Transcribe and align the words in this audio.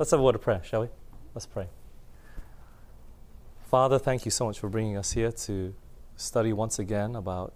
Let's 0.00 0.12
have 0.12 0.20
a 0.20 0.22
word 0.22 0.34
of 0.34 0.40
prayer, 0.40 0.62
shall 0.64 0.80
we? 0.80 0.88
Let's 1.34 1.44
pray. 1.44 1.66
Father, 3.66 3.98
thank 3.98 4.24
you 4.24 4.30
so 4.30 4.46
much 4.46 4.58
for 4.58 4.70
bringing 4.70 4.96
us 4.96 5.12
here 5.12 5.30
to 5.30 5.74
study 6.16 6.54
once 6.54 6.78
again 6.78 7.14
about 7.14 7.52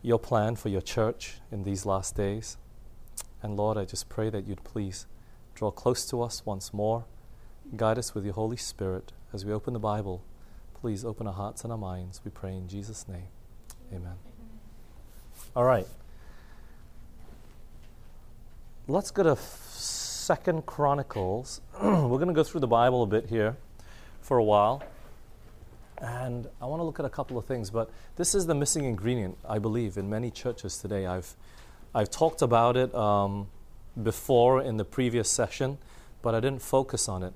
your 0.00 0.18
plan 0.18 0.56
for 0.56 0.70
your 0.70 0.80
church 0.80 1.34
in 1.52 1.64
these 1.64 1.84
last 1.84 2.16
days. 2.16 2.56
And 3.42 3.54
Lord, 3.54 3.76
I 3.76 3.84
just 3.84 4.08
pray 4.08 4.30
that 4.30 4.46
you'd 4.46 4.64
please 4.64 5.04
draw 5.54 5.70
close 5.70 6.06
to 6.06 6.22
us 6.22 6.40
once 6.46 6.72
more, 6.72 7.04
guide 7.76 7.98
us 7.98 8.14
with 8.14 8.24
your 8.24 8.32
Holy 8.32 8.56
Spirit 8.56 9.12
as 9.34 9.44
we 9.44 9.52
open 9.52 9.74
the 9.74 9.78
Bible. 9.78 10.24
Please 10.80 11.04
open 11.04 11.26
our 11.26 11.34
hearts 11.34 11.64
and 11.64 11.70
our 11.70 11.76
minds, 11.76 12.22
we 12.24 12.30
pray 12.30 12.54
in 12.54 12.66
Jesus' 12.66 13.06
name. 13.06 13.28
Amen. 13.92 14.16
All 15.54 15.64
right. 15.64 15.86
Let's 18.86 19.10
go 19.10 19.22
to 19.22 19.36
Second 20.28 20.66
Chronicles. 20.66 21.62
We're 21.82 22.18
going 22.18 22.28
to 22.28 22.34
go 22.34 22.44
through 22.44 22.60
the 22.60 22.66
Bible 22.66 23.02
a 23.02 23.06
bit 23.06 23.28
here 23.30 23.56
for 24.20 24.36
a 24.36 24.44
while. 24.44 24.82
And 25.96 26.46
I 26.60 26.66
want 26.66 26.80
to 26.80 26.84
look 26.84 27.00
at 27.00 27.06
a 27.06 27.08
couple 27.08 27.38
of 27.38 27.46
things, 27.46 27.70
but 27.70 27.90
this 28.16 28.34
is 28.34 28.44
the 28.44 28.54
missing 28.54 28.84
ingredient, 28.84 29.38
I 29.48 29.58
believe, 29.58 29.96
in 29.96 30.10
many 30.10 30.30
churches 30.30 30.76
today. 30.76 31.06
I've, 31.06 31.34
I've 31.94 32.10
talked 32.10 32.42
about 32.42 32.76
it 32.76 32.94
um, 32.94 33.48
before 34.02 34.60
in 34.60 34.76
the 34.76 34.84
previous 34.84 35.30
session, 35.30 35.78
but 36.20 36.34
I 36.34 36.40
didn't 36.40 36.60
focus 36.60 37.08
on 37.08 37.22
it. 37.22 37.32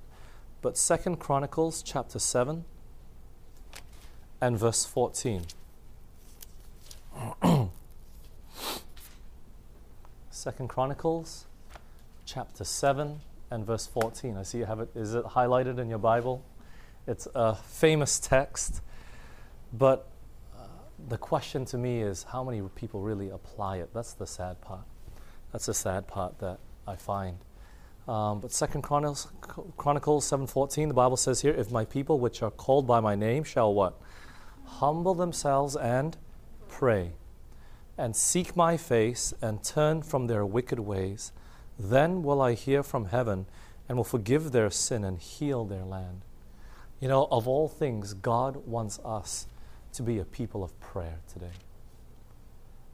But 0.60 0.76
Second 0.76 1.16
Chronicles 1.16 1.82
chapter 1.82 2.18
7 2.18 2.66
and 4.38 4.58
verse 4.58 4.84
14. 4.84 5.46
Second 10.30 10.68
Chronicles 10.68 11.46
chapter 12.24 12.64
7 12.64 13.20
and 13.50 13.66
verse 13.66 13.86
14. 13.86 14.36
I 14.36 14.42
see 14.42 14.58
you 14.58 14.64
have 14.64 14.80
it. 14.80 14.90
Is 14.94 15.14
it 15.14 15.24
highlighted 15.24 15.78
in 15.78 15.88
your 15.88 15.98
Bible? 15.98 16.44
It's 17.06 17.26
a 17.34 17.54
famous 17.54 18.20
text, 18.20 18.80
but 19.72 20.08
uh, 20.54 20.66
the 21.08 21.18
question 21.18 21.64
to 21.66 21.78
me 21.78 22.00
is 22.00 22.22
how 22.24 22.44
many 22.44 22.62
people 22.74 23.00
really 23.00 23.30
apply 23.30 23.78
it? 23.78 23.90
That's 23.92 24.12
the 24.14 24.26
sad 24.26 24.60
part. 24.60 24.84
That's 25.50 25.66
the 25.66 25.74
sad 25.74 26.06
part 26.06 26.38
that 26.38 26.58
I 26.86 26.96
find. 26.96 27.38
Um, 28.08 28.40
but 28.40 28.52
Second 28.52 28.82
Chronicles, 28.82 29.28
Chronicles 29.76 30.24
7:14, 30.28 30.88
the 30.88 30.94
Bible 30.94 31.16
says 31.16 31.40
here, 31.42 31.52
"If 31.52 31.70
my 31.70 31.84
people, 31.84 32.18
which 32.18 32.42
are 32.42 32.50
called 32.50 32.86
by 32.86 33.00
my 33.00 33.14
name, 33.14 33.44
shall 33.44 33.72
what, 33.72 33.94
humble 34.64 35.14
themselves 35.14 35.76
and 35.76 36.16
pray, 36.68 37.12
and 37.96 38.16
seek 38.16 38.56
my 38.56 38.76
face, 38.76 39.34
and 39.40 39.62
turn 39.62 40.02
from 40.02 40.26
their 40.26 40.44
wicked 40.44 40.80
ways, 40.80 41.32
then 41.90 42.22
will 42.22 42.40
I 42.40 42.54
hear 42.54 42.82
from 42.82 43.06
heaven, 43.06 43.46
and 43.88 43.96
will 43.96 44.04
forgive 44.04 44.52
their 44.52 44.70
sin 44.70 45.04
and 45.04 45.18
heal 45.18 45.64
their 45.64 45.84
land." 45.84 46.22
You 47.00 47.08
know, 47.08 47.26
of 47.30 47.48
all 47.48 47.68
things, 47.68 48.14
God 48.14 48.56
wants 48.66 49.00
us 49.04 49.46
to 49.94 50.02
be 50.02 50.18
a 50.18 50.24
people 50.24 50.62
of 50.62 50.78
prayer 50.80 51.18
today. 51.32 51.52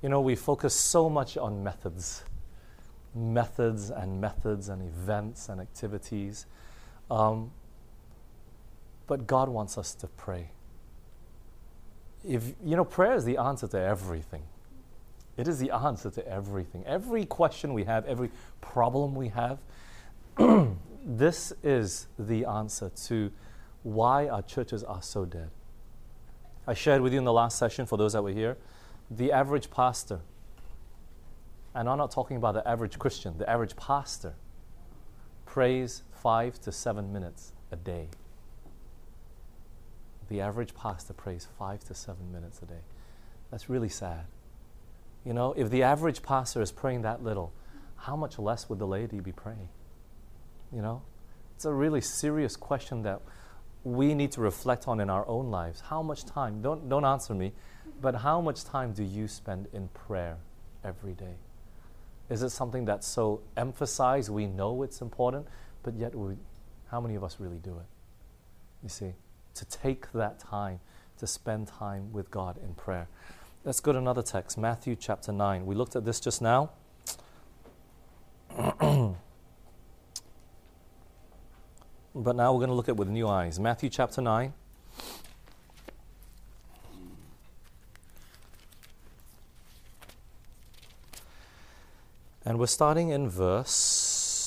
You 0.03 0.09
know, 0.09 0.21
we 0.21 0.35
focus 0.35 0.75
so 0.75 1.11
much 1.11 1.37
on 1.37 1.63
methods, 1.63 2.25
methods 3.15 3.91
and 3.91 4.21
methods 4.21 4.69
and 4.69 4.83
events 4.83 5.49
and 5.49 5.61
activities. 5.61 6.47
Um, 7.11 7.51
but 9.07 9.27
God 9.27 9.49
wants 9.49 9.77
us 9.77 9.95
to 9.97 10.07
pray. 10.07 10.51
If, 12.25 12.55
you 12.65 12.77
know, 12.77 12.85
prayer 12.85 13.15
is 13.15 13.25
the 13.25 13.39
answer 13.39 13.67
to 13.69 13.79
everything. 13.79 14.43
It 15.39 15.47
is 15.47 15.61
the 15.61 15.71
answer 15.71 16.11
to 16.11 16.29
everything. 16.29 16.85
Every 16.85 17.25
question 17.25 17.73
we 17.73 17.85
have, 17.85 18.05
every 18.07 18.31
problem 18.61 19.15
we 19.15 19.29
have, 19.29 19.61
this 21.07 21.53
is 21.63 22.09
the 22.19 22.45
answer 22.45 22.91
to 23.07 23.31
why 23.85 24.27
our 24.27 24.43
churches 24.43 24.83
are 24.83 25.01
so 25.01 25.25
dead. 25.25 25.51
I 26.67 26.75
shared 26.75 27.03
with 27.03 27.13
you 27.13 27.21
in 27.21 27.25
the 27.25 27.33
last 27.33 27.57
session, 27.57 27.87
for 27.87 27.97
those 27.97 28.15
that 28.15 28.23
were 28.23 28.33
here, 28.33 28.57
the 29.13 29.31
average 29.31 29.71
pastor, 29.71 30.21
and 31.73 31.89
I'm 31.89 31.99
not 31.99 32.11
talking 32.11 32.37
about 32.37 32.55
the 32.55 32.69
average 32.69 32.99
Christian, 32.99 33.39
the 33.39 33.49
average 33.49 33.77
pastor 33.77 34.35
prays 35.47 36.03
five 36.11 36.61
to 36.63 36.73
seven 36.73 37.13
minutes 37.13 37.53
a 37.71 37.77
day. 37.77 38.09
The 40.29 40.41
average 40.41 40.75
pastor 40.75 41.13
prays 41.13 41.47
five 41.59 41.85
to 41.85 41.95
seven 41.95 42.33
minutes 42.33 42.61
a 42.61 42.67
day. 42.67 42.83
That's 43.53 43.71
really 43.71 43.89
sad. 43.89 44.25
You 45.25 45.35
know, 45.35 45.53
if 45.57 45.71
the 45.71 45.83
average 45.83 46.23
pastor 46.23 46.63
is 46.63 46.73
praying 46.73 47.03
that 47.03 47.23
little, 47.23 47.53
how 47.97 48.17
much 48.17 48.39
less 48.39 48.69
would 48.69 48.79
the 48.79 48.87
laity 48.87 49.21
be 49.21 49.33
praying? 49.33 49.69
You 50.73 50.83
know, 50.83 51.03
it's 51.55 51.65
a 51.65 51.73
really 51.73 52.01
serious 52.01 52.57
question 52.57 53.03
that 53.03 53.21
we 53.85 54.15
need 54.15 54.33
to 54.33 54.41
reflect 54.41 54.89
on 54.89 55.01
in 55.01 55.11
our 55.11 55.27
own 55.27 55.51
lives. 55.51 55.81
How 55.81 56.03
much 56.03 56.25
time, 56.25 56.63
don't, 56.63 56.89
don't 56.89 57.05
answer 57.05 57.35
me, 57.35 57.53
but 58.01 58.17
how 58.17 58.41
much 58.41 58.65
time 58.65 58.93
do 58.93 59.03
you 59.03 59.29
spend 59.29 59.67
in 59.73 59.89
prayer 59.89 60.37
every 60.85 61.15
day? 61.15 61.35
Is 62.29 62.43
it 62.43 62.51
something 62.51 62.85
that's 62.85 63.07
so 63.07 63.41
emphasized, 63.57 64.29
we 64.29 64.47
know 64.47 64.83
it's 64.83 65.01
important, 65.01 65.47
but 65.83 65.97
yet 65.97 66.15
we, 66.15 66.35
how 66.91 67.01
many 67.01 67.15
of 67.15 67.25
us 67.25 67.37
really 67.39 67.59
do 67.59 67.71
it? 67.71 67.87
You 68.83 68.89
see, 68.89 69.13
to 69.55 69.65
take 69.65 70.13
that 70.13 70.39
time 70.39 70.81
to 71.19 71.27
spend 71.27 71.67
time 71.67 72.13
with 72.13 72.31
God 72.31 72.59
in 72.63 72.75
prayer. 72.75 73.09
Let's 73.69 73.81
go 73.81 73.93
to 73.93 73.99
another 73.99 74.23
text, 74.23 74.57
Matthew 74.57 74.97
chapter 74.97 75.31
9. 75.31 75.67
We 75.67 75.75
looked 75.75 75.95
at 75.95 76.07
this 76.07 76.21
just 76.21 76.41
now. 76.41 76.71
But 82.15 82.35
now 82.35 82.55
we're 82.55 82.61
going 82.61 82.71
to 82.71 82.75
look 82.75 82.89
at 82.89 82.93
it 82.93 82.97
with 82.97 83.09
new 83.09 83.29
eyes. 83.29 83.61
Matthew 83.61 83.91
chapter 83.91 84.23
9. 84.23 84.55
And 92.47 92.59
we're 92.59 92.67
starting 92.67 93.11
in 93.11 93.29
verse 93.29 94.41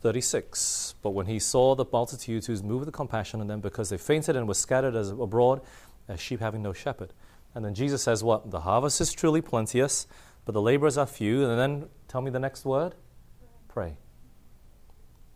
36. 0.00 0.94
But 1.02 1.10
when 1.10 1.26
he 1.26 1.38
saw 1.38 1.74
the 1.74 1.84
multitudes, 1.92 2.46
he 2.46 2.52
was 2.52 2.62
moved 2.62 2.86
with 2.86 2.94
compassion 2.94 3.42
on 3.42 3.46
them 3.46 3.60
because 3.60 3.90
they 3.90 3.98
fainted 3.98 4.36
and 4.36 4.48
were 4.48 4.54
scattered 4.54 4.96
as 4.96 5.10
abroad 5.10 5.60
as 6.08 6.18
sheep 6.18 6.40
having 6.40 6.62
no 6.62 6.72
shepherd. 6.72 7.12
And 7.54 7.64
then 7.64 7.74
Jesus 7.74 8.02
says, 8.02 8.24
What? 8.24 8.50
The 8.50 8.60
harvest 8.60 9.00
is 9.00 9.12
truly 9.12 9.40
plenteous, 9.40 10.06
but 10.44 10.52
the 10.52 10.62
laborers 10.62 10.98
are 10.98 11.06
few. 11.06 11.48
And 11.48 11.58
then 11.58 11.88
tell 12.08 12.20
me 12.20 12.30
the 12.30 12.40
next 12.40 12.64
word 12.64 12.94
pray. 13.68 13.96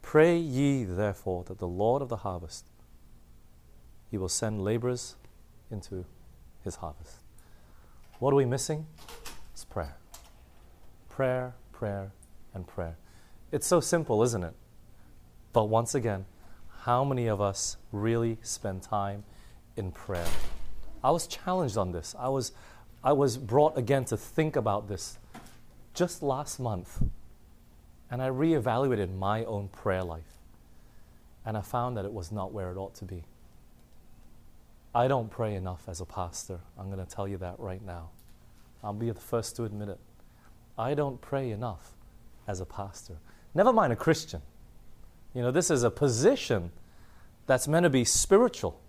Pray 0.03 0.39
ye 0.39 0.85
therefore 0.85 1.45
that 1.45 1.59
the 1.59 1.69
Lord 1.69 2.03
of 2.03 2.09
the 2.09 2.19
harvest 2.19 2.65
he 4.11 4.17
will 4.17 4.29
send 4.29 4.63
laborers 4.63 5.17
into 5.71 6.05
his 6.65 6.77
harvest. 6.77 7.17
What 8.19 8.33
are 8.33 8.37
we 8.37 8.47
missing? 8.47 8.87
It's 9.53 9.65
prayer. 9.65 9.97
Prayer, 11.09 11.55
prayer, 11.73 12.13
and 12.55 12.67
prayer. 12.67 12.97
It's 13.53 13.67
so 13.67 13.81
simple, 13.81 14.23
isn't 14.23 14.43
it? 14.43 14.55
But 15.53 15.65
once 15.65 15.95
again, 15.95 16.27
how 16.81 17.05
many 17.05 17.27
of 17.27 17.41
us 17.41 17.77
really 17.93 18.39
spend 18.43 18.83
time 18.83 19.25
in 19.77 19.93
prayer? 19.93 20.27
I 21.03 21.11
was 21.11 21.27
challenged 21.27 21.77
on 21.77 21.93
this. 21.93 22.15
I 22.19 22.29
was, 22.29 22.53
I 23.03 23.13
was 23.13 23.37
brought 23.37 23.79
again 23.79 24.05
to 24.07 24.17
think 24.17 24.57
about 24.57 24.89
this 24.89 25.19
just 25.95 26.23
last 26.23 26.59
month. 26.59 27.03
And 28.11 28.23
I 28.23 28.29
reevaluated 28.29 29.15
my 29.15 29.45
own 29.45 29.69
prayer 29.69 30.03
life. 30.03 30.39
And 31.45 31.57
I 31.57 31.61
found 31.61 31.97
that 31.97 32.05
it 32.05 32.13
was 32.13 32.33
not 32.33 32.53
where 32.53 32.71
it 32.71 32.77
ought 32.77 32.95
to 32.97 33.05
be. 33.05 33.25
I 34.95 35.09
don't 35.09 35.31
pray 35.31 35.55
enough 35.55 35.83
as 35.89 36.01
a 36.01 36.07
pastor. 36.07 36.61
I'm 36.79 36.91
going 36.91 37.05
to 37.05 37.15
tell 37.15 37.29
you 37.29 37.37
that 37.39 37.59
right 37.59 37.85
now. 37.85 38.11
I'll 38.83 38.93
be 38.93 39.11
the 39.11 39.21
first 39.21 39.57
to 39.57 39.65
admit 39.65 39.89
it. 39.89 39.99
I 40.79 40.95
don't 40.95 41.21
pray 41.21 41.51
enough 41.51 41.93
as 42.47 42.61
a 42.61 42.65
pastor. 42.65 43.17
Never 43.55 43.73
mind 43.73 43.93
a 43.93 43.97
Christian. 43.97 44.41
You 45.35 45.43
know, 45.43 45.51
this 45.51 45.71
is 45.71 45.83
a 45.83 45.91
position 45.91 46.71
that's 47.47 47.69
meant 47.69 47.85
to 47.85 47.91
be 47.91 48.05
spiritual. 48.05 48.81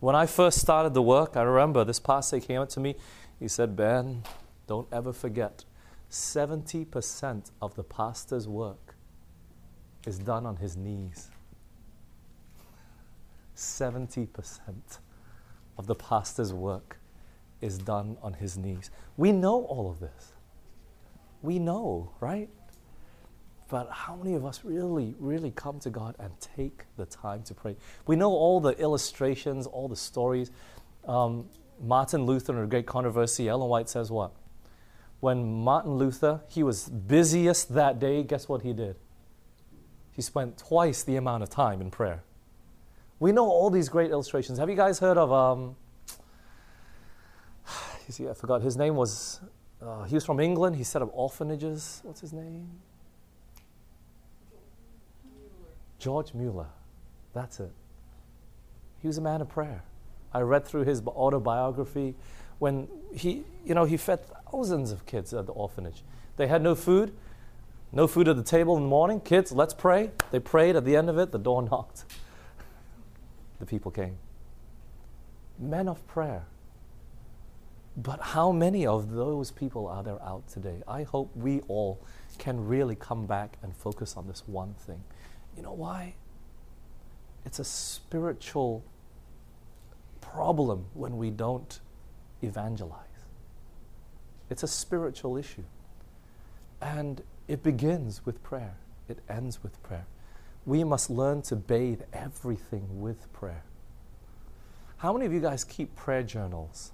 When 0.00 0.14
I 0.14 0.26
first 0.26 0.60
started 0.60 0.94
the 0.94 1.02
work, 1.02 1.36
I 1.36 1.42
remember 1.42 1.84
this 1.84 1.98
pastor 1.98 2.38
came 2.40 2.60
up 2.60 2.68
to 2.70 2.80
me. 2.80 2.94
He 3.40 3.48
said, 3.48 3.74
Ben, 3.74 4.22
don't 4.66 4.86
ever 4.92 5.12
forget 5.12 5.64
70% 6.10 7.50
of 7.60 7.74
the 7.74 7.82
pastor's 7.82 8.46
work 8.46 8.94
is 10.06 10.18
done 10.18 10.46
on 10.46 10.56
his 10.56 10.76
knees. 10.76 11.30
70% 13.56 14.28
of 15.76 15.86
the 15.86 15.94
pastor's 15.94 16.52
work 16.52 16.98
is 17.60 17.76
done 17.78 18.16
on 18.22 18.34
his 18.34 18.56
knees. 18.56 18.90
We 19.16 19.32
know 19.32 19.64
all 19.64 19.90
of 19.90 19.98
this. 19.98 20.32
We 21.42 21.58
know, 21.58 22.12
right? 22.20 22.48
But 23.68 23.90
how 23.90 24.16
many 24.16 24.34
of 24.34 24.44
us 24.44 24.60
really, 24.64 25.14
really 25.18 25.50
come 25.50 25.78
to 25.80 25.90
God 25.90 26.14
and 26.18 26.32
take 26.40 26.84
the 26.96 27.04
time 27.04 27.42
to 27.44 27.54
pray? 27.54 27.76
We 28.06 28.16
know 28.16 28.30
all 28.30 28.60
the 28.60 28.72
illustrations, 28.78 29.66
all 29.66 29.88
the 29.88 29.96
stories. 29.96 30.50
Um, 31.06 31.48
Martin 31.80 32.24
Luther 32.24 32.56
in 32.56 32.64
a 32.64 32.66
great 32.66 32.86
controversy, 32.86 33.48
Ellen 33.48 33.68
White 33.68 33.88
says 33.88 34.10
what? 34.10 34.32
when 35.20 35.64
Martin 35.64 35.96
Luther, 35.96 36.42
he 36.46 36.62
was 36.62 36.88
busiest 36.88 37.74
that 37.74 37.98
day, 37.98 38.22
guess 38.22 38.48
what 38.48 38.62
he 38.62 38.72
did? 38.72 38.94
he 40.18 40.22
spent 40.22 40.58
twice 40.58 41.04
the 41.04 41.14
amount 41.14 41.44
of 41.44 41.48
time 41.48 41.80
in 41.80 41.92
prayer. 41.92 42.24
We 43.20 43.30
know 43.30 43.46
all 43.46 43.70
these 43.70 43.88
great 43.88 44.10
illustrations. 44.10 44.58
Have 44.58 44.68
you 44.68 44.74
guys 44.74 44.98
heard 44.98 45.16
of, 45.16 45.32
um, 45.32 45.76
you 48.08 48.12
see, 48.12 48.28
I 48.28 48.34
forgot, 48.34 48.60
his 48.62 48.76
name 48.76 48.96
was, 48.96 49.40
uh, 49.80 50.02
he 50.06 50.16
was 50.16 50.24
from 50.24 50.40
England. 50.40 50.74
He 50.74 50.82
set 50.82 51.02
up 51.02 51.10
orphanages. 51.12 52.00
What's 52.02 52.20
his 52.20 52.32
name? 52.32 52.68
George 55.98 56.34
Mueller. 56.34 56.68
That's 57.32 57.60
it. 57.60 57.72
He 59.00 59.06
was 59.06 59.18
a 59.18 59.20
man 59.20 59.40
of 59.40 59.48
prayer. 59.48 59.82
I 60.32 60.40
read 60.40 60.64
through 60.64 60.84
his 60.84 61.02
autobiography 61.06 62.14
when 62.58 62.88
he, 63.14 63.44
you 63.64 63.74
know, 63.74 63.84
he 63.84 63.96
fed 63.96 64.20
thousands 64.50 64.92
of 64.92 65.06
kids 65.06 65.32
at 65.32 65.46
the 65.46 65.52
orphanage. 65.52 66.02
They 66.36 66.46
had 66.46 66.62
no 66.62 66.74
food, 66.74 67.12
no 67.92 68.06
food 68.06 68.28
at 68.28 68.36
the 68.36 68.42
table 68.42 68.76
in 68.76 68.82
the 68.82 68.88
morning. 68.88 69.20
Kids, 69.20 69.52
let's 69.52 69.74
pray. 69.74 70.10
They 70.30 70.40
prayed. 70.40 70.76
At 70.76 70.84
the 70.84 70.96
end 70.96 71.08
of 71.08 71.18
it, 71.18 71.32
the 71.32 71.38
door 71.38 71.62
knocked. 71.70 72.04
the 73.58 73.66
people 73.66 73.90
came. 73.90 74.18
Men 75.58 75.88
of 75.88 76.06
prayer. 76.06 76.44
But 77.96 78.20
how 78.20 78.52
many 78.52 78.86
of 78.86 79.10
those 79.10 79.50
people 79.50 79.88
are 79.88 80.04
there 80.04 80.22
out 80.22 80.46
today? 80.46 80.82
I 80.86 81.02
hope 81.02 81.32
we 81.34 81.60
all 81.62 82.00
can 82.38 82.64
really 82.68 82.94
come 82.94 83.26
back 83.26 83.56
and 83.60 83.76
focus 83.76 84.16
on 84.16 84.28
this 84.28 84.44
one 84.46 84.74
thing. 84.74 85.02
You 85.58 85.64
know 85.64 85.72
why? 85.72 86.14
It's 87.44 87.58
a 87.58 87.64
spiritual 87.64 88.84
problem 90.20 90.86
when 90.94 91.16
we 91.16 91.30
don't 91.30 91.80
evangelize. 92.44 93.02
It's 94.50 94.62
a 94.62 94.68
spiritual 94.68 95.36
issue. 95.36 95.64
And 96.80 97.22
it 97.48 97.64
begins 97.64 98.24
with 98.24 98.40
prayer, 98.44 98.76
it 99.08 99.18
ends 99.28 99.60
with 99.60 99.82
prayer. 99.82 100.06
We 100.64 100.84
must 100.84 101.10
learn 101.10 101.42
to 101.42 101.56
bathe 101.56 102.02
everything 102.12 103.00
with 103.00 103.32
prayer. 103.32 103.64
How 104.98 105.12
many 105.12 105.26
of 105.26 105.32
you 105.32 105.40
guys 105.40 105.64
keep 105.64 105.96
prayer 105.96 106.22
journals? 106.22 106.92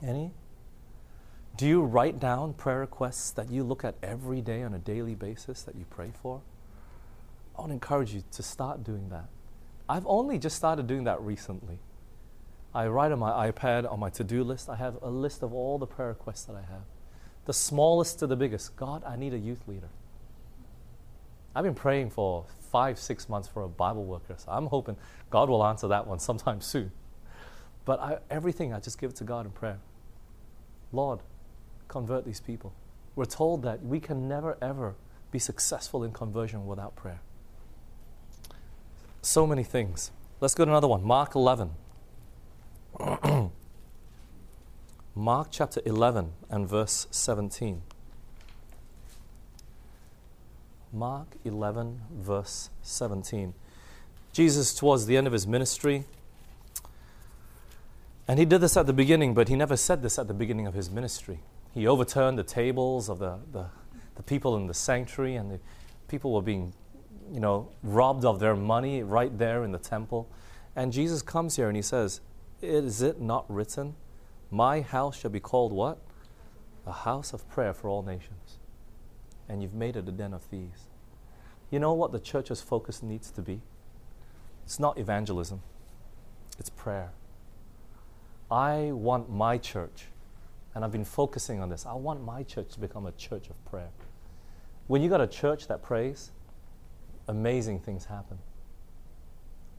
Any? 0.00 0.30
Do 1.56 1.66
you 1.66 1.82
write 1.82 2.20
down 2.20 2.52
prayer 2.52 2.78
requests 2.78 3.32
that 3.32 3.50
you 3.50 3.64
look 3.64 3.84
at 3.84 3.96
every 4.04 4.40
day 4.40 4.62
on 4.62 4.72
a 4.72 4.78
daily 4.78 5.16
basis 5.16 5.62
that 5.64 5.74
you 5.74 5.84
pray 5.90 6.12
for? 6.22 6.42
I 7.58 7.66
to 7.66 7.72
encourage 7.72 8.14
you 8.14 8.22
to 8.32 8.42
start 8.42 8.84
doing 8.84 9.08
that. 9.10 9.26
I've 9.88 10.06
only 10.06 10.38
just 10.38 10.56
started 10.56 10.86
doing 10.86 11.04
that 11.04 11.20
recently. 11.20 11.78
I 12.72 12.86
write 12.86 13.10
on 13.10 13.18
my 13.18 13.50
iPad, 13.50 13.90
on 13.90 13.98
my 13.98 14.10
to 14.10 14.24
do 14.24 14.44
list, 14.44 14.68
I 14.68 14.76
have 14.76 14.96
a 15.02 15.10
list 15.10 15.42
of 15.42 15.52
all 15.52 15.78
the 15.78 15.86
prayer 15.86 16.08
requests 16.08 16.44
that 16.44 16.54
I 16.54 16.60
have. 16.60 16.82
The 17.46 17.52
smallest 17.52 18.20
to 18.20 18.26
the 18.26 18.36
biggest. 18.36 18.76
God, 18.76 19.02
I 19.04 19.16
need 19.16 19.34
a 19.34 19.38
youth 19.38 19.66
leader. 19.66 19.88
I've 21.54 21.64
been 21.64 21.74
praying 21.74 22.10
for 22.10 22.44
five, 22.70 22.98
six 22.98 23.28
months 23.28 23.48
for 23.48 23.62
a 23.62 23.68
Bible 23.68 24.04
worker. 24.04 24.36
So 24.36 24.52
I'm 24.52 24.66
hoping 24.66 24.96
God 25.30 25.48
will 25.48 25.64
answer 25.64 25.88
that 25.88 26.06
one 26.06 26.20
sometime 26.20 26.60
soon. 26.60 26.92
But 27.84 28.00
I, 28.00 28.18
everything, 28.30 28.72
I 28.72 28.78
just 28.78 29.00
give 29.00 29.10
it 29.10 29.16
to 29.16 29.24
God 29.24 29.46
in 29.46 29.52
prayer. 29.52 29.80
Lord, 30.92 31.20
convert 31.88 32.24
these 32.24 32.40
people. 32.40 32.72
We're 33.16 33.24
told 33.24 33.62
that 33.62 33.82
we 33.82 33.98
can 33.98 34.28
never, 34.28 34.56
ever 34.62 34.94
be 35.32 35.40
successful 35.40 36.04
in 36.04 36.12
conversion 36.12 36.66
without 36.66 36.94
prayer. 36.94 37.20
So 39.22 39.46
many 39.46 39.62
things. 39.62 40.10
Let's 40.40 40.54
go 40.54 40.64
to 40.64 40.70
another 40.70 40.88
one. 40.88 41.04
Mark 41.04 41.34
11. 41.34 41.70
Mark 45.14 45.48
chapter 45.50 45.82
11 45.84 46.32
and 46.48 46.68
verse 46.68 47.06
17. 47.10 47.82
Mark 50.92 51.36
11, 51.44 52.00
verse 52.12 52.70
17. 52.82 53.54
Jesus, 54.32 54.74
towards 54.74 55.06
the 55.06 55.16
end 55.16 55.26
of 55.26 55.32
his 55.32 55.46
ministry, 55.46 56.04
and 58.26 58.38
he 58.38 58.44
did 58.44 58.60
this 58.60 58.76
at 58.76 58.86
the 58.86 58.92
beginning, 58.92 59.34
but 59.34 59.48
he 59.48 59.56
never 59.56 59.76
said 59.76 60.02
this 60.02 60.18
at 60.18 60.28
the 60.28 60.34
beginning 60.34 60.66
of 60.66 60.74
his 60.74 60.90
ministry. 60.90 61.40
He 61.74 61.86
overturned 61.86 62.38
the 62.38 62.44
tables 62.44 63.08
of 63.08 63.18
the, 63.18 63.38
the, 63.52 63.66
the 64.16 64.22
people 64.22 64.56
in 64.56 64.66
the 64.66 64.74
sanctuary, 64.74 65.36
and 65.36 65.50
the 65.50 65.60
people 66.08 66.32
were 66.32 66.42
being, 66.42 66.72
you 67.32 67.40
know, 67.40 67.70
robbed 67.82 68.24
of 68.24 68.40
their 68.40 68.56
money 68.56 69.02
right 69.02 69.36
there 69.36 69.64
in 69.64 69.72
the 69.72 69.78
temple. 69.78 70.28
And 70.76 70.92
Jesus 70.92 71.22
comes 71.22 71.56
here 71.56 71.68
and 71.68 71.76
he 71.76 71.82
says, 71.82 72.20
is 72.62 73.00
it 73.00 73.20
not 73.20 73.46
written, 73.48 73.94
My 74.50 74.80
house 74.80 75.18
shall 75.18 75.30
be 75.30 75.40
called 75.40 75.72
what? 75.72 75.98
A 76.86 76.92
house 76.92 77.32
of 77.32 77.48
prayer 77.48 77.72
for 77.72 77.88
all 77.88 78.02
nations. 78.02 78.58
And 79.48 79.62
you've 79.62 79.74
made 79.74 79.96
it 79.96 80.08
a 80.08 80.12
den 80.12 80.34
of 80.34 80.42
thieves. 80.42 80.86
You 81.70 81.78
know 81.78 81.94
what 81.94 82.12
the 82.12 82.20
church's 82.20 82.60
focus 82.60 83.02
needs 83.02 83.30
to 83.30 83.42
be? 83.42 83.60
It's 84.64 84.78
not 84.78 84.98
evangelism, 84.98 85.62
it's 86.58 86.70
prayer. 86.70 87.10
I 88.50 88.90
want 88.92 89.30
my 89.30 89.58
church, 89.58 90.06
and 90.74 90.84
I've 90.84 90.92
been 90.92 91.04
focusing 91.04 91.60
on 91.60 91.68
this, 91.68 91.86
I 91.86 91.94
want 91.94 92.24
my 92.24 92.42
church 92.42 92.70
to 92.74 92.80
become 92.80 93.06
a 93.06 93.12
church 93.12 93.48
of 93.48 93.64
prayer. 93.64 93.90
When 94.86 95.02
you 95.02 95.08
got 95.08 95.20
a 95.20 95.26
church 95.26 95.68
that 95.68 95.82
prays, 95.82 96.32
amazing 97.28 97.80
things 97.80 98.04
happen. 98.04 98.38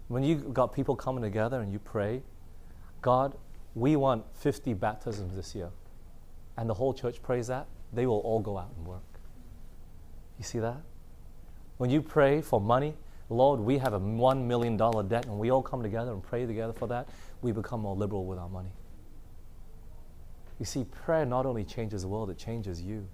When 0.08 0.24
you 0.24 0.36
got 0.36 0.74
people 0.74 0.96
coming 0.96 1.24
together 1.24 1.62
and 1.62 1.72
you 1.72 1.80
pray, 1.80 2.22
God, 3.02 3.36
we 3.76 3.96
want 3.96 4.26
50 4.36 4.74
baptisms 4.74 5.36
this 5.36 5.56
year. 5.56 5.70
And 6.58 6.70
the 6.70 6.74
whole 6.74 6.94
church 6.94 7.22
prays 7.22 7.48
that, 7.48 7.68
they 7.94 8.06
will 8.06 8.20
all 8.20 8.40
go 8.40 8.58
out 8.58 8.72
and 8.78 8.86
work. 8.86 9.02
You 10.38 10.44
see 10.44 10.60
that? 10.60 10.82
When 11.78 11.90
you 11.90 12.02
pray 12.02 12.42
for 12.42 12.60
money, 12.60 12.96
Lord, 13.30 13.60
we 13.62 13.78
have 13.78 13.94
a 13.94 14.00
$1 14.00 14.46
million 14.46 14.76
debt, 14.76 15.26
and 15.26 15.40
we 15.40 15.50
all 15.52 15.64
come 15.64 15.82
together 15.82 16.12
and 16.12 16.22
pray 16.22 16.46
together 16.46 16.74
for 16.74 16.88
that, 16.88 17.08
we 17.42 17.52
become 17.52 17.80
more 17.82 17.96
liberal 17.96 18.26
with 18.26 18.38
our 18.38 18.50
money. 18.50 18.72
You 20.60 20.66
see, 20.66 20.84
prayer 20.84 21.26
not 21.26 21.46
only 21.46 21.64
changes 21.64 22.02
the 22.02 22.08
world, 22.08 22.30
it 22.30 22.38
changes 22.38 22.82
you. 22.82 23.08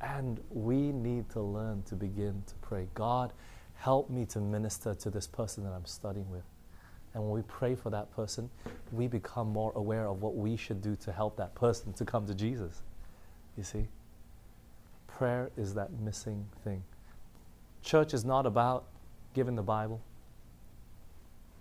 And 0.00 0.40
we 0.50 0.92
need 0.92 1.28
to 1.30 1.40
learn 1.40 1.82
to 1.84 1.94
begin 1.94 2.42
to 2.46 2.54
pray 2.62 2.88
God, 2.94 3.32
help 3.74 4.08
me 4.10 4.24
to 4.26 4.40
minister 4.40 4.94
to 4.94 5.10
this 5.10 5.26
person 5.26 5.64
that 5.64 5.72
I'm 5.72 5.84
studying 5.84 6.30
with. 6.30 6.44
And 7.12 7.22
when 7.22 7.32
we 7.32 7.42
pray 7.42 7.74
for 7.74 7.90
that 7.90 8.10
person, 8.14 8.48
we 8.92 9.08
become 9.08 9.48
more 9.48 9.72
aware 9.74 10.06
of 10.06 10.22
what 10.22 10.36
we 10.36 10.56
should 10.56 10.80
do 10.80 10.96
to 10.96 11.12
help 11.12 11.36
that 11.36 11.54
person 11.54 11.92
to 11.94 12.04
come 12.04 12.26
to 12.26 12.34
Jesus. 12.34 12.82
You 13.56 13.64
see? 13.64 13.88
Prayer 15.06 15.50
is 15.56 15.74
that 15.74 15.92
missing 16.00 16.46
thing. 16.62 16.82
Church 17.82 18.14
is 18.14 18.24
not 18.24 18.46
about 18.46 18.84
giving 19.34 19.56
the 19.56 19.62
Bible, 19.62 20.00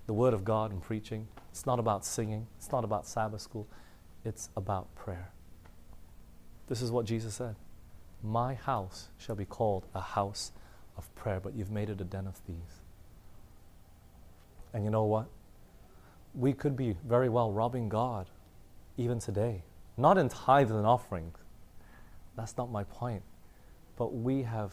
the 0.06 0.14
Word 0.14 0.34
of 0.34 0.46
God, 0.46 0.72
and 0.72 0.82
preaching. 0.82 1.28
It's 1.52 1.66
not 1.66 1.80
about 1.80 2.06
singing. 2.06 2.46
It's 2.58 2.72
not 2.72 2.84
about 2.84 3.08
Sabbath 3.08 3.42
school. 3.42 3.68
It's 4.24 4.50
about 4.56 4.94
prayer. 4.96 5.32
This 6.68 6.82
is 6.82 6.92
what 6.92 7.06
Jesus 7.06 7.34
said 7.34 7.56
My 8.22 8.54
house 8.54 9.10
shall 9.18 9.36
be 9.36 9.46
called 9.46 9.86
a 9.94 10.02
house 10.02 10.52
of 10.98 11.14
prayer, 11.16 11.40
but 11.40 11.56
you've 11.56 11.72
made 11.72 11.90
it 11.90 12.02
a 12.02 12.04
den 12.04 12.28
of 12.28 12.36
thieves. 12.36 12.82
And 14.74 14.84
you 14.84 14.92
know 14.92 15.06
what? 15.06 15.30
we 16.34 16.54
could 16.54 16.76
be 16.76 16.96
very 17.08 17.30
well 17.30 17.52
robbing 17.52 17.90
God 17.90 18.30
even 18.98 19.20
today. 19.20 19.64
Not 19.98 20.18
in 20.18 20.30
tithes 20.30 20.72
and 20.72 20.86
offerings. 20.86 21.38
That's 22.36 22.58
not 22.58 22.72
my 22.72 22.84
point. 22.84 23.24
But 23.98 24.14
we 24.14 24.44
have 24.44 24.72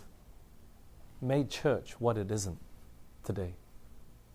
made 1.21 1.51
church 1.51 1.95
what 1.99 2.17
it 2.17 2.31
isn't 2.31 2.59
today. 3.25 3.55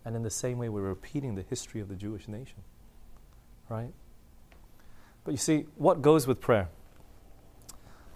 And 0.03 0.15
in 0.15 0.23
the 0.23 0.29
same 0.29 0.57
way, 0.57 0.67
we're 0.69 0.81
repeating 0.81 1.35
the 1.35 1.43
history 1.43 1.79
of 1.79 1.87
the 1.87 1.95
Jewish 1.95 2.27
nation. 2.27 2.63
Right? 3.69 3.93
But 5.23 5.31
you 5.31 5.37
see, 5.37 5.65
what 5.75 6.01
goes 6.01 6.27
with 6.27 6.41
prayer? 6.41 6.67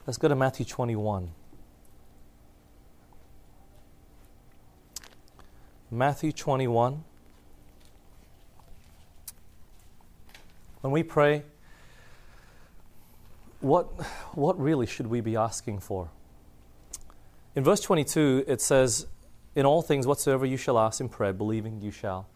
Let's 0.05 0.19
go 0.19 0.27
to 0.27 0.35
Matthew 0.35 0.65
21. 0.67 1.31
Matthew 5.89 6.31
21. 6.31 7.03
When 10.81 10.93
we 10.93 11.01
pray, 11.01 11.41
what, 13.61 13.85
what 14.35 14.59
really 14.59 14.85
should 14.85 15.07
we 15.07 15.21
be 15.21 15.35
asking 15.35 15.79
for? 15.79 16.09
In 17.55 17.63
verse 17.63 17.81
22, 17.81 18.43
it 18.47 18.61
says, 18.61 19.07
In 19.55 19.65
all 19.65 19.81
things 19.81 20.05
whatsoever 20.05 20.45
you 20.45 20.57
shall 20.57 20.77
ask 20.77 20.99
in 20.99 21.09
prayer, 21.09 21.33
believing 21.33 21.81
you 21.81 21.89
shall 21.89 22.27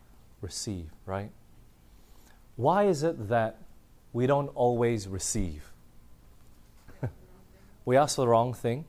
receive, 0.41 0.89
right? 1.05 1.29
Why 2.55 2.85
is 2.85 3.03
it 3.03 3.29
that 3.29 3.57
we 4.11 4.25
don't 4.25 4.47
always 4.55 5.07
receive? 5.07 5.71
We 7.89 7.97
ask 7.97 8.17
for 8.17 8.21
the 8.21 8.27
wrong 8.27 8.53
thing? 8.53 8.85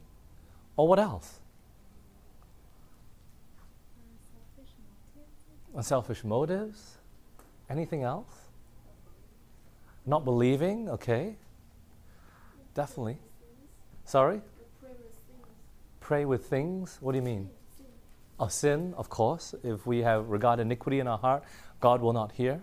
Or 0.76 0.87
what 0.87 0.99
else? 0.99 1.40
Unselfish 5.75 6.23
motives? 6.23 6.99
Anything 7.71 8.02
else? 8.02 8.30
Not 10.04 10.26
believing, 10.26 10.90
okay. 10.90 11.37
Definitely. 12.75 13.16
Sorry? 14.04 14.42
pray 16.00 16.25
with 16.26 16.47
things? 16.47 16.99
What 17.00 17.12
do 17.12 17.19
you 17.19 17.23
mean? 17.23 17.49
Of 18.38 18.52
sin, 18.52 18.92
of 18.99 19.09
course. 19.09 19.54
If 19.62 19.87
we 19.87 20.00
have 20.00 20.28
regard 20.28 20.61
iniquity 20.61 21.00
in 21.00 21.07
our 21.07 21.19
heart, 21.19 21.45
God 21.80 22.02
will 22.02 22.12
not 22.12 22.33
hear. 22.33 22.61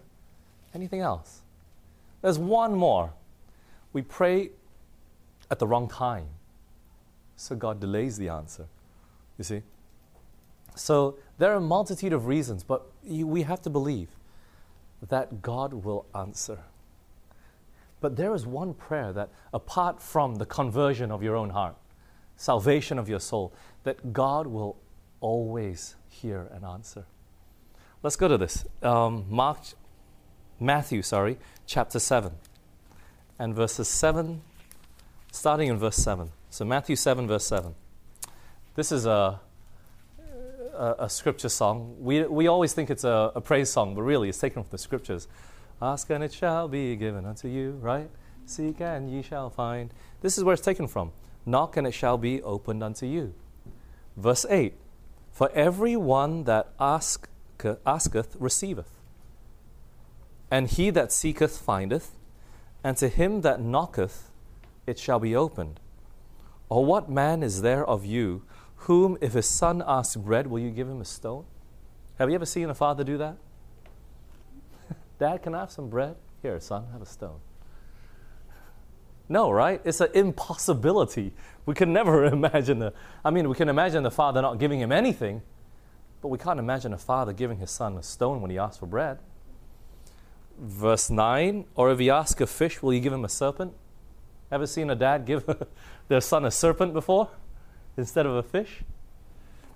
Anything 0.75 1.01
else? 1.01 1.41
There's 2.22 2.38
one 2.38 2.75
more. 2.75 3.13
We 3.91 4.03
pray 4.03 4.51
at 5.50 5.60
the 5.60 5.68
wrong 5.68 5.88
time. 5.88 6.27
So 7.36 7.56
God 7.56 7.80
delays 7.80 8.18
the 8.18 8.30
answer. 8.30 8.68
You 9.38 9.44
see? 9.44 9.62
So 10.75 11.18
there 11.38 11.51
are 11.51 11.58
a 11.58 11.62
multitude 11.62 12.13
of 12.13 12.27
reasons, 12.27 12.63
but 12.63 12.88
we 13.04 13.44
have 13.44 13.62
to 13.63 13.70
believe 13.70 14.10
that 15.08 15.42
God 15.42 15.74
will 15.74 16.06
answer. 16.16 16.60
But 18.00 18.16
there 18.16 18.34
is 18.34 18.46
one 18.46 18.74
prayer 18.74 19.12
that, 19.13 19.30
apart 19.54 20.01
from 20.01 20.36
the 20.36 20.46
conversion 20.46 21.12
of 21.12 21.24
your 21.24 21.36
own 21.36 21.50
heart, 21.50 21.75
salvation 22.36 23.00
of 23.00 23.10
your 23.10 23.20
soul, 23.20 23.54
that 23.84 24.13
God 24.13 24.48
will 24.48 24.77
always 25.20 25.96
hear 26.10 26.48
and 26.54 26.63
answer. 26.63 27.06
Let's 28.04 28.16
go 28.16 28.27
to 28.27 28.38
this. 28.38 28.66
Um, 28.84 29.25
Mark, 29.30 29.60
Matthew, 30.60 31.01
sorry, 31.01 31.38
chapter 31.66 32.00
7, 32.00 32.32
and 33.39 33.56
verses 33.56 33.88
7, 33.88 34.42
starting 35.31 35.69
in 35.69 35.77
verse 35.77 35.98
7. 35.98 36.31
So, 36.50 36.65
Matthew 36.65 36.96
7, 36.96 37.27
verse 37.27 37.46
7. 37.46 37.75
This 38.75 38.91
is 38.91 39.05
a, 39.05 39.39
a, 40.74 40.96
a 41.00 41.10
scripture 41.10 41.50
song. 41.50 41.96
We, 42.00 42.24
we 42.24 42.48
always 42.48 42.74
think 42.74 42.89
it's 42.89 43.03
a, 43.03 43.31
a 43.36 43.41
praise 43.41 43.69
song, 43.69 43.96
but 43.96 44.03
really 44.03 44.29
it's 44.29 44.39
taken 44.39 44.63
from 44.63 44.72
the 44.72 44.77
scriptures. 44.77 45.27
Ask 45.81 46.10
and 46.10 46.24
it 46.24 46.34
shall 46.34 46.67
be 46.67 46.96
given 46.96 47.25
unto 47.25 47.48
you, 47.48 47.72
right? 47.81 48.10
Seek 48.46 48.79
and 48.81 49.12
ye 49.12 49.22
shall 49.22 49.50
find. 49.50 49.91
This 50.22 50.38
is 50.38 50.43
where 50.43 50.53
it's 50.53 50.63
taken 50.63 50.88
from. 50.88 51.12
Knock 51.46 51.77
and 51.77 51.86
it 51.86 51.93
shall 51.93 52.17
be 52.17 52.41
opened 52.41 52.84
unto 52.84 53.05
you. 53.05 53.34
Verse 54.15 54.46
8 54.50 54.74
For 55.31 55.51
every 55.51 55.96
one 55.96 56.46
that 56.46 56.69
ask, 56.79 57.29
asketh 57.86 58.36
receiveth, 58.39 58.91
and 60.50 60.67
he 60.67 60.89
that 60.91 61.12
seeketh 61.12 61.57
findeth, 61.57 62.12
and 62.84 62.98
to 62.98 63.07
him 63.07 63.41
that 63.41 63.62
knocketh 63.62 64.29
it 64.88 64.98
shall 64.98 65.20
be 65.20 65.36
opened. 65.36 65.79
Or 66.70 66.84
what 66.84 67.10
man 67.10 67.44
is 67.44 67.62
there 67.62 67.86
of 67.86 68.06
you 68.06 68.44
whom, 68.82 69.17
if 69.22 69.34
his 69.34 69.46
son 69.46 69.84
asks 69.86 70.15
bread, 70.15 70.48
will 70.48 70.60
you 70.60 70.72
give 70.72 70.88
him 70.88 71.01
a 71.01 71.06
stone? 71.06 71.46
Have 72.17 72.29
you 72.29 72.36
ever 72.36 72.46
seen 72.46 72.70
a 72.70 72.75
father 72.75 73.03
do 73.03 73.17
that? 73.17 73.38
Dad, 75.20 75.44
can 75.44 75.53
I 75.53 75.60
have 75.60 75.72
some 75.72 75.89
bread? 75.89 76.15
Here, 76.41 76.60
son, 76.60 76.88
have 76.91 77.01
a 77.01 77.06
stone. 77.06 77.39
No, 79.29 79.51
right? 79.51 79.82
It's 79.84 80.00
an 80.00 80.10
impossibility. 80.13 81.34
We 81.65 81.74
can 81.74 81.91
never 81.91 82.25
imagine 82.34 82.79
the. 82.79 82.94
I 83.25 83.32
mean, 83.32 83.50
we 83.50 83.56
can 83.56 83.67
imagine 83.67 84.03
the 84.03 84.12
father 84.12 84.41
not 84.41 84.58
giving 84.58 84.79
him 84.79 84.91
anything, 84.91 85.41
but 86.22 86.29
we 86.29 86.38
can't 86.38 86.60
imagine 86.60 86.94
a 86.94 86.98
father 86.98 87.34
giving 87.34 87.58
his 87.58 87.72
son 87.72 87.98
a 87.98 88.03
stone 88.03 88.41
when 88.41 88.51
he 88.51 88.58
asks 88.58 88.77
for 88.77 88.86
bread. 88.86 89.20
Verse 90.58 91.10
9 91.10 91.65
Or 91.75 91.91
if 91.91 92.00
he 92.00 92.10
asks 92.10 92.39
a 92.41 92.48
fish, 92.48 92.82
will 92.82 92.94
you 92.94 93.01
give 93.01 93.13
him 93.13 93.25
a 93.25 93.29
serpent? 93.29 93.74
Ever 94.51 94.66
seen 94.66 94.89
a 94.89 94.96
dad 94.96 95.25
give 95.25 95.46
their 96.08 96.22
son 96.22 96.46
a 96.46 96.51
serpent 96.51 96.94
before 96.94 97.30
instead 97.98 98.25
of 98.25 98.36
a 98.36 98.44
fish? 98.44 98.84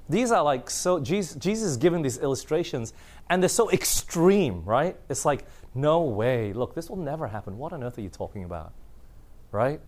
These 0.09 0.31
are 0.31 0.43
like 0.43 0.69
so, 0.69 0.99
Jesus, 0.99 1.35
Jesus 1.35 1.69
is 1.71 1.77
giving 1.77 2.01
these 2.01 2.17
illustrations, 2.17 2.93
and 3.29 3.41
they're 3.41 3.49
so 3.49 3.71
extreme, 3.71 4.63
right? 4.65 4.97
It's 5.09 5.25
like, 5.25 5.45
no 5.73 6.01
way, 6.01 6.51
look, 6.53 6.75
this 6.75 6.89
will 6.89 6.97
never 6.97 7.27
happen. 7.27 7.57
What 7.57 7.71
on 7.71 7.83
earth 7.83 7.97
are 7.97 8.01
you 8.01 8.09
talking 8.09 8.43
about? 8.43 8.73
Right? 9.51 9.79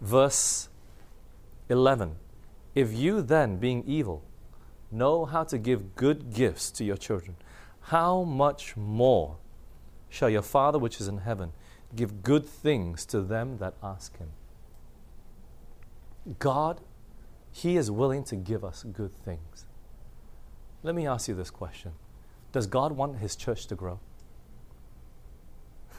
Verse 0.00 0.68
11 1.68 2.16
If 2.74 2.92
you 2.92 3.22
then, 3.22 3.56
being 3.56 3.84
evil, 3.86 4.22
know 4.90 5.24
how 5.24 5.44
to 5.44 5.56
give 5.56 5.94
good 5.94 6.32
gifts 6.32 6.70
to 6.72 6.84
your 6.84 6.96
children, 6.96 7.36
how 7.82 8.22
much 8.22 8.76
more 8.76 9.36
shall 10.08 10.28
your 10.28 10.42
Father 10.42 10.78
which 10.78 11.00
is 11.00 11.08
in 11.08 11.18
heaven 11.18 11.52
give 11.94 12.22
good 12.22 12.46
things 12.46 13.04
to 13.06 13.20
them 13.20 13.58
that 13.58 13.74
ask 13.82 14.16
him? 14.18 14.30
God 16.38 16.80
he 17.52 17.76
is 17.76 17.90
willing 17.90 18.24
to 18.24 18.36
give 18.36 18.64
us 18.64 18.84
good 18.84 19.14
things. 19.14 19.66
Let 20.82 20.94
me 20.94 21.06
ask 21.06 21.28
you 21.28 21.34
this 21.34 21.50
question 21.50 21.92
Does 22.52 22.66
God 22.66 22.92
want 22.92 23.18
His 23.18 23.36
church 23.36 23.66
to 23.66 23.74
grow? 23.74 24.00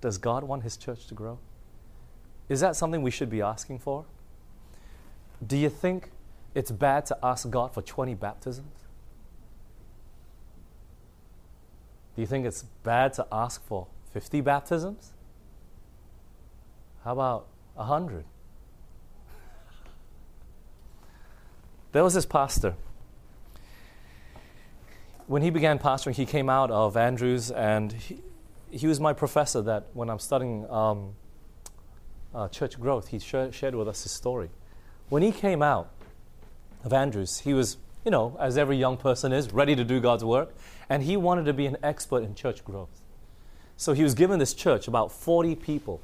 Does 0.00 0.18
God 0.18 0.44
want 0.44 0.62
His 0.62 0.76
church 0.76 1.06
to 1.06 1.14
grow? 1.14 1.38
Is 2.48 2.60
that 2.60 2.76
something 2.76 3.02
we 3.02 3.10
should 3.10 3.30
be 3.30 3.42
asking 3.42 3.80
for? 3.80 4.04
Do 5.44 5.56
you 5.56 5.68
think 5.68 6.10
it's 6.54 6.70
bad 6.70 7.06
to 7.06 7.18
ask 7.22 7.48
God 7.48 7.72
for 7.72 7.82
20 7.82 8.14
baptisms? 8.14 8.72
Do 12.16 12.22
you 12.22 12.26
think 12.26 12.46
it's 12.46 12.64
bad 12.82 13.12
to 13.14 13.26
ask 13.30 13.64
for 13.64 13.86
50 14.18 14.40
baptisms? 14.40 15.12
How 17.04 17.12
about 17.12 17.46
100? 17.74 18.24
There 21.92 22.02
was 22.02 22.14
this 22.14 22.26
pastor. 22.26 22.74
When 25.28 25.42
he 25.42 25.50
began 25.50 25.78
pastoring, 25.78 26.16
he 26.16 26.26
came 26.26 26.50
out 26.50 26.72
of 26.72 26.96
Andrews, 26.96 27.52
and 27.52 27.92
he, 27.92 28.20
he 28.72 28.88
was 28.88 28.98
my 28.98 29.12
professor 29.12 29.62
that 29.62 29.86
when 29.92 30.10
I'm 30.10 30.18
studying 30.18 30.68
um, 30.68 31.14
uh, 32.34 32.48
church 32.48 32.80
growth, 32.80 33.08
he 33.08 33.20
sh- 33.20 33.52
shared 33.52 33.76
with 33.76 33.86
us 33.86 34.02
his 34.02 34.10
story. 34.10 34.50
When 35.10 35.22
he 35.22 35.30
came 35.30 35.62
out 35.62 35.90
of 36.82 36.92
Andrews, 36.92 37.38
he 37.38 37.54
was, 37.54 37.76
you 38.04 38.10
know, 38.10 38.36
as 38.40 38.58
every 38.58 38.78
young 38.78 38.96
person 38.96 39.32
is, 39.32 39.52
ready 39.52 39.76
to 39.76 39.84
do 39.84 40.00
God's 40.00 40.24
work, 40.24 40.56
and 40.88 41.04
he 41.04 41.16
wanted 41.16 41.44
to 41.44 41.52
be 41.52 41.66
an 41.66 41.76
expert 41.84 42.24
in 42.24 42.34
church 42.34 42.64
growth. 42.64 42.97
So 43.78 43.92
he 43.92 44.02
was 44.02 44.14
given 44.14 44.40
this 44.40 44.54
church, 44.54 44.88
about 44.88 45.12
40 45.12 45.54
people. 45.54 46.00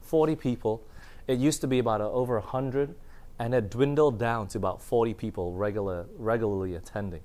40 0.00 0.34
people. 0.34 0.82
It 1.26 1.38
used 1.38 1.60
to 1.60 1.66
be 1.66 1.78
about 1.78 2.00
over 2.00 2.38
100 2.38 2.94
and 3.38 3.54
it 3.54 3.68
dwindled 3.68 4.18
down 4.18 4.48
to 4.48 4.58
about 4.58 4.80
40 4.80 5.12
people 5.12 5.52
regular, 5.52 6.06
regularly 6.16 6.74
attending. 6.74 7.20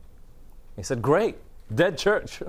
He 0.75 0.83
said, 0.83 1.01
Great, 1.01 1.37
dead 1.73 1.97
church. 1.97 2.43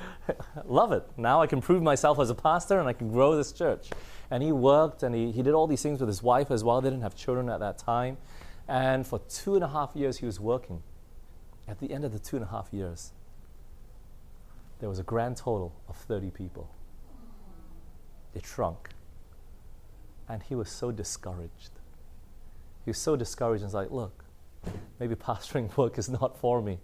Love 0.64 0.92
it. 0.92 1.06
Now 1.18 1.42
I 1.42 1.46
can 1.46 1.60
prove 1.60 1.82
myself 1.82 2.18
as 2.18 2.30
a 2.30 2.34
pastor 2.34 2.78
and 2.80 2.88
I 2.88 2.94
can 2.94 3.12
grow 3.12 3.36
this 3.36 3.52
church. 3.52 3.90
And 4.30 4.42
he 4.42 4.50
worked 4.50 5.02
and 5.02 5.14
he, 5.14 5.30
he 5.30 5.42
did 5.42 5.52
all 5.52 5.66
these 5.66 5.82
things 5.82 6.00
with 6.00 6.08
his 6.08 6.22
wife 6.22 6.50
as 6.50 6.64
well. 6.64 6.80
They 6.80 6.88
didn't 6.88 7.02
have 7.02 7.14
children 7.14 7.50
at 7.50 7.60
that 7.60 7.76
time. 7.76 8.16
And 8.66 9.06
for 9.06 9.18
two 9.28 9.56
and 9.56 9.64
a 9.64 9.68
half 9.68 9.90
years, 9.94 10.18
he 10.18 10.26
was 10.26 10.40
working. 10.40 10.82
At 11.66 11.80
the 11.80 11.92
end 11.92 12.06
of 12.06 12.14
the 12.14 12.18
two 12.18 12.36
and 12.36 12.46
a 12.46 12.48
half 12.48 12.70
years, 12.72 13.12
there 14.80 14.88
was 14.88 14.98
a 14.98 15.02
grand 15.02 15.36
total 15.36 15.74
of 15.86 15.96
30 15.96 16.30
people. 16.30 16.70
It 18.34 18.46
shrunk. 18.46 18.90
And 20.28 20.42
he 20.42 20.54
was 20.54 20.68
so 20.68 20.92
discouraged 20.92 21.70
he 22.88 22.90
was 22.90 22.98
so 22.98 23.16
discouraged 23.16 23.62
and 23.62 23.66
was 23.66 23.74
like, 23.74 23.90
look, 23.90 24.24
maybe 24.98 25.14
pastoring 25.14 25.76
work 25.76 25.98
is 25.98 26.08
not 26.08 26.38
for 26.38 26.62
me. 26.62 26.78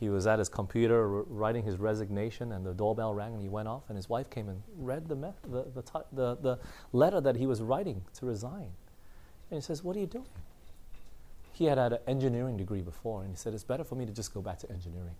He 0.00 0.08
was 0.08 0.26
at 0.26 0.38
his 0.38 0.48
computer 0.48 1.06
writing 1.06 1.62
his 1.62 1.76
resignation, 1.76 2.52
and 2.52 2.64
the 2.64 2.72
doorbell 2.72 3.12
rang, 3.12 3.34
and 3.34 3.42
he 3.42 3.48
went 3.50 3.68
off. 3.68 3.82
And 3.88 3.96
his 3.96 4.08
wife 4.08 4.30
came 4.30 4.48
and 4.48 4.62
read 4.78 5.08
the, 5.08 5.14
me- 5.14 5.34
the, 5.42 5.66
the, 5.74 5.82
t- 5.82 6.06
the, 6.10 6.36
the 6.36 6.58
letter 6.94 7.20
that 7.20 7.36
he 7.36 7.46
was 7.46 7.60
writing 7.60 8.00
to 8.14 8.24
resign. 8.24 8.70
And 9.50 9.58
he 9.58 9.60
says, 9.60 9.84
What 9.84 9.94
are 9.94 10.00
you 10.00 10.06
doing? 10.06 10.24
He 11.52 11.66
had 11.66 11.76
had 11.76 11.92
an 11.92 11.98
engineering 12.06 12.56
degree 12.56 12.80
before, 12.80 13.20
and 13.20 13.30
he 13.30 13.36
said, 13.36 13.52
It's 13.52 13.62
better 13.62 13.84
for 13.84 13.94
me 13.94 14.06
to 14.06 14.12
just 14.12 14.32
go 14.32 14.40
back 14.40 14.58
to 14.60 14.72
engineering. 14.72 15.16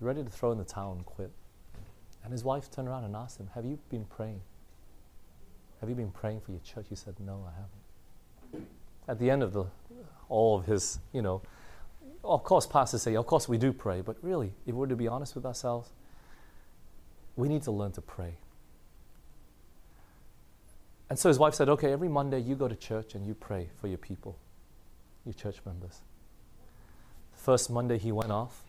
Ready 0.00 0.22
to 0.22 0.30
throw 0.30 0.52
in 0.52 0.58
the 0.58 0.64
towel 0.64 0.92
and 0.92 1.04
quit. 1.04 1.32
And 2.22 2.32
his 2.32 2.44
wife 2.44 2.70
turned 2.70 2.88
around 2.88 3.04
and 3.04 3.16
asked 3.16 3.38
him, 3.40 3.50
Have 3.54 3.64
you 3.64 3.78
been 3.90 4.04
praying? 4.04 4.40
Have 5.80 5.88
you 5.88 5.94
been 5.94 6.10
praying 6.10 6.40
for 6.40 6.50
your 6.50 6.60
church? 6.60 6.86
He 6.88 6.94
said, 6.94 7.14
No, 7.20 7.44
I 7.46 7.52
haven't 7.52 7.78
at 9.08 9.18
the 9.18 9.30
end 9.30 9.42
of 9.42 9.52
the, 9.52 9.64
all 10.28 10.58
of 10.58 10.66
his, 10.66 11.00
you 11.12 11.22
know, 11.22 11.42
of 12.22 12.44
course, 12.44 12.66
pastors 12.66 13.02
say, 13.02 13.16
of 13.16 13.26
course, 13.26 13.48
we 13.48 13.56
do 13.56 13.72
pray, 13.72 14.02
but 14.02 14.16
really, 14.22 14.52
if 14.66 14.74
we're 14.74 14.86
to 14.86 14.96
be 14.96 15.08
honest 15.08 15.34
with 15.34 15.46
ourselves, 15.46 15.88
we 17.36 17.48
need 17.48 17.62
to 17.62 17.70
learn 17.70 17.92
to 17.92 18.02
pray. 18.02 18.34
And 21.08 21.18
so 21.18 21.30
his 21.30 21.38
wife 21.38 21.54
said, 21.54 21.70
okay, 21.70 21.90
every 21.90 22.08
Monday 22.08 22.38
you 22.38 22.54
go 22.54 22.68
to 22.68 22.76
church 22.76 23.14
and 23.14 23.26
you 23.26 23.34
pray 23.34 23.68
for 23.80 23.88
your 23.88 23.96
people, 23.96 24.36
your 25.24 25.32
church 25.32 25.56
members. 25.64 26.02
The 27.32 27.38
first 27.38 27.70
Monday 27.70 27.96
he 27.96 28.12
went 28.12 28.30
off, 28.30 28.64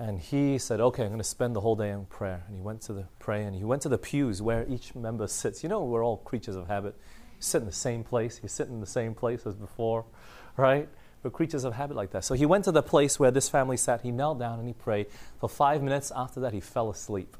and 0.00 0.18
he 0.18 0.56
said, 0.56 0.80
okay, 0.80 1.02
I'm 1.02 1.10
going 1.10 1.18
to 1.18 1.24
spend 1.24 1.54
the 1.54 1.60
whole 1.60 1.76
day 1.76 1.90
in 1.90 2.06
prayer. 2.06 2.42
And 2.46 2.56
he 2.56 2.62
went 2.62 2.80
to 2.82 2.94
the 2.94 3.04
pray, 3.18 3.44
and 3.44 3.54
he 3.54 3.64
went 3.64 3.82
to 3.82 3.90
the 3.90 3.98
pews 3.98 4.40
where 4.40 4.64
each 4.66 4.94
member 4.94 5.26
sits. 5.26 5.62
You 5.62 5.68
know, 5.68 5.84
we're 5.84 6.02
all 6.02 6.16
creatures 6.16 6.56
of 6.56 6.68
habit. 6.68 6.96
You 6.96 7.42
sit 7.42 7.58
in 7.58 7.66
the 7.66 7.72
same 7.72 8.02
place. 8.02 8.40
You 8.42 8.48
sit 8.48 8.68
in 8.68 8.80
the 8.80 8.86
same 8.86 9.14
place 9.14 9.44
as 9.44 9.54
before, 9.54 10.06
right? 10.56 10.88
We're 11.22 11.30
creatures 11.30 11.64
of 11.64 11.74
habit 11.74 11.98
like 11.98 12.12
that. 12.12 12.24
So 12.24 12.32
he 12.32 12.46
went 12.46 12.64
to 12.64 12.72
the 12.72 12.82
place 12.82 13.20
where 13.20 13.30
this 13.30 13.50
family 13.50 13.76
sat. 13.76 14.00
He 14.00 14.10
knelt 14.10 14.38
down 14.38 14.58
and 14.58 14.66
he 14.66 14.72
prayed. 14.72 15.08
For 15.38 15.50
five 15.50 15.82
minutes 15.82 16.10
after 16.16 16.40
that, 16.40 16.54
he 16.54 16.60
fell 16.60 16.88
asleep. 16.88 17.36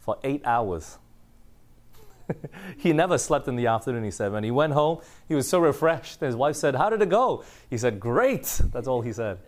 For 0.00 0.18
eight 0.22 0.42
hours. 0.44 0.98
he 2.76 2.92
never 2.92 3.16
slept 3.16 3.48
in 3.48 3.56
the 3.56 3.68
afternoon, 3.68 4.04
he 4.04 4.10
said. 4.10 4.32
When 4.32 4.44
he 4.44 4.50
went 4.50 4.74
home, 4.74 5.00
he 5.26 5.34
was 5.34 5.48
so 5.48 5.60
refreshed. 5.60 6.20
His 6.20 6.36
wife 6.36 6.56
said, 6.56 6.74
How 6.74 6.90
did 6.90 7.00
it 7.00 7.08
go? 7.08 7.42
He 7.70 7.78
said, 7.78 7.98
Great. 7.98 8.60
That's 8.70 8.86
all 8.86 9.00
he 9.00 9.14
said. 9.14 9.38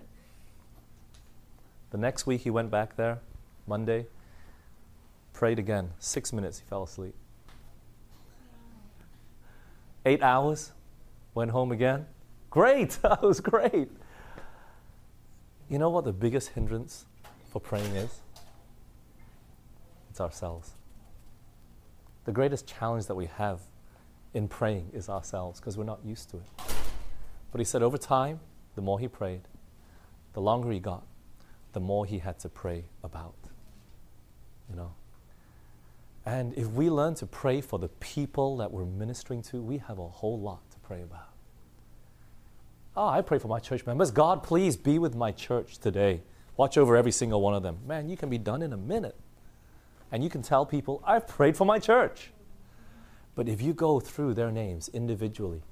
The 1.90 1.98
next 1.98 2.26
week, 2.26 2.42
he 2.42 2.50
went 2.50 2.70
back 2.70 2.96
there, 2.96 3.20
Monday, 3.66 4.06
prayed 5.32 5.58
again. 5.58 5.90
Six 5.98 6.32
minutes, 6.32 6.58
he 6.58 6.64
fell 6.66 6.82
asleep. 6.82 7.14
Eight 10.06 10.22
hours, 10.22 10.72
went 11.34 11.50
home 11.50 11.72
again. 11.72 12.06
Great. 12.50 12.98
That 13.02 13.22
was 13.22 13.40
great. 13.40 13.88
You 15.68 15.78
know 15.78 15.90
what 15.90 16.04
the 16.04 16.12
biggest 16.12 16.50
hindrance 16.50 17.06
for 17.50 17.60
praying 17.60 17.94
is? 17.94 18.20
It's 20.10 20.20
ourselves. 20.20 20.72
The 22.24 22.32
greatest 22.32 22.66
challenge 22.66 23.06
that 23.06 23.14
we 23.14 23.26
have 23.26 23.60
in 24.34 24.48
praying 24.48 24.90
is 24.92 25.08
ourselves 25.08 25.60
because 25.60 25.76
we're 25.76 25.84
not 25.84 26.00
used 26.04 26.30
to 26.30 26.38
it. 26.38 26.74
But 27.52 27.58
he 27.58 27.64
said 27.64 27.82
over 27.82 27.98
time, 27.98 28.40
the 28.74 28.82
more 28.82 28.98
he 28.98 29.08
prayed, 29.08 29.42
the 30.32 30.40
longer 30.40 30.70
he 30.70 30.80
got, 30.80 31.04
the 31.72 31.80
more 31.80 32.06
he 32.06 32.18
had 32.18 32.38
to 32.40 32.48
pray 32.48 32.84
about. 33.02 33.34
You 34.68 34.76
know? 34.76 34.94
And 36.26 36.54
if 36.56 36.68
we 36.68 36.90
learn 36.90 37.14
to 37.16 37.26
pray 37.26 37.60
for 37.60 37.78
the 37.78 37.88
people 37.88 38.58
that 38.58 38.70
we're 38.70 38.84
ministering 38.84 39.42
to, 39.44 39.60
we 39.60 39.78
have 39.78 39.98
a 39.98 40.08
whole 40.08 40.38
lot 40.38 40.70
to 40.70 40.78
pray 40.80 41.02
about. 41.02 41.28
Oh, 42.96 43.06
I 43.06 43.22
pray 43.22 43.38
for 43.38 43.48
my 43.48 43.60
church 43.60 43.86
members. 43.86 44.10
God, 44.10 44.42
please 44.42 44.76
be 44.76 44.98
with 44.98 45.14
my 45.14 45.32
church 45.32 45.78
today. 45.78 46.22
Watch 46.56 46.76
over 46.76 46.96
every 46.96 47.12
single 47.12 47.40
one 47.40 47.54
of 47.54 47.62
them. 47.62 47.78
Man, 47.86 48.08
you 48.08 48.16
can 48.16 48.28
be 48.28 48.38
done 48.38 48.62
in 48.62 48.72
a 48.72 48.76
minute. 48.76 49.16
And 50.12 50.22
you 50.24 50.28
can 50.28 50.42
tell 50.42 50.66
people, 50.66 51.02
I've 51.06 51.26
prayed 51.26 51.56
for 51.56 51.64
my 51.64 51.78
church. 51.78 52.32
But 53.34 53.48
if 53.48 53.62
you 53.62 53.72
go 53.72 54.00
through 54.00 54.34
their 54.34 54.50
names 54.50 54.90
individually 54.92 55.62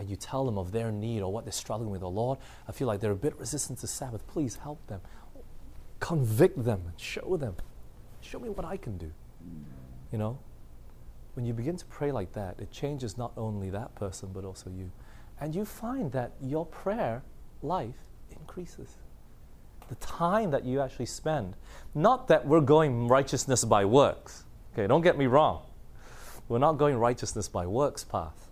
and 0.00 0.08
you 0.08 0.16
tell 0.16 0.46
them 0.46 0.56
of 0.56 0.72
their 0.72 0.90
need 0.90 1.20
or 1.20 1.30
what 1.30 1.44
they're 1.44 1.52
struggling 1.52 1.90
with, 1.90 2.02
oh 2.02 2.08
Lord, 2.08 2.38
I 2.66 2.72
feel 2.72 2.86
like 2.88 3.00
they're 3.00 3.10
a 3.10 3.16
bit 3.16 3.38
resistant 3.38 3.80
to 3.80 3.86
Sabbath, 3.86 4.26
please 4.26 4.56
help 4.56 4.84
them. 4.86 5.02
Convict 6.00 6.64
them 6.64 6.80
and 6.86 6.98
show 6.98 7.36
them. 7.36 7.54
Show 8.22 8.38
me 8.38 8.48
what 8.48 8.64
I 8.64 8.78
can 8.78 8.96
do. 8.96 9.12
You 10.10 10.16
know? 10.16 10.38
When 11.34 11.44
you 11.44 11.52
begin 11.52 11.76
to 11.76 11.84
pray 11.84 12.12
like 12.12 12.32
that, 12.32 12.58
it 12.58 12.70
changes 12.70 13.18
not 13.18 13.32
only 13.36 13.68
that 13.68 13.94
person 13.94 14.30
but 14.32 14.42
also 14.42 14.70
you. 14.70 14.90
And 15.38 15.54
you 15.54 15.66
find 15.66 16.10
that 16.12 16.32
your 16.40 16.64
prayer 16.64 17.22
life 17.60 18.08
increases. 18.30 18.96
The 19.88 19.96
time 19.96 20.50
that 20.52 20.64
you 20.64 20.80
actually 20.80 21.06
spend. 21.06 21.56
Not 21.94 22.26
that 22.28 22.46
we're 22.46 22.62
going 22.62 23.06
righteousness 23.06 23.66
by 23.66 23.84
works. 23.84 24.44
Okay, 24.72 24.86
don't 24.86 25.02
get 25.02 25.18
me 25.18 25.26
wrong. 25.26 25.66
We're 26.48 26.58
not 26.58 26.78
going 26.78 26.96
righteousness 26.96 27.48
by 27.48 27.66
works 27.66 28.02
path. 28.02 28.49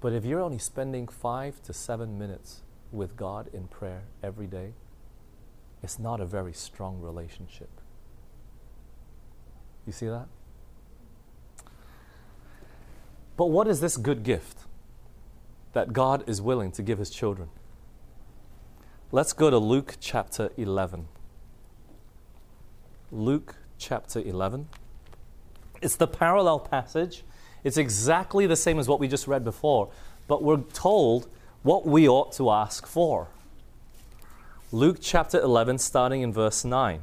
But 0.00 0.12
if 0.12 0.24
you're 0.24 0.40
only 0.40 0.58
spending 0.58 1.08
five 1.08 1.62
to 1.62 1.72
seven 1.72 2.18
minutes 2.18 2.62
with 2.92 3.16
God 3.16 3.48
in 3.52 3.68
prayer 3.68 4.02
every 4.22 4.46
day, 4.46 4.72
it's 5.82 5.98
not 5.98 6.20
a 6.20 6.26
very 6.26 6.52
strong 6.52 7.00
relationship. 7.00 7.70
You 9.86 9.92
see 9.92 10.06
that? 10.06 10.28
But 13.36 13.46
what 13.46 13.68
is 13.68 13.80
this 13.80 13.96
good 13.96 14.22
gift? 14.22 14.64
that 15.72 15.92
God 15.92 16.28
is 16.28 16.40
willing 16.40 16.72
to 16.72 16.82
give 16.82 16.98
his 16.98 17.10
children. 17.10 17.48
Let's 19.12 19.32
go 19.32 19.48
to 19.48 19.58
Luke 19.58 19.96
chapter 20.00 20.50
11. 20.56 21.08
Luke 23.10 23.54
chapter 23.78 24.20
11. 24.20 24.68
It's 25.80 25.96
the 25.96 26.06
parallel 26.06 26.58
passage. 26.58 27.22
It's 27.64 27.76
exactly 27.76 28.46
the 28.46 28.56
same 28.56 28.78
as 28.78 28.88
what 28.88 29.00
we 29.00 29.08
just 29.08 29.26
read 29.26 29.44
before, 29.44 29.90
but 30.26 30.42
we're 30.42 30.62
told 30.72 31.28
what 31.62 31.86
we 31.86 32.08
ought 32.08 32.32
to 32.32 32.50
ask 32.50 32.86
for. 32.86 33.28
Luke 34.70 34.98
chapter 35.00 35.40
11, 35.40 35.78
starting 35.78 36.22
in 36.22 36.32
verse 36.32 36.64
9. 36.64 37.00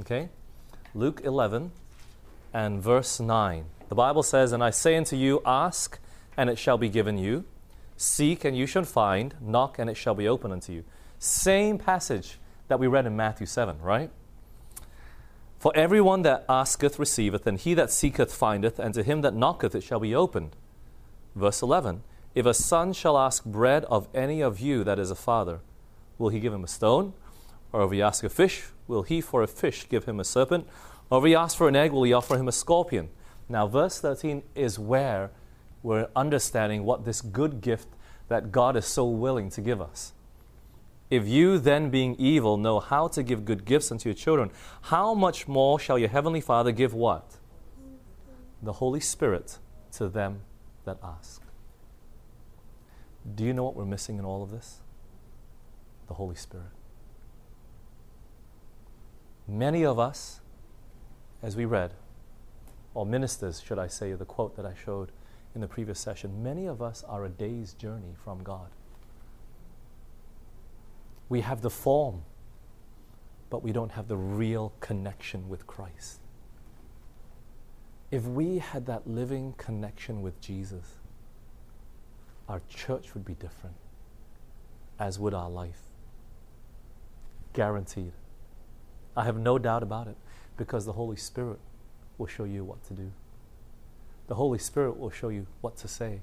Okay? 0.00 0.28
Luke 0.94 1.20
11 1.22 1.70
and 2.52 2.82
verse 2.82 3.20
9. 3.20 3.64
The 3.88 3.94
Bible 3.94 4.22
says, 4.22 4.52
And 4.52 4.62
I 4.62 4.70
say 4.70 4.96
unto 4.96 5.16
you, 5.16 5.42
ask 5.44 5.98
and 6.38 6.48
it 6.48 6.56
shall 6.56 6.78
be 6.78 6.88
given 6.88 7.18
you. 7.18 7.44
Seek, 7.96 8.44
and 8.44 8.56
you 8.56 8.64
shall 8.64 8.84
find. 8.84 9.34
Knock, 9.40 9.78
and 9.78 9.90
it 9.90 9.96
shall 9.96 10.14
be 10.14 10.28
open 10.28 10.52
unto 10.52 10.72
you. 10.72 10.84
Same 11.18 11.78
passage 11.78 12.38
that 12.68 12.78
we 12.78 12.86
read 12.86 13.06
in 13.06 13.16
Matthew 13.16 13.46
7, 13.46 13.80
right? 13.82 14.10
For 15.68 15.76
everyone 15.76 16.22
that 16.22 16.46
asketh 16.48 16.98
receiveth, 16.98 17.46
and 17.46 17.58
he 17.58 17.74
that 17.74 17.90
seeketh 17.90 18.32
findeth, 18.32 18.78
and 18.78 18.94
to 18.94 19.02
him 19.02 19.20
that 19.20 19.34
knocketh 19.34 19.74
it 19.74 19.82
shall 19.82 20.00
be 20.00 20.14
opened. 20.14 20.56
Verse 21.34 21.60
11 21.60 22.04
If 22.34 22.46
a 22.46 22.54
son 22.54 22.94
shall 22.94 23.18
ask 23.18 23.44
bread 23.44 23.84
of 23.84 24.08
any 24.14 24.40
of 24.40 24.60
you 24.60 24.82
that 24.84 24.98
is 24.98 25.10
a 25.10 25.14
father, 25.14 25.60
will 26.16 26.30
he 26.30 26.40
give 26.40 26.54
him 26.54 26.64
a 26.64 26.68
stone? 26.68 27.12
Or 27.70 27.84
if 27.84 27.92
he 27.92 28.00
ask 28.00 28.24
a 28.24 28.30
fish, 28.30 28.68
will 28.86 29.02
he 29.02 29.20
for 29.20 29.42
a 29.42 29.46
fish 29.46 29.86
give 29.90 30.06
him 30.06 30.18
a 30.18 30.24
serpent? 30.24 30.66
Or 31.10 31.18
if 31.18 31.26
he 31.26 31.34
ask 31.34 31.54
for 31.54 31.68
an 31.68 31.76
egg, 31.76 31.92
will 31.92 32.04
he 32.04 32.14
offer 32.14 32.38
him 32.38 32.48
a 32.48 32.52
scorpion? 32.52 33.10
Now, 33.46 33.66
verse 33.66 34.00
13 34.00 34.44
is 34.54 34.78
where 34.78 35.32
we're 35.82 36.08
understanding 36.16 36.84
what 36.84 37.04
this 37.04 37.20
good 37.20 37.60
gift 37.60 37.88
that 38.28 38.52
God 38.52 38.74
is 38.74 38.86
so 38.86 39.04
willing 39.04 39.50
to 39.50 39.60
give 39.60 39.82
us. 39.82 40.14
If 41.10 41.26
you 41.26 41.58
then, 41.58 41.88
being 41.90 42.16
evil, 42.18 42.56
know 42.56 42.80
how 42.80 43.08
to 43.08 43.22
give 43.22 43.44
good 43.44 43.64
gifts 43.64 43.90
unto 43.90 44.08
your 44.08 44.14
children, 44.14 44.50
how 44.82 45.14
much 45.14 45.48
more 45.48 45.78
shall 45.78 45.98
your 45.98 46.10
heavenly 46.10 46.40
Father 46.40 46.70
give 46.70 46.92
what? 46.92 47.36
The 48.62 48.74
Holy 48.74 49.00
Spirit 49.00 49.58
to 49.92 50.08
them 50.08 50.40
that 50.84 50.98
ask. 51.02 51.42
Do 53.34 53.44
you 53.44 53.52
know 53.52 53.64
what 53.64 53.74
we're 53.74 53.84
missing 53.84 54.18
in 54.18 54.24
all 54.24 54.42
of 54.42 54.50
this? 54.50 54.80
The 56.08 56.14
Holy 56.14 56.34
Spirit. 56.34 56.66
Many 59.46 59.84
of 59.84 59.98
us, 59.98 60.40
as 61.42 61.56
we 61.56 61.64
read, 61.64 61.92
or 62.92 63.06
ministers, 63.06 63.62
should 63.62 63.78
I 63.78 63.86
say, 63.86 64.12
the 64.12 64.24
quote 64.26 64.56
that 64.56 64.66
I 64.66 64.74
showed, 64.74 65.12
in 65.54 65.62
the 65.62 65.68
previous 65.68 65.98
session, 65.98 66.42
many 66.42 66.66
of 66.66 66.82
us 66.82 67.02
are 67.08 67.24
a 67.24 67.28
day's 67.30 67.72
journey 67.72 68.14
from 68.22 68.42
God. 68.42 68.68
We 71.28 71.42
have 71.42 71.60
the 71.60 71.70
form, 71.70 72.22
but 73.50 73.62
we 73.62 73.72
don't 73.72 73.92
have 73.92 74.08
the 74.08 74.16
real 74.16 74.72
connection 74.80 75.48
with 75.48 75.66
Christ. 75.66 76.20
If 78.10 78.24
we 78.24 78.58
had 78.58 78.86
that 78.86 79.06
living 79.06 79.54
connection 79.58 80.22
with 80.22 80.40
Jesus, 80.40 80.96
our 82.48 82.62
church 82.68 83.12
would 83.12 83.24
be 83.24 83.34
different, 83.34 83.76
as 84.98 85.18
would 85.18 85.34
our 85.34 85.50
life. 85.50 85.82
Guaranteed. 87.52 88.12
I 89.14 89.24
have 89.24 89.36
no 89.36 89.58
doubt 89.58 89.82
about 89.82 90.06
it 90.08 90.16
because 90.56 90.86
the 90.86 90.92
Holy 90.92 91.16
Spirit 91.16 91.58
will 92.16 92.26
show 92.26 92.44
you 92.44 92.64
what 92.64 92.82
to 92.84 92.94
do. 92.94 93.12
The 94.28 94.36
Holy 94.36 94.58
Spirit 94.58 94.98
will 94.98 95.10
show 95.10 95.28
you 95.28 95.46
what 95.60 95.76
to 95.78 95.88
say. 95.88 96.20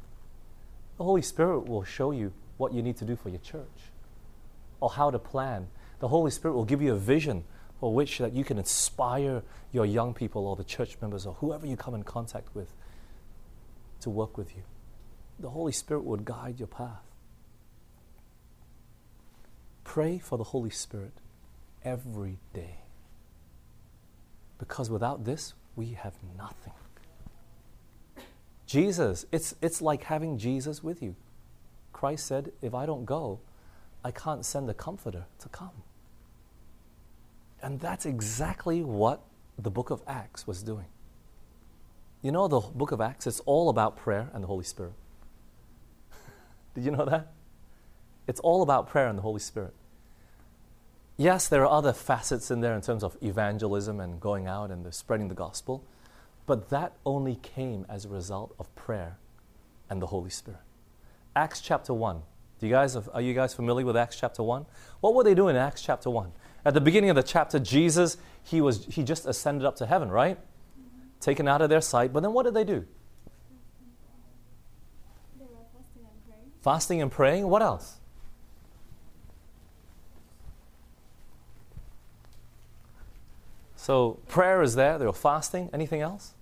The 0.98 1.04
Holy 1.04 1.22
Spirit 1.22 1.68
will 1.68 1.84
show 1.84 2.12
you 2.12 2.34
what 2.58 2.74
you 2.74 2.82
need 2.82 2.98
to 2.98 3.06
do 3.06 3.16
for 3.16 3.30
your 3.30 3.40
church 3.40 3.92
or 4.86 4.92
how 4.92 5.10
to 5.10 5.18
plan. 5.18 5.68
The 5.98 6.08
Holy 6.08 6.30
Spirit 6.30 6.54
will 6.54 6.64
give 6.64 6.80
you 6.80 6.94
a 6.94 6.96
vision 6.96 7.44
for 7.80 7.92
which 7.92 8.20
that 8.20 8.34
you 8.34 8.44
can 8.44 8.60
inspire 8.60 9.42
your 9.72 9.84
young 9.84 10.14
people 10.14 10.46
or 10.46 10.56
the 10.56 10.64
church 10.64 10.96
members 11.02 11.26
or 11.26 11.34
whoever 11.34 11.66
you 11.66 11.76
come 11.76 11.96
in 11.96 12.04
contact 12.04 12.54
with 12.54 12.72
to 14.02 14.12
work 14.12 14.38
with 14.38 14.56
you. 14.56 14.62
The 15.40 15.50
Holy 15.50 15.72
Spirit 15.72 16.04
would 16.04 16.24
guide 16.24 16.60
your 16.60 16.68
path. 16.68 17.02
Pray 19.84 20.20
for 20.20 20.38
the 20.38 20.44
Holy 20.44 20.70
Spirit 20.70 21.14
every 21.84 22.38
day. 22.54 22.82
Because 24.60 24.92
without 24.92 25.26
this, 25.26 25.56
we 25.76 25.94
have 25.94 26.14
nothing. 26.38 26.74
Jesus, 28.68 29.26
it's, 29.32 29.56
it's 29.64 29.82
like 29.82 30.04
having 30.04 30.38
Jesus 30.38 30.84
with 30.84 31.02
you. 31.02 31.16
Christ 31.92 32.28
said, 32.28 32.52
If 32.62 32.76
I 32.76 32.86
don't 32.86 33.06
go, 33.06 33.40
I 34.06 34.12
can't 34.12 34.46
send 34.46 34.70
the 34.70 34.76
Comforter 34.76 35.26
to 35.40 35.50
come. 35.50 35.72
And 37.64 37.80
that's 37.80 38.06
exactly 38.06 38.84
what 38.84 39.24
the 39.58 39.72
book 39.72 39.90
of 39.90 40.04
Acts 40.06 40.46
was 40.46 40.62
doing. 40.62 40.86
You 42.22 42.32
know, 42.32 42.48
the 42.48 42.60
book 42.60 42.92
of 42.92 43.02
Acts, 43.02 43.26
it's 43.26 43.40
all 43.48 43.68
about 43.68 43.98
prayer 43.98 44.30
and 44.32 44.44
the 44.44 44.48
Holy 44.48 44.64
Spirit. 44.64 44.94
Did 46.76 46.86
you 46.86 46.92
know 46.92 47.06
that? 47.06 47.32
It's 48.28 48.40
all 48.42 48.62
about 48.62 48.88
prayer 48.88 49.08
and 49.08 49.18
the 49.18 49.24
Holy 49.24 49.40
Spirit. 49.40 49.74
Yes, 51.18 51.48
there 51.48 51.64
are 51.64 51.78
other 51.78 51.94
facets 51.94 52.52
in 52.52 52.62
there 52.62 52.76
in 52.76 52.82
terms 52.82 53.04
of 53.04 53.18
evangelism 53.24 54.00
and 54.00 54.20
going 54.20 54.46
out 54.46 54.70
and 54.70 54.94
spreading 54.94 55.30
the 55.30 55.36
gospel. 55.36 55.84
But 56.46 56.70
that 56.70 56.94
only 57.08 57.38
came 57.38 57.88
as 57.90 58.06
a 58.06 58.10
result 58.10 58.54
of 58.60 58.74
prayer 58.76 59.18
and 59.90 60.00
the 60.00 60.08
Holy 60.08 60.30
Spirit. 60.30 60.62
Acts 61.36 61.60
chapter 61.60 61.92
1. 61.92 62.22
Do 62.66 62.70
you 62.70 62.74
guys, 62.74 62.96
are 62.96 63.22
you 63.22 63.36
guys 63.36 63.54
familiar 63.54 63.86
with 63.86 63.96
Acts 63.96 64.20
chapter 64.20 64.42
1? 64.42 64.66
What 65.00 65.14
were 65.14 65.24
they 65.24 65.36
doing 65.36 65.56
in 65.56 65.62
Acts 65.62 65.84
chapter 65.84 66.10
1? 66.10 66.32
At 66.66 66.74
the 66.74 66.82
beginning 66.82 67.12
of 67.12 67.16
the 67.16 67.22
chapter, 67.22 67.60
Jesus, 67.60 68.18
he, 68.42 68.60
was, 68.60 68.86
he 68.86 69.04
just 69.04 69.28
ascended 69.28 69.68
up 69.68 69.76
to 69.76 69.86
heaven, 69.86 70.10
right? 70.10 70.40
taken 71.20 71.48
out 71.48 71.62
of 71.62 71.70
their 71.70 71.82
sight. 71.82 72.12
But 72.12 72.22
then 72.22 72.34
what 72.34 72.42
did 72.42 72.56
they 72.56 72.64
do? 72.64 72.88
They 75.38 75.46
were 75.46 75.62
fasting 75.72 76.08
and 76.10 76.26
praying. 76.28 76.52
Fasting 76.64 77.02
and 77.04 77.12
praying. 77.12 77.48
What 77.48 77.62
else? 77.62 77.98
So 83.76 84.20
prayer 84.28 84.64
is 84.64 84.74
there. 84.74 84.98
They 84.98 85.06
were 85.06 85.14
fasting. 85.14 85.70
Anything 85.72 86.02
else? 86.02 86.34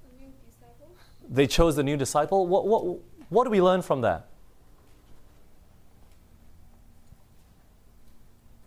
Disciple. 0.49 0.87
They 1.29 1.47
chose 1.47 1.75
the 1.75 1.83
new 1.83 1.97
disciple. 1.97 2.47
What, 2.47 2.65
what, 2.65 2.99
what 3.27 3.43
do 3.43 3.49
we 3.49 3.61
learn 3.61 3.81
from 3.81 3.99
that? 4.01 4.29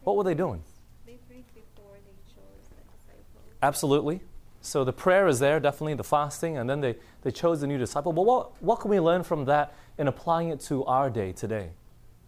What 0.07 0.15
were 0.15 0.23
they 0.23 0.35
doing? 0.35 0.63
They 1.05 1.15
prayed 1.15 1.45
before 1.53 1.91
they 1.95 2.33
chose 2.33 2.69
the 2.69 2.77
disciple. 2.77 3.41
Absolutely. 3.61 4.21
So 4.61 4.85
the 4.85 4.93
prayer 4.93 5.27
is 5.27 5.41
there, 5.41 5.59
definitely, 5.59 5.95
the 5.95 6.05
fasting, 6.05 6.59
and 6.59 6.71
then 6.71 6.81
they, 6.81 6.95
they 7.23 7.33
chose 7.33 7.61
the 7.61 7.67
new 7.67 7.77
disciple. 7.77 8.13
But 8.13 8.23
what, 8.23 8.63
what 8.63 8.79
can 8.79 8.93
we 8.93 9.01
learn 9.01 9.25
from 9.25 9.47
that 9.47 9.75
in 9.99 10.07
applying 10.07 10.51
it 10.51 10.61
to 10.61 10.85
our 10.85 11.11
day 11.11 11.33
today? 11.33 11.71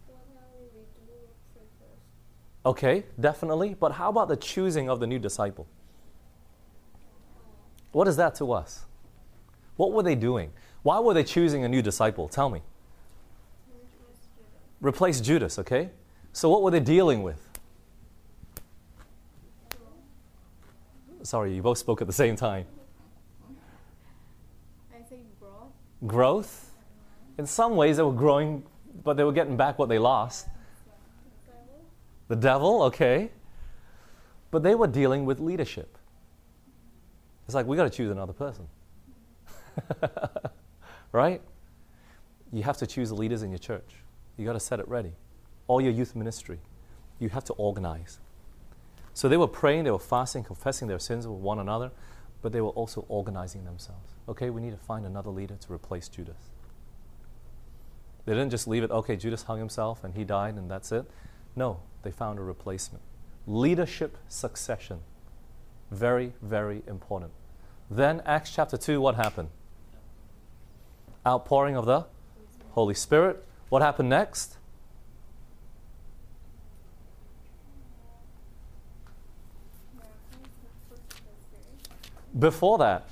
What 0.09 0.19
are 0.35 0.61
we 0.61 0.67
do 0.67 1.15
say 1.55 1.61
first? 1.79 2.67
Okay, 2.67 3.05
definitely. 3.21 3.77
But 3.79 3.93
how 3.93 4.09
about 4.09 4.27
the 4.27 4.37
choosing 4.37 4.91
of 4.91 4.99
the 4.99 5.07
new 5.07 5.21
disciple? 5.21 5.69
What 7.93 8.09
is 8.09 8.17
that 8.17 8.35
to 8.37 8.51
us? 8.51 8.87
What 9.77 9.93
were 9.93 10.03
they 10.03 10.17
doing? 10.17 10.51
Why 10.83 10.99
were 10.99 11.15
they 11.15 11.23
choosing 11.23 11.63
a 11.63 11.69
new 11.69 11.83
disciple? 11.83 12.27
Tell 12.27 12.51
me. 12.51 12.61
Replace 14.81 15.21
Judas, 15.21 15.61
okay? 15.61 15.91
So 16.33 16.49
what 16.51 16.63
were 16.63 16.73
they 16.73 16.81
dealing 16.81 17.23
with? 17.23 17.48
Sorry, 21.23 21.55
you 21.55 21.63
both 21.63 21.79
spoke 21.79 22.01
at 22.01 22.07
the 22.07 22.13
same 22.13 22.37
time. 22.37 22.67
I 24.93 25.03
say 25.09 25.21
growth. 25.41 25.73
Growth. 26.07 26.71
In 27.39 27.47
some 27.47 27.77
ways, 27.77 27.97
they 27.97 28.03
were 28.03 28.13
growing, 28.13 28.63
but 29.05 29.17
they 29.17 29.25
were 29.25 29.33
getting 29.33 29.57
back 29.57 29.79
what 29.79 29.89
they 29.89 29.99
lost. 29.99 30.49
The 32.29 32.37
devil, 32.37 32.83
okay. 32.85 33.31
But 34.51 34.63
they 34.63 34.75
were 34.75 34.87
dealing 34.87 35.25
with 35.25 35.41
leadership. 35.41 35.97
It's 37.47 37.55
like, 37.55 37.67
we 37.67 37.77
got 37.77 37.85
to 37.85 37.91
choose 37.91 38.11
another 38.11 38.35
person. 38.35 38.69
right? 41.13 41.41
You 42.53 42.63
have 42.63 42.77
to 42.79 42.87
choose 42.87 43.09
the 43.09 43.15
leaders 43.15 43.43
in 43.43 43.51
your 43.51 43.59
church. 43.59 43.95
You 44.37 44.45
got 44.45 44.53
to 44.53 44.61
set 44.61 44.81
it 44.81 44.89
ready. 44.89 45.13
All 45.67 45.81
your 45.81 45.93
youth 45.93 46.15
ministry, 46.15 46.59
you 47.19 47.29
have 47.31 47.45
to 47.45 47.53
organize. 47.55 48.21
So 49.19 49.29
they 49.29 49.37
were 49.37 49.49
praying, 49.49 49.83
they 49.83 49.91
were 49.91 49.99
fasting, 49.99 50.45
confessing 50.45 50.87
their 50.87 51.01
sins 51.01 51.27
with 51.27 51.41
one 51.41 51.59
another, 51.59 51.91
but 52.41 52.53
they 52.53 52.61
were 52.61 52.69
also 52.69 53.05
organizing 53.09 53.65
themselves. 53.65 54.13
Okay, 54.29 54.49
we 54.49 54.61
need 54.61 54.71
to 54.71 54.77
find 54.77 55.05
another 55.05 55.31
leader 55.31 55.57
to 55.57 55.73
replace 55.73 56.07
Judas. 56.09 56.53
They 58.27 58.35
didn't 58.35 58.51
just 58.51 58.69
leave 58.69 58.85
it, 58.85 58.93
okay, 58.93 59.17
Judas 59.17 59.43
hung 59.43 59.59
himself 59.59 60.05
and 60.05 60.15
he 60.15 60.23
died 60.23 60.55
and 60.55 60.71
that's 60.71 60.93
it. 60.93 61.05
No, 61.57 61.81
they 62.05 62.13
found 62.13 62.39
a 62.39 62.43
replacement. 62.43 63.03
Leadership 63.45 64.17
succession. 64.29 65.01
Very, 65.91 66.35
very 66.41 66.85
important. 66.87 67.33
Then, 67.91 68.23
Acts 68.25 68.53
chapter 68.55 68.77
2, 68.77 69.01
what 69.01 69.17
happened? 69.17 69.49
Outpouring 71.27 71.77
of 71.77 71.87
the 71.87 72.07
Holy 72.71 72.95
Spirit. 72.95 73.45
What 73.69 73.83
happened 73.83 74.11
next? 74.11 74.59
Miracles, 79.95 80.53
the 80.63 80.69
fruit 80.87 81.01
of 81.01 81.19
the 81.25 81.41
spirit. 81.41 82.28
Before 82.39 82.79
that, 82.79 83.09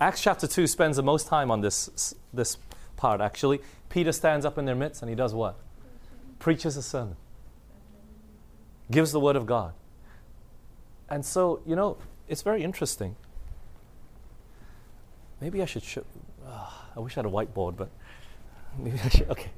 Acts 0.00 0.20
chapter 0.20 0.46
2 0.46 0.66
spends 0.66 0.96
the 0.96 1.02
most 1.02 1.26
time 1.26 1.50
on 1.50 1.60
this, 1.60 2.14
this 2.32 2.56
part, 2.96 3.20
actually. 3.20 3.60
Peter 3.88 4.12
stands 4.12 4.44
up 4.44 4.58
in 4.58 4.64
their 4.64 4.74
midst 4.74 5.02
and 5.02 5.08
he 5.08 5.14
does 5.14 5.34
what? 5.34 5.56
Preaches 6.38 6.76
a 6.76 6.82
sermon, 6.82 7.16
gives 8.90 9.12
the 9.12 9.20
word 9.20 9.36
of 9.36 9.46
God. 9.46 9.72
And 11.08 11.24
so, 11.24 11.60
you 11.66 11.74
know, 11.74 11.96
it's 12.28 12.42
very 12.42 12.62
interesting. 12.62 13.16
Maybe 15.40 15.62
I 15.62 15.64
should. 15.64 15.82
Uh, 16.46 16.70
I 16.96 17.00
wish 17.00 17.16
I 17.16 17.20
had 17.20 17.26
a 17.26 17.30
whiteboard, 17.30 17.76
but 17.76 17.90
maybe 18.78 18.98
I 19.04 19.08
should. 19.08 19.30
Okay. 19.30 19.50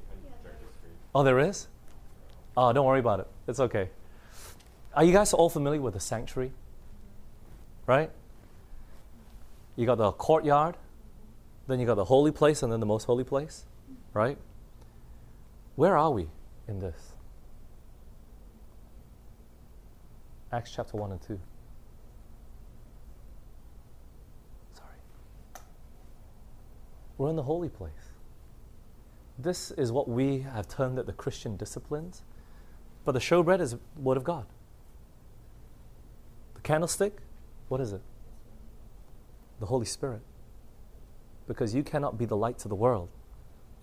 Oh, 1.15 1.23
there 1.23 1.39
is? 1.39 1.67
Oh, 2.57 2.73
don't 2.73 2.87
worry 2.87 3.01
about 3.01 3.21
it. 3.21 3.27
It's 3.49 3.61
okay. 3.61 3.91
Are 4.95 5.05
you 5.05 5.13
guys 5.13 5.33
all 5.33 5.49
familiar 5.49 5.81
with 5.81 5.95
the 5.95 6.01
sanctuary? 6.01 6.53
Right? 7.91 8.13
You 9.75 9.85
got 9.85 9.99
the 9.99 10.13
courtyard, 10.13 10.77
then 11.67 11.81
you 11.81 11.87
got 11.87 11.97
the 11.97 12.05
holy 12.05 12.31
place, 12.31 12.63
and 12.63 12.73
then 12.73 12.79
the 12.79 12.87
most 12.87 13.03
holy 13.03 13.25
place, 13.25 13.65
right? 14.15 14.39
Where 15.75 15.97
are 15.97 16.13
we 16.13 16.29
in 16.69 16.79
this? 16.79 17.15
Acts 20.53 20.71
chapter 20.73 20.97
1 20.99 21.11
and 21.11 21.21
2. 21.21 21.41
Sorry. 24.75 25.65
We're 27.19 27.31
in 27.31 27.35
the 27.35 27.43
holy 27.43 27.71
place. 27.71 27.91
This 29.37 29.73
is 29.73 29.91
what 29.91 30.09
we 30.09 30.43
have 30.43 30.69
termed 30.69 31.01
it 31.01 31.07
the 31.07 31.13
Christian 31.13 31.57
disciplines. 31.57 32.23
But 33.05 33.13
the 33.13 33.19
showbread 33.19 33.61
is 33.61 33.75
Word 33.97 34.17
of 34.17 34.23
God. 34.23 34.47
The 36.55 36.61
candlestick, 36.61 37.17
what 37.71 37.81
is 37.81 37.93
it? 37.93 38.03
The 39.61 39.67
Holy 39.67 39.87
Spirit. 39.87 40.23
Because 41.47 41.73
you 41.73 41.85
cannot 41.85 42.19
be 42.19 42.25
the 42.25 42.37
light 42.37 42.59
to 42.59 42.69
the 42.69 42.75
world 42.75 43.09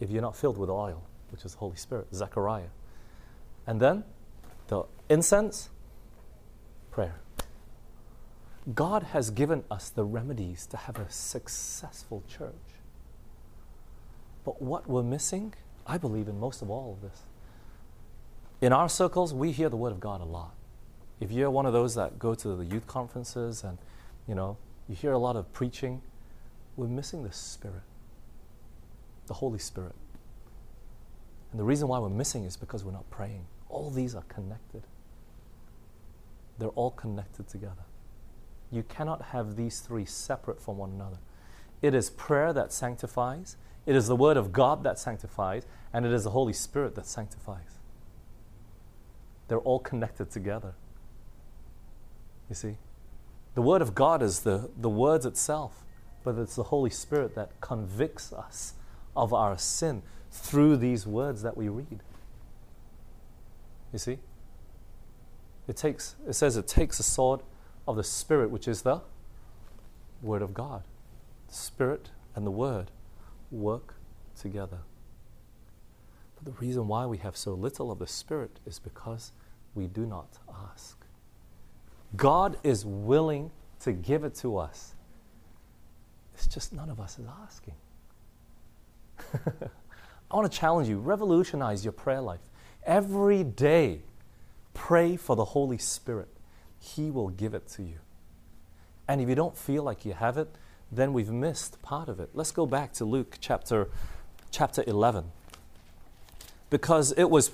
if 0.02 0.12
you're 0.12 0.22
not 0.22 0.36
filled 0.36 0.58
with 0.58 0.70
oil, 0.70 1.04
which 1.32 1.46
is 1.46 1.54
the 1.54 1.58
Holy 1.60 1.78
Spirit, 1.78 2.08
Zechariah. 2.14 2.70
And 3.66 3.80
then 3.80 4.04
the 4.68 4.84
incense, 5.10 5.70
prayer. 6.92 7.22
God 8.76 9.04
has 9.04 9.30
given 9.30 9.64
us 9.72 9.90
the 9.90 10.04
remedies 10.04 10.66
to 10.68 10.78
have 10.78 11.00
a 11.00 11.10
successful 11.10 12.24
church. 12.28 12.54
But 14.44 14.62
what 14.62 14.90
we're 14.90 15.02
missing, 15.02 15.54
I 15.86 15.98
believe, 15.98 16.28
in 16.28 16.38
most 16.38 16.62
of 16.62 16.70
all 16.70 16.92
of 16.92 17.02
this, 17.02 17.22
in 18.60 18.74
our 18.74 18.90
circles, 18.90 19.34
we 19.34 19.54
hear 19.54 19.70
the 19.70 19.78
word 19.78 19.94
of 19.94 20.02
God 20.02 20.20
a 20.20 20.26
lot. 20.26 20.57
If 21.20 21.32
you're 21.32 21.50
one 21.50 21.66
of 21.66 21.74
those 21.74 21.96
that 21.96 22.20
go 22.20 22.36
to 22.36 22.56
the 22.56 22.66
youth 22.66 22.86
conferences 22.88 23.64
and, 23.64 23.78
you 24.28 24.36
know, 24.36 24.58
you 24.88 24.96
hear 24.96 25.12
a 25.12 25.18
lot 25.18 25.36
of 25.36 25.52
preaching, 25.52 26.02
we're 26.76 26.88
missing 26.88 27.24
the 27.24 27.32
Spirit, 27.32 27.82
the 29.26 29.34
Holy 29.34 29.60
Spirit. 29.60 29.96
And 31.52 31.60
the 31.60 31.64
reason 31.64 31.88
why 31.88 32.00
we're 32.00 32.10
missing 32.10 32.44
is 32.44 32.56
because 32.56 32.84
we're 32.84 32.92
not 32.92 33.10
praying. 33.10 33.46
All 33.70 33.90
these 33.90 34.16
are 34.16 34.24
connected, 34.24 34.84
they're 36.60 36.70
all 36.70 36.92
connected 36.92 37.48
together. 37.48 37.86
You 38.72 38.84
cannot 38.84 39.22
have 39.22 39.56
these 39.56 39.80
three 39.80 40.06
separate 40.06 40.62
from 40.62 40.78
one 40.78 40.92
another. 40.92 41.18
It 41.82 41.94
is 41.94 42.10
prayer 42.10 42.54
that 42.54 42.74
sanctifies, 42.74 43.56
it 43.86 43.96
is 43.96 44.08
the 44.08 44.16
Word 44.16 44.36
of 44.38 44.52
God 44.52 44.84
that 44.84 45.00
sanctifies, 45.00 45.66
and 45.94 46.06
it 46.06 46.12
is 46.12 46.26
the 46.26 46.32
Holy 46.32 46.54
Spirit 46.54 46.96
that 46.96 47.06
sanctifies. 47.06 47.80
They're 49.48 49.60
all 49.60 49.80
connected 49.80 50.30
together. 50.30 50.74
You 52.50 52.56
see? 52.56 52.78
The 53.56 53.62
Word 53.62 53.82
of 53.82 53.96
God 53.96 54.22
is 54.22 54.42
the, 54.42 54.70
the 54.78 54.90
words 54.90 55.26
itself, 55.26 55.84
but 56.24 56.38
it's 56.38 56.56
the 56.56 56.64
Holy 56.64 56.90
Spirit 56.90 57.36
that 57.36 57.60
convicts 57.62 58.32
us 58.32 58.74
of 59.16 59.34
our 59.34 59.58
sin 59.58 60.04
through 60.32 60.78
these 60.78 61.08
words 61.08 61.42
that 61.42 61.58
we 61.58 61.70
read. 61.70 62.02
You 63.92 64.00
see? 64.00 64.20
It 65.68 65.76
takes 65.76 66.16
it 66.28 66.34
says 66.34 66.56
it 66.56 66.68
takes 66.68 66.98
the 66.98 67.04
sword 67.04 67.42
of 67.88 67.96
the 67.96 68.04
Spirit, 68.04 68.52
which 68.52 68.68
is 68.68 68.84
the 68.84 69.02
Word 70.22 70.42
of 70.42 70.54
God. 70.54 70.84
The 71.48 71.56
Spirit 71.56 72.10
and 72.36 72.46
the 72.46 72.52
Word 72.52 72.92
work 73.52 73.96
together. 74.40 74.80
But 76.36 76.46
the 76.46 76.60
reason 76.60 76.88
why 76.88 77.06
we 77.06 77.18
have 77.18 77.36
so 77.36 77.54
little 77.54 77.92
of 77.92 78.00
the 78.00 78.08
Spirit 78.08 78.60
is 78.66 78.80
because 78.80 79.32
we 79.74 79.88
do 79.88 80.06
not 80.06 80.38
ask. 80.72 80.97
God 82.18 82.58
is 82.64 82.86
willing 82.86 83.52
to 83.82 83.94
give 83.94 84.24
it 84.24 84.36
to 84.36 84.58
us. 84.58 84.94
It's 86.34 86.48
just 86.48 86.74
none 86.74 86.90
of 86.90 87.00
us 87.00 87.18
is 87.20 87.26
asking. 87.44 87.76
I 90.32 90.36
want 90.36 90.52
to 90.52 90.58
challenge 90.58 90.90
you, 90.90 91.00
revolutionize 91.00 91.86
your 91.86 91.94
prayer 91.94 92.22
life. 92.22 92.42
Every 92.86 93.44
day, 93.44 94.02
pray 94.74 95.16
for 95.16 95.36
the 95.36 95.46
Holy 95.46 95.78
Spirit. 95.78 96.30
He 96.80 97.12
will 97.12 97.30
give 97.30 97.54
it 97.54 97.68
to 97.70 97.84
you. 97.84 98.00
And 99.08 99.22
if 99.22 99.30
you 99.30 99.36
don't 99.36 99.58
feel 99.58 99.84
like 99.84 100.06
you 100.06 100.14
have 100.14 100.38
it, 100.38 100.50
then 100.92 101.14
we've 101.14 101.32
missed 101.32 101.82
part 101.82 102.10
of 102.10 102.20
it. 102.20 102.30
Let's 102.34 102.52
go 102.52 102.66
back 102.66 102.94
to 102.94 103.06
Luke 103.06 103.38
chapter, 103.40 103.90
chapter 104.52 104.84
11. 104.86 105.26
Because 106.70 107.14
it 107.14 107.30
was 107.30 107.52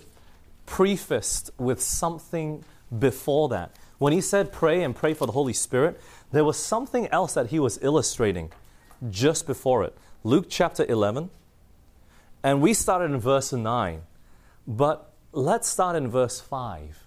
prefaced 0.66 1.52
with 1.58 1.82
something 1.82 2.64
before 2.98 3.50
that. 3.50 3.76
When 4.04 4.12
he 4.12 4.20
said 4.20 4.52
pray 4.52 4.84
and 4.84 4.94
pray 4.94 5.14
for 5.14 5.26
the 5.26 5.32
Holy 5.32 5.54
Spirit, 5.54 5.98
there 6.34 6.44
was 6.44 6.58
something 6.58 7.08
else 7.08 7.36
that 7.36 7.52
he 7.52 7.58
was 7.58 7.80
illustrating 7.82 8.52
just 9.10 9.48
before 9.48 9.86
it. 9.86 9.98
Luke 10.26 10.48
chapter 10.50 10.86
11, 10.86 11.30
and 12.44 12.62
we 12.62 12.74
started 12.74 13.12
in 13.12 13.22
verse 13.22 13.54
9, 13.54 14.02
but 14.68 15.14
let's 15.32 15.70
start 15.70 15.96
in 15.96 16.10
verse 16.10 16.42
5. 16.42 17.02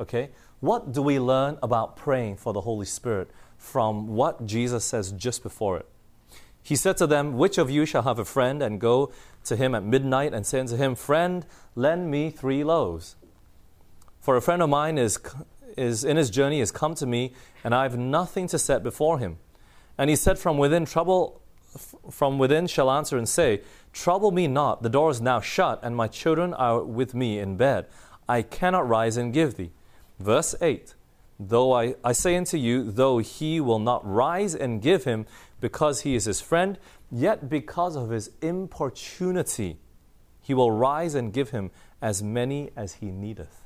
Okay? 0.00 0.30
What 0.58 0.90
do 0.90 1.00
we 1.00 1.20
learn 1.20 1.58
about 1.62 1.94
praying 1.94 2.38
for 2.38 2.52
the 2.52 2.62
Holy 2.62 2.86
Spirit 2.86 3.30
from 3.56 4.08
what 4.08 4.44
Jesus 4.44 4.84
says 4.84 5.12
just 5.12 5.44
before 5.44 5.76
it? 5.76 5.86
He 6.60 6.74
said 6.74 6.96
to 6.96 7.06
them, 7.06 7.38
Which 7.38 7.56
of 7.56 7.70
you 7.70 7.86
shall 7.86 8.02
have 8.02 8.18
a 8.18 8.24
friend 8.24 8.64
and 8.64 8.80
go 8.80 9.12
to 9.44 9.54
him 9.54 9.76
at 9.76 9.84
midnight 9.84 10.34
and 10.34 10.44
say 10.44 10.58
unto 10.58 10.74
him, 10.74 10.96
Friend, 10.96 11.46
lend 11.76 12.10
me 12.10 12.30
three 12.30 12.64
loaves? 12.64 13.14
For 14.20 14.36
a 14.36 14.42
friend 14.42 14.60
of 14.60 14.70
mine 14.70 14.98
is, 14.98 15.20
is 15.76 16.04
in 16.04 16.16
his 16.16 16.30
journey, 16.30 16.60
is 16.60 16.70
come 16.70 16.94
to 16.96 17.06
me, 17.06 17.32
and 17.64 17.74
I 17.74 17.82
have 17.84 17.98
nothing 17.98 18.46
to 18.48 18.58
set 18.58 18.82
before 18.82 19.18
him. 19.18 19.38
And 19.98 20.10
he 20.10 20.16
said, 20.16 20.38
From 20.38 20.58
within, 20.58 20.84
trouble 20.84 21.42
from 22.10 22.38
within 22.38 22.66
shall 22.66 22.90
answer 22.90 23.16
and 23.16 23.28
say, 23.28 23.62
Trouble 23.92 24.30
me 24.30 24.46
not, 24.46 24.82
the 24.82 24.88
door 24.88 25.10
is 25.10 25.20
now 25.20 25.40
shut, 25.40 25.80
and 25.82 25.96
my 25.96 26.08
children 26.08 26.54
are 26.54 26.82
with 26.82 27.14
me 27.14 27.38
in 27.38 27.56
bed. 27.56 27.86
I 28.28 28.42
cannot 28.42 28.88
rise 28.88 29.16
and 29.16 29.32
give 29.32 29.56
thee. 29.56 29.72
Verse 30.18 30.54
8 30.60 30.94
Though 31.38 31.72
I, 31.72 31.94
I 32.04 32.12
say 32.12 32.36
unto 32.36 32.56
you, 32.56 32.90
though 32.90 33.18
he 33.18 33.60
will 33.60 33.78
not 33.78 34.06
rise 34.06 34.54
and 34.54 34.80
give 34.80 35.04
him 35.04 35.26
because 35.60 36.02
he 36.02 36.14
is 36.14 36.26
his 36.26 36.40
friend, 36.40 36.78
yet 37.10 37.48
because 37.48 37.96
of 37.96 38.10
his 38.10 38.30
importunity, 38.40 39.78
he 40.40 40.54
will 40.54 40.70
rise 40.70 41.14
and 41.14 41.32
give 41.32 41.50
him 41.50 41.70
as 42.00 42.22
many 42.22 42.70
as 42.76 42.94
he 42.94 43.10
needeth. 43.10 43.61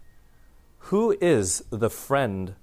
Who 0.91 1.17
is 1.21 1.65
the 1.71 1.91
friend 1.91 2.55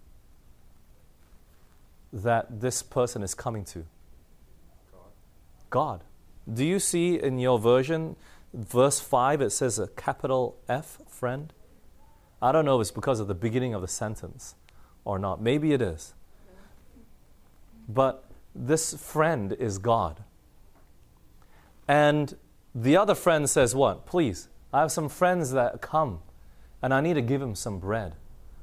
that 2.14 2.62
this 2.62 2.82
person 2.82 3.22
is 3.22 3.36
coming 3.36 3.66
to? 3.66 3.86
God. 5.70 6.06
Do 6.52 6.64
you 6.64 6.80
see 6.80 7.20
in 7.20 7.38
your 7.38 7.60
version, 7.60 8.16
verse 8.54 9.02
5, 9.02 9.42
it 9.42 9.50
says 9.50 9.78
a 9.78 9.88
capital 9.88 10.56
F, 10.70 11.00
friend? 11.06 11.52
I 12.42 12.54
don't 12.54 12.64
know 12.64 12.80
if 12.80 12.84
it's 12.84 12.92
because 12.92 13.20
of 13.20 13.28
the 13.28 13.34
beginning 13.34 13.74
of 13.74 13.82
the 13.82 13.90
sentence 13.90 14.56
or 15.04 15.20
not. 15.20 15.42
Maybe 15.42 15.74
it 15.74 15.82
is. 15.82 16.14
But 17.90 18.24
this 18.56 18.94
friend 18.94 19.52
is 19.52 19.80
God. 19.80 20.24
And 21.90 22.38
the 22.74 22.96
other 22.96 23.16
friend 23.16 23.50
says, 23.50 23.76
What? 23.76 24.06
Please, 24.06 24.48
I 24.72 24.80
have 24.80 24.94
some 24.94 25.10
friends 25.10 25.52
that 25.52 25.82
come 25.82 26.22
and 26.84 26.94
I 26.94 27.02
need 27.02 27.16
to 27.16 27.22
give 27.22 27.42
him 27.42 27.56
some 27.56 27.80
bread. 27.80 28.14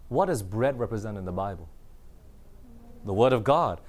What 0.08 0.26
does 0.26 0.42
bread 0.42 0.78
represent 0.78 1.18
in 1.18 1.24
the 1.24 1.32
Bible? 1.32 1.68
The 3.04 3.12
Word 3.14 3.32
of 3.32 3.42
God. 3.42 3.80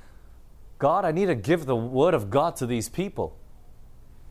God, 0.79 1.05
I 1.05 1.11
need 1.11 1.27
to 1.27 1.35
give 1.35 1.65
the 1.65 1.75
Word 1.75 2.13
of 2.15 2.29
God 2.31 2.55
to 2.55 2.65
these 2.65 2.89
people. 2.89 3.35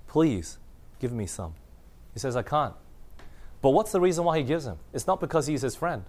Please, 0.08 0.58
give 0.98 1.12
me 1.12 1.26
some. 1.26 1.54
He 2.14 2.18
says, 2.18 2.34
I 2.34 2.42
can't. 2.42 2.74
But 3.62 3.70
what's 3.70 3.92
the 3.92 4.00
reason 4.00 4.24
why 4.24 4.38
he 4.38 4.42
gives 4.44 4.66
him? 4.66 4.78
It's 4.92 5.06
not 5.06 5.20
because 5.20 5.46
he's 5.46 5.62
his 5.62 5.76
friend. 5.76 6.04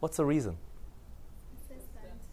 What's 0.00 0.16
the 0.16 0.24
reason? 0.24 0.56
Persistence. 1.68 2.24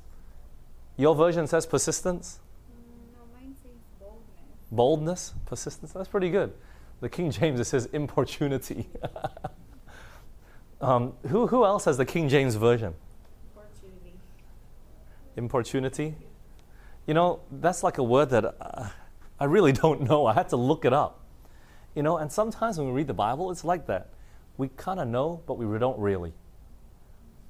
Your 0.96 1.16
version 1.16 1.48
says 1.48 1.66
persistence, 1.66 2.40
Mm, 2.72 3.18
No, 3.18 3.26
mine 3.34 3.56
says 3.62 3.72
boldness. 4.00 4.72
boldness, 4.72 5.34
persistence. 5.46 5.92
That's 5.92 6.08
pretty 6.08 6.30
good. 6.30 6.54
The 7.02 7.10
King 7.10 7.32
James, 7.32 7.60
it 7.60 7.66
says 7.66 7.88
importunity. 7.94 8.90
um, 10.82 11.14
who, 11.28 11.48
who 11.48 11.66
else 11.66 11.86
has 11.86 11.98
the 11.98 12.06
King 12.06 12.28
James 12.28 12.56
version? 12.56 12.94
Opportunity. 13.56 14.14
Importunity? 15.38 16.16
You 17.08 17.14
know, 17.14 17.40
that's 17.52 17.84
like 17.84 17.98
a 17.98 18.04
word 18.04 18.30
that 18.32 18.46
uh, 18.46 18.90
I 19.40 19.46
really 19.46 19.72
don't 19.72 20.02
know. 20.02 20.26
I 20.26 20.34
had 20.34 20.50
to 20.50 20.58
look 20.58 20.86
it 20.86 20.94
up. 20.94 21.20
You 21.96 22.04
know, 22.04 22.18
and 22.18 22.32
sometimes 22.32 22.78
when 22.78 22.88
we 22.88 22.94
read 22.94 23.08
the 23.08 23.14
Bible, 23.14 23.50
it's 23.52 23.64
like 23.64 23.88
that. 23.88 24.10
We 24.58 24.68
kind 24.76 25.00
of 25.00 25.08
know, 25.08 25.42
but 25.48 25.58
we 25.58 25.80
don't 25.80 25.98
really. 25.98 26.34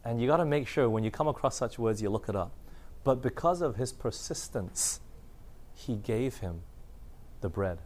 And 0.06 0.22
you 0.22 0.28
got 0.28 0.38
to 0.38 0.46
make 0.46 0.68
sure 0.68 0.90
when 0.90 1.04
you 1.04 1.12
come 1.12 1.28
across 1.28 1.56
such 1.56 1.78
words, 1.78 2.02
you 2.02 2.10
look 2.10 2.30
it 2.30 2.36
up. 2.36 2.52
But 3.04 3.22
because 3.22 3.62
of 3.62 3.76
his 3.76 3.92
persistence, 3.92 5.00
he 5.74 5.96
gave 5.96 6.38
him 6.38 6.62
the 7.42 7.50
bread. 7.50 7.80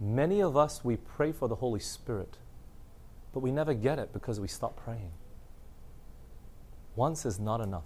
Many 0.00 0.40
of 0.40 0.56
us, 0.56 0.84
we 0.84 0.96
pray 0.96 1.32
for 1.32 1.48
the 1.48 1.56
Holy 1.56 1.80
Spirit, 1.80 2.38
but 3.32 3.40
we 3.40 3.50
never 3.50 3.74
get 3.74 3.98
it 3.98 4.12
because 4.12 4.40
we 4.40 4.48
stop 4.48 4.76
praying. 4.76 5.12
Once 6.96 7.24
is 7.24 7.38
not 7.40 7.60
enough. 7.60 7.84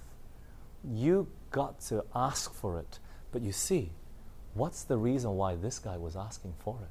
You 0.84 1.28
got 1.50 1.80
to 1.82 2.04
ask 2.14 2.52
for 2.54 2.78
it. 2.78 2.98
But 3.32 3.42
you 3.42 3.52
see, 3.52 3.90
what's 4.54 4.82
the 4.84 4.96
reason 4.96 5.32
why 5.32 5.54
this 5.54 5.78
guy 5.78 5.96
was 5.96 6.16
asking 6.16 6.54
for 6.58 6.78
it? 6.82 6.88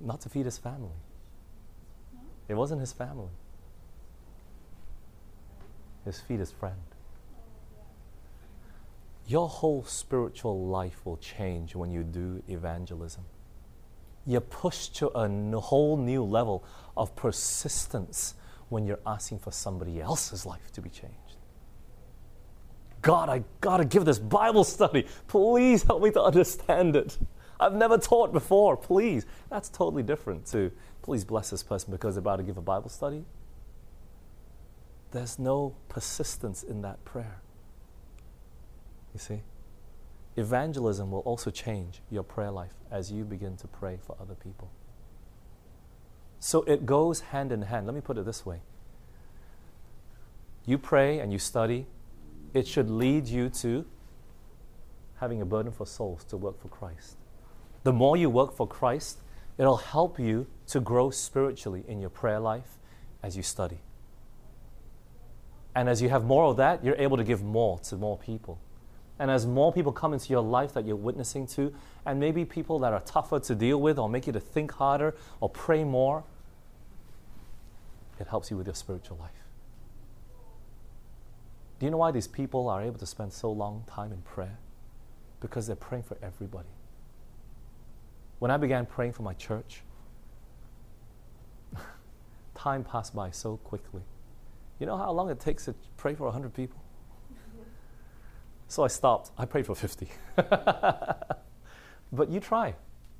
Not 0.00 0.20
to 0.22 0.28
feed 0.28 0.44
his 0.44 0.58
family. 0.58 0.90
It 2.48 2.54
wasn't 2.54 2.80
his 2.80 2.92
family. 2.92 3.30
His 6.04 6.20
feed 6.20 6.38
his 6.38 6.52
friend. 6.52 6.76
Your 9.26 9.48
whole 9.48 9.84
spiritual 9.84 10.66
life 10.66 11.04
will 11.04 11.16
change 11.16 11.74
when 11.74 11.90
you 11.90 12.04
do 12.04 12.42
evangelism. 12.48 13.24
You're 14.24 14.40
pushed 14.40 14.96
to 14.96 15.08
a 15.16 15.24
n- 15.24 15.52
whole 15.52 15.96
new 15.96 16.22
level 16.22 16.64
of 16.96 17.14
persistence 17.16 18.34
when 18.68 18.86
you're 18.86 19.00
asking 19.06 19.40
for 19.40 19.52
somebody 19.52 20.00
else's 20.00 20.46
life 20.46 20.72
to 20.72 20.80
be 20.80 20.90
changed. 20.90 21.16
God, 23.02 23.28
I 23.28 23.44
gotta 23.60 23.84
give 23.84 24.04
this 24.04 24.18
Bible 24.18 24.64
study. 24.64 25.06
Please 25.28 25.82
help 25.82 26.02
me 26.02 26.10
to 26.12 26.22
understand 26.22 26.96
it. 26.96 27.18
I've 27.58 27.74
never 27.74 27.98
taught 27.98 28.32
before. 28.32 28.76
Please. 28.76 29.26
That's 29.48 29.68
totally 29.68 30.02
different 30.02 30.46
to 30.46 30.70
please 31.02 31.24
bless 31.24 31.50
this 31.50 31.62
person 31.62 31.90
because 31.90 32.16
they're 32.16 32.20
about 32.20 32.36
to 32.36 32.42
give 32.42 32.58
a 32.58 32.62
Bible 32.62 32.90
study. 32.90 33.24
There's 35.12 35.38
no 35.38 35.74
persistence 35.88 36.62
in 36.62 36.82
that 36.82 37.04
prayer. 37.04 37.40
You 39.16 39.20
see? 39.20 39.42
Evangelism 40.36 41.10
will 41.10 41.20
also 41.20 41.50
change 41.50 42.02
your 42.10 42.22
prayer 42.22 42.50
life 42.50 42.74
as 42.90 43.10
you 43.10 43.24
begin 43.24 43.56
to 43.56 43.66
pray 43.66 43.98
for 44.06 44.14
other 44.20 44.34
people. 44.34 44.70
So 46.38 46.60
it 46.64 46.84
goes 46.84 47.20
hand 47.20 47.50
in 47.50 47.62
hand. 47.62 47.86
Let 47.86 47.94
me 47.94 48.02
put 48.02 48.18
it 48.18 48.26
this 48.26 48.44
way 48.44 48.60
you 50.66 50.76
pray 50.76 51.20
and 51.20 51.32
you 51.32 51.38
study, 51.38 51.86
it 52.52 52.68
should 52.68 52.90
lead 52.90 53.26
you 53.26 53.48
to 53.48 53.86
having 55.18 55.40
a 55.40 55.46
burden 55.46 55.72
for 55.72 55.86
souls 55.86 56.22
to 56.24 56.36
work 56.36 56.60
for 56.60 56.68
Christ. 56.68 57.16
The 57.84 57.94
more 57.94 58.18
you 58.18 58.28
work 58.28 58.52
for 58.52 58.68
Christ, 58.68 59.20
it'll 59.56 59.78
help 59.78 60.18
you 60.18 60.46
to 60.66 60.80
grow 60.80 61.08
spiritually 61.08 61.84
in 61.88 62.00
your 62.00 62.10
prayer 62.10 62.40
life 62.40 62.78
as 63.22 63.34
you 63.34 63.42
study. 63.42 63.78
And 65.74 65.88
as 65.88 66.02
you 66.02 66.10
have 66.10 66.24
more 66.24 66.44
of 66.44 66.58
that, 66.58 66.84
you're 66.84 66.96
able 66.96 67.16
to 67.16 67.24
give 67.24 67.42
more 67.42 67.78
to 67.78 67.96
more 67.96 68.18
people. 68.18 68.58
And 69.18 69.30
as 69.30 69.46
more 69.46 69.72
people 69.72 69.92
come 69.92 70.12
into 70.12 70.28
your 70.28 70.42
life 70.42 70.74
that 70.74 70.86
you're 70.86 70.96
witnessing 70.96 71.46
to, 71.48 71.72
and 72.04 72.20
maybe 72.20 72.44
people 72.44 72.78
that 72.80 72.92
are 72.92 73.00
tougher 73.00 73.40
to 73.40 73.54
deal 73.54 73.80
with 73.80 73.98
or 73.98 74.08
make 74.08 74.26
you 74.26 74.32
to 74.32 74.40
think 74.40 74.72
harder 74.72 75.14
or 75.40 75.48
pray 75.48 75.84
more, 75.84 76.24
it 78.20 78.26
helps 78.28 78.50
you 78.50 78.56
with 78.56 78.66
your 78.66 78.74
spiritual 78.74 79.16
life. 79.18 79.30
Do 81.78 81.86
you 81.86 81.90
know 81.90 81.98
why 81.98 82.10
these 82.10 82.26
people 82.26 82.68
are 82.68 82.82
able 82.82 82.98
to 82.98 83.06
spend 83.06 83.32
so 83.32 83.50
long 83.50 83.84
time 83.86 84.12
in 84.12 84.22
prayer? 84.22 84.58
Because 85.40 85.66
they're 85.66 85.76
praying 85.76 86.04
for 86.04 86.16
everybody. 86.22 86.68
When 88.38 88.50
I 88.50 88.56
began 88.56 88.86
praying 88.86 89.12
for 89.12 89.22
my 89.22 89.34
church, 89.34 89.82
time 92.54 92.84
passed 92.84 93.14
by 93.14 93.30
so 93.30 93.58
quickly. 93.58 94.02
You 94.78 94.86
know 94.86 94.96
how 94.96 95.10
long 95.12 95.30
it 95.30 95.40
takes 95.40 95.66
to 95.66 95.74
pray 95.96 96.14
for 96.14 96.24
100 96.24 96.54
people? 96.54 96.80
So 98.68 98.82
I 98.82 98.88
stopped. 98.88 99.30
I 99.38 99.44
prayed 99.44 99.66
for 99.66 99.74
50. 99.74 100.08
but 100.36 101.38
you 102.28 102.40
try. 102.40 102.74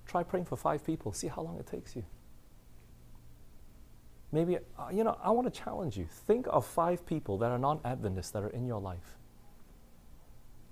Try 0.06 0.22
praying 0.22 0.46
for 0.46 0.56
five 0.56 0.84
people. 0.84 1.12
See 1.12 1.28
how 1.28 1.42
long 1.42 1.58
it 1.58 1.66
takes 1.66 1.94
you. 1.94 2.04
Maybe, 4.32 4.56
uh, 4.56 4.88
you 4.92 5.04
know, 5.04 5.16
I 5.22 5.30
want 5.30 5.52
to 5.52 5.60
challenge 5.60 5.96
you. 5.96 6.06
Think 6.26 6.46
of 6.50 6.66
five 6.66 7.06
people 7.06 7.38
that 7.38 7.50
are 7.50 7.58
non 7.58 7.80
Adventists 7.84 8.30
that 8.30 8.42
are 8.42 8.50
in 8.50 8.66
your 8.66 8.80
life. 8.80 9.16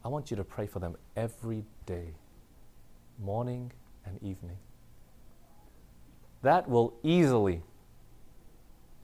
I 0.04 0.08
want 0.08 0.30
you 0.30 0.36
to 0.36 0.44
pray 0.44 0.66
for 0.66 0.80
them 0.80 0.96
every 1.16 1.64
day, 1.86 2.14
morning 3.18 3.72
and 4.04 4.22
evening. 4.22 4.58
That 6.42 6.68
will 6.68 6.94
easily 7.02 7.62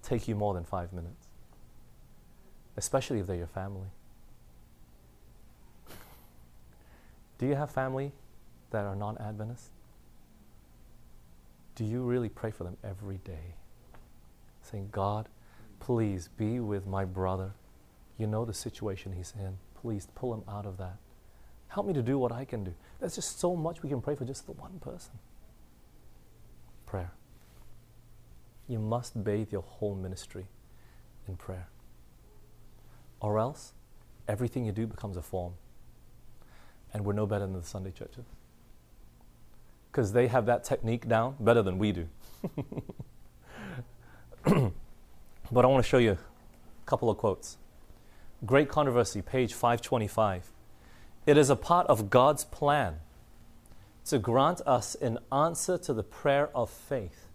take 0.02 0.28
you 0.28 0.34
more 0.34 0.52
than 0.52 0.64
five 0.64 0.92
minutes, 0.92 1.28
especially 2.76 3.20
if 3.20 3.26
they're 3.26 3.36
your 3.36 3.46
family. 3.46 3.88
Do 7.40 7.46
you 7.46 7.54
have 7.54 7.70
family 7.70 8.12
that 8.70 8.84
are 8.84 8.94
non 8.94 9.16
Adventists? 9.16 9.70
Do 11.74 11.86
you 11.86 12.02
really 12.02 12.28
pray 12.28 12.50
for 12.50 12.64
them 12.64 12.76
every 12.84 13.16
day? 13.16 13.54
saying, 14.62 14.90
God, 14.92 15.26
please 15.78 16.28
be 16.36 16.60
with 16.60 16.86
my 16.86 17.06
brother. 17.06 17.54
You 18.18 18.26
know 18.26 18.44
the 18.44 18.52
situation 18.52 19.14
he's 19.14 19.32
in. 19.38 19.56
Please 19.80 20.06
pull 20.14 20.34
him 20.34 20.42
out 20.46 20.66
of 20.66 20.76
that. 20.76 20.98
Help 21.68 21.86
me 21.86 21.94
to 21.94 22.02
do 22.02 22.18
what 22.18 22.30
I 22.30 22.44
can 22.44 22.62
do. 22.62 22.74
There's 23.00 23.14
just 23.14 23.40
so 23.40 23.56
much 23.56 23.82
we 23.82 23.88
can 23.88 24.02
pray 24.02 24.14
for 24.14 24.26
just 24.26 24.44
the 24.44 24.52
one 24.52 24.78
person. 24.78 25.12
Prayer. 26.84 27.12
You 28.68 28.78
must 28.78 29.24
bathe 29.24 29.50
your 29.50 29.62
whole 29.62 29.94
ministry 29.94 30.46
in 31.26 31.36
prayer. 31.36 31.68
Or 33.18 33.38
else, 33.38 33.72
everything 34.28 34.66
you 34.66 34.72
do 34.72 34.86
becomes 34.86 35.16
a 35.16 35.22
form. 35.22 35.54
And 36.92 37.04
we're 37.04 37.12
no 37.12 37.26
better 37.26 37.46
than 37.46 37.54
the 37.54 37.62
Sunday 37.62 37.90
churches. 37.90 38.24
Because 39.90 40.12
they 40.12 40.28
have 40.28 40.46
that 40.46 40.64
technique 40.64 41.08
down 41.08 41.36
better 41.40 41.62
than 41.62 41.78
we 41.78 41.92
do. 41.92 42.08
but 44.44 45.64
I 45.64 45.68
want 45.68 45.84
to 45.84 45.88
show 45.88 45.98
you 45.98 46.12
a 46.12 46.18
couple 46.86 47.10
of 47.10 47.18
quotes. 47.18 47.58
Great 48.46 48.68
Controversy, 48.68 49.22
page 49.22 49.52
525. 49.52 50.50
It 51.26 51.36
is 51.36 51.50
a 51.50 51.56
part 51.56 51.86
of 51.88 52.08
God's 52.08 52.44
plan 52.44 53.00
to 54.06 54.18
grant 54.18 54.60
us 54.66 54.94
in 54.94 55.18
answer 55.30 55.76
to 55.78 55.92
the 55.92 56.02
prayer 56.02 56.48
of 56.54 56.70
faith 56.70 57.28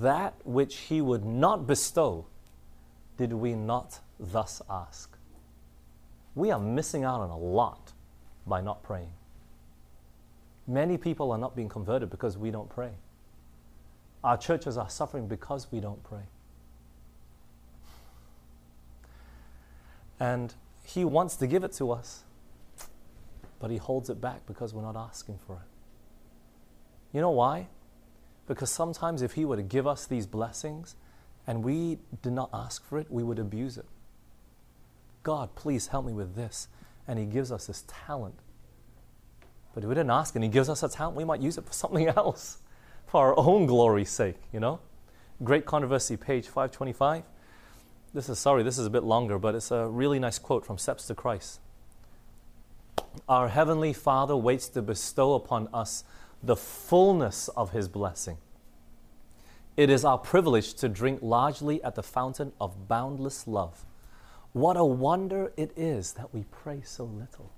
that 0.00 0.34
which 0.44 0.76
He 0.76 1.00
would 1.00 1.24
not 1.24 1.66
bestow, 1.66 2.26
did 3.16 3.32
we 3.32 3.54
not 3.54 4.00
thus 4.20 4.62
ask. 4.70 5.16
We 6.34 6.50
are 6.50 6.60
missing 6.60 7.04
out 7.04 7.20
on 7.20 7.30
a 7.30 7.38
lot 7.38 7.92
by 8.48 8.60
not 8.60 8.82
praying. 8.82 9.10
Many 10.66 10.98
people 10.98 11.30
are 11.32 11.38
not 11.38 11.56
being 11.56 11.68
converted 11.68 12.10
because 12.10 12.36
we 12.36 12.50
don't 12.50 12.68
pray. 12.68 12.90
Our 14.22 14.36
churches 14.36 14.76
are 14.76 14.90
suffering 14.90 15.28
because 15.28 15.70
we 15.70 15.80
don't 15.80 16.02
pray. 16.02 16.24
And 20.20 20.54
He 20.84 21.04
wants 21.04 21.36
to 21.36 21.46
give 21.46 21.64
it 21.64 21.72
to 21.74 21.90
us, 21.92 22.24
but 23.60 23.70
He 23.70 23.76
holds 23.76 24.10
it 24.10 24.20
back 24.20 24.46
because 24.46 24.74
we're 24.74 24.82
not 24.82 24.96
asking 24.96 25.38
for 25.46 25.54
it. 25.54 27.16
You 27.16 27.20
know 27.20 27.30
why? 27.30 27.68
Because 28.46 28.70
sometimes 28.70 29.22
if 29.22 29.32
He 29.32 29.44
were 29.44 29.56
to 29.56 29.62
give 29.62 29.86
us 29.86 30.06
these 30.06 30.26
blessings 30.26 30.96
and 31.46 31.62
we 31.62 31.98
did 32.22 32.32
not 32.32 32.50
ask 32.52 32.84
for 32.84 32.98
it, 32.98 33.10
we 33.10 33.22
would 33.22 33.38
abuse 33.38 33.78
it. 33.78 33.86
God, 35.22 35.54
please 35.54 35.88
help 35.88 36.04
me 36.06 36.12
with 36.12 36.34
this. 36.34 36.68
And 37.08 37.18
He 37.18 37.24
gives 37.24 37.50
us 37.50 37.66
this 37.66 37.84
talent. 37.88 38.36
But 39.74 39.82
if 39.82 39.88
we 39.88 39.94
didn't 39.94 40.10
ask 40.10 40.36
and 40.36 40.44
He 40.44 40.50
gives 40.50 40.68
us 40.68 40.82
a 40.84 40.88
talent, 40.88 41.16
we 41.16 41.24
might 41.24 41.40
use 41.40 41.58
it 41.58 41.64
for 41.64 41.72
something 41.82 42.06
else, 42.06 42.58
for 43.06 43.26
our 43.26 43.38
own 43.38 43.66
glory's 43.66 44.10
sake, 44.10 44.36
you 44.52 44.60
know? 44.60 44.78
Great 45.42 45.66
Controversy, 45.66 46.16
page 46.16 46.46
525. 46.46 47.24
This 48.12 48.28
is, 48.28 48.38
sorry, 48.38 48.62
this 48.62 48.78
is 48.78 48.86
a 48.86 48.90
bit 48.90 49.04
longer, 49.04 49.38
but 49.38 49.54
it's 49.54 49.70
a 49.70 49.86
really 49.86 50.18
nice 50.18 50.38
quote 50.38 50.64
from 50.64 50.78
Steps 50.78 51.06
to 51.06 51.14
Christ. 51.14 51.60
Our 53.28 53.48
Heavenly 53.48 53.92
Father 53.92 54.36
waits 54.36 54.68
to 54.70 54.82
bestow 54.82 55.34
upon 55.34 55.68
us 55.72 56.04
the 56.42 56.56
fullness 56.56 57.48
of 57.48 57.72
His 57.72 57.88
blessing. 57.88 58.38
It 59.76 59.90
is 59.90 60.04
our 60.04 60.18
privilege 60.18 60.74
to 60.74 60.88
drink 60.88 61.20
largely 61.22 61.82
at 61.84 61.94
the 61.94 62.02
fountain 62.02 62.52
of 62.60 62.88
boundless 62.88 63.46
love. 63.46 63.84
What 64.58 64.76
a 64.76 64.84
wonder 64.84 65.52
it 65.56 65.70
is 65.76 66.14
that 66.14 66.34
we 66.34 66.42
pray 66.50 66.80
so 66.84 67.04
little. 67.04 67.52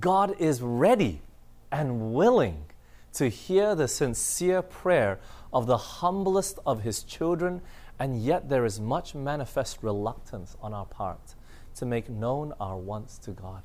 God 0.00 0.34
is 0.40 0.60
ready 0.60 1.22
and 1.70 2.12
willing 2.12 2.64
to 3.12 3.28
hear 3.28 3.76
the 3.76 3.86
sincere 3.86 4.62
prayer 4.62 5.20
of 5.52 5.68
the 5.68 5.76
humblest 5.76 6.58
of 6.66 6.82
His 6.82 7.04
children, 7.04 7.60
and 8.00 8.20
yet 8.20 8.48
there 8.48 8.64
is 8.64 8.80
much 8.80 9.14
manifest 9.14 9.78
reluctance 9.80 10.56
on 10.60 10.74
our 10.74 10.86
part 10.86 11.36
to 11.76 11.86
make 11.86 12.10
known 12.10 12.52
our 12.58 12.76
wants 12.76 13.16
to 13.18 13.30
God. 13.30 13.62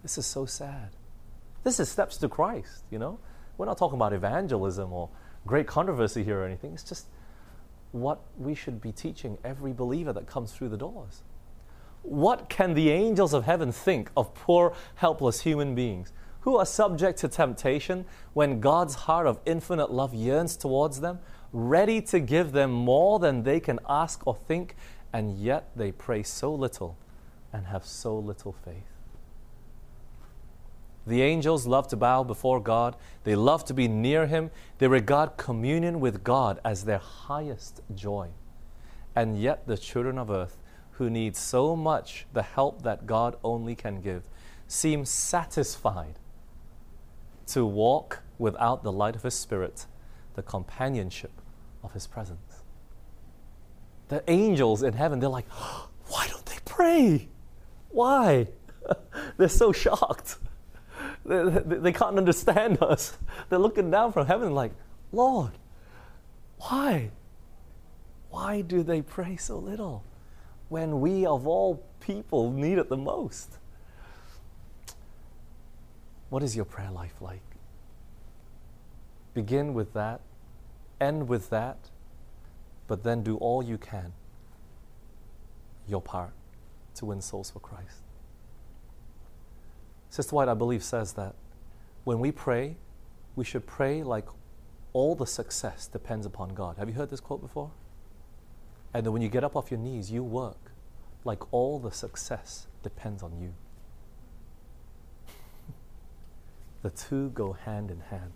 This 0.00 0.16
is 0.16 0.24
so 0.24 0.46
sad. 0.46 0.96
This 1.64 1.80
is 1.80 1.90
steps 1.90 2.16
to 2.16 2.30
Christ, 2.30 2.84
you 2.90 2.98
know? 2.98 3.18
We're 3.58 3.66
not 3.66 3.76
talking 3.76 3.96
about 3.98 4.14
evangelism 4.14 4.90
or 4.90 5.10
great 5.46 5.66
controversy 5.66 6.24
here 6.24 6.40
or 6.40 6.46
anything. 6.46 6.72
It's 6.72 6.82
just 6.82 7.08
what 7.92 8.20
we 8.38 8.54
should 8.54 8.80
be 8.80 8.90
teaching 8.92 9.38
every 9.44 9.72
believer 9.72 10.12
that 10.12 10.26
comes 10.26 10.52
through 10.52 10.70
the 10.70 10.76
doors. 10.76 11.22
What 12.02 12.48
can 12.48 12.74
the 12.74 12.90
angels 12.90 13.32
of 13.32 13.44
heaven 13.44 13.70
think 13.70 14.10
of 14.16 14.34
poor, 14.34 14.74
helpless 14.96 15.42
human 15.42 15.74
beings 15.74 16.12
who 16.40 16.56
are 16.56 16.66
subject 16.66 17.18
to 17.20 17.28
temptation 17.28 18.04
when 18.32 18.60
God's 18.60 18.94
heart 18.94 19.26
of 19.26 19.38
infinite 19.46 19.92
love 19.92 20.12
yearns 20.12 20.56
towards 20.56 21.00
them, 21.00 21.20
ready 21.52 22.00
to 22.02 22.18
give 22.18 22.52
them 22.52 22.72
more 22.72 23.18
than 23.20 23.44
they 23.44 23.60
can 23.60 23.78
ask 23.88 24.26
or 24.26 24.34
think, 24.34 24.74
and 25.12 25.38
yet 25.38 25.70
they 25.76 25.92
pray 25.92 26.22
so 26.22 26.52
little 26.52 26.96
and 27.52 27.66
have 27.66 27.86
so 27.86 28.18
little 28.18 28.52
faith? 28.52 28.91
The 31.06 31.22
angels 31.22 31.66
love 31.66 31.88
to 31.88 31.96
bow 31.96 32.22
before 32.22 32.60
God. 32.60 32.96
They 33.24 33.34
love 33.34 33.64
to 33.66 33.74
be 33.74 33.88
near 33.88 34.26
Him. 34.26 34.50
They 34.78 34.88
regard 34.88 35.36
communion 35.36 36.00
with 36.00 36.22
God 36.22 36.60
as 36.64 36.84
their 36.84 36.98
highest 36.98 37.80
joy. 37.94 38.28
And 39.14 39.38
yet, 39.38 39.66
the 39.66 39.76
children 39.76 40.18
of 40.18 40.30
earth, 40.30 40.58
who 40.92 41.10
need 41.10 41.36
so 41.36 41.74
much 41.74 42.26
the 42.32 42.42
help 42.42 42.82
that 42.82 43.06
God 43.06 43.36
only 43.42 43.74
can 43.74 44.00
give, 44.00 44.28
seem 44.68 45.04
satisfied 45.04 46.18
to 47.48 47.66
walk 47.66 48.20
without 48.38 48.82
the 48.82 48.92
light 48.92 49.16
of 49.16 49.22
His 49.22 49.34
Spirit, 49.34 49.86
the 50.34 50.42
companionship 50.42 51.32
of 51.82 51.92
His 51.92 52.06
presence. 52.06 52.62
The 54.08 54.22
angels 54.30 54.82
in 54.82 54.92
heaven, 54.92 55.18
they're 55.18 55.28
like, 55.28 55.48
why 56.06 56.28
don't 56.28 56.46
they 56.46 56.58
pray? 56.64 57.28
Why? 57.90 58.48
they're 59.36 59.48
so 59.48 59.72
shocked. 59.72 60.36
They, 61.24 61.44
they, 61.44 61.76
they, 61.76 61.92
can't 61.92 62.18
understand 62.18 62.78
us. 62.82 63.16
They're 63.48 63.58
looking 63.58 63.90
down 63.90 64.12
from 64.12 64.26
heaven 64.26 64.54
like, 64.54 64.72
Lord, 65.12 65.52
why? 66.58 67.10
Why 68.30 68.62
do 68.62 68.82
they 68.82 69.02
pray 69.02 69.36
so 69.36 69.58
little 69.58 70.04
when 70.68 71.00
we, 71.00 71.26
of 71.26 71.46
all 71.46 71.84
people, 72.00 72.50
need 72.50 72.78
it 72.78 72.88
the 72.88 72.96
most? 72.96 73.58
What 76.30 76.42
is 76.42 76.56
your 76.56 76.64
prayer 76.64 76.90
life 76.90 77.20
like? 77.20 77.42
Begin 79.34 79.74
with 79.74 79.92
that, 79.94 80.20
end 81.00 81.28
with 81.28 81.50
that, 81.50 81.90
but 82.86 83.02
then 83.02 83.22
do 83.22 83.36
all 83.36 83.62
you 83.62 83.78
can, 83.78 84.12
your 85.88 86.00
part, 86.00 86.32
to 86.94 87.06
win 87.06 87.20
souls 87.20 87.50
for 87.50 87.60
Christ. 87.60 88.01
Sister 90.12 90.36
White, 90.36 90.48
I 90.48 90.52
believe, 90.52 90.84
says 90.84 91.14
that 91.14 91.34
when 92.04 92.20
we 92.20 92.32
pray, 92.32 92.76
we 93.34 93.46
should 93.46 93.66
pray 93.66 94.02
like 94.02 94.26
all 94.92 95.14
the 95.14 95.26
success 95.26 95.86
depends 95.86 96.26
upon 96.26 96.50
God. 96.50 96.76
Have 96.76 96.86
you 96.90 96.94
heard 96.94 97.08
this 97.08 97.18
quote 97.18 97.40
before? 97.40 97.70
And 98.92 99.06
then 99.06 99.14
when 99.14 99.22
you 99.22 99.30
get 99.30 99.42
up 99.42 99.56
off 99.56 99.70
your 99.70 99.80
knees, 99.80 100.10
you 100.10 100.22
work 100.22 100.70
like 101.24 101.50
all 101.50 101.78
the 101.78 101.90
success 101.90 102.66
depends 102.82 103.22
on 103.22 103.40
you. 103.40 103.54
the 106.82 106.90
two 106.90 107.30
go 107.30 107.54
hand 107.54 107.90
in 107.90 108.00
hand. 108.00 108.34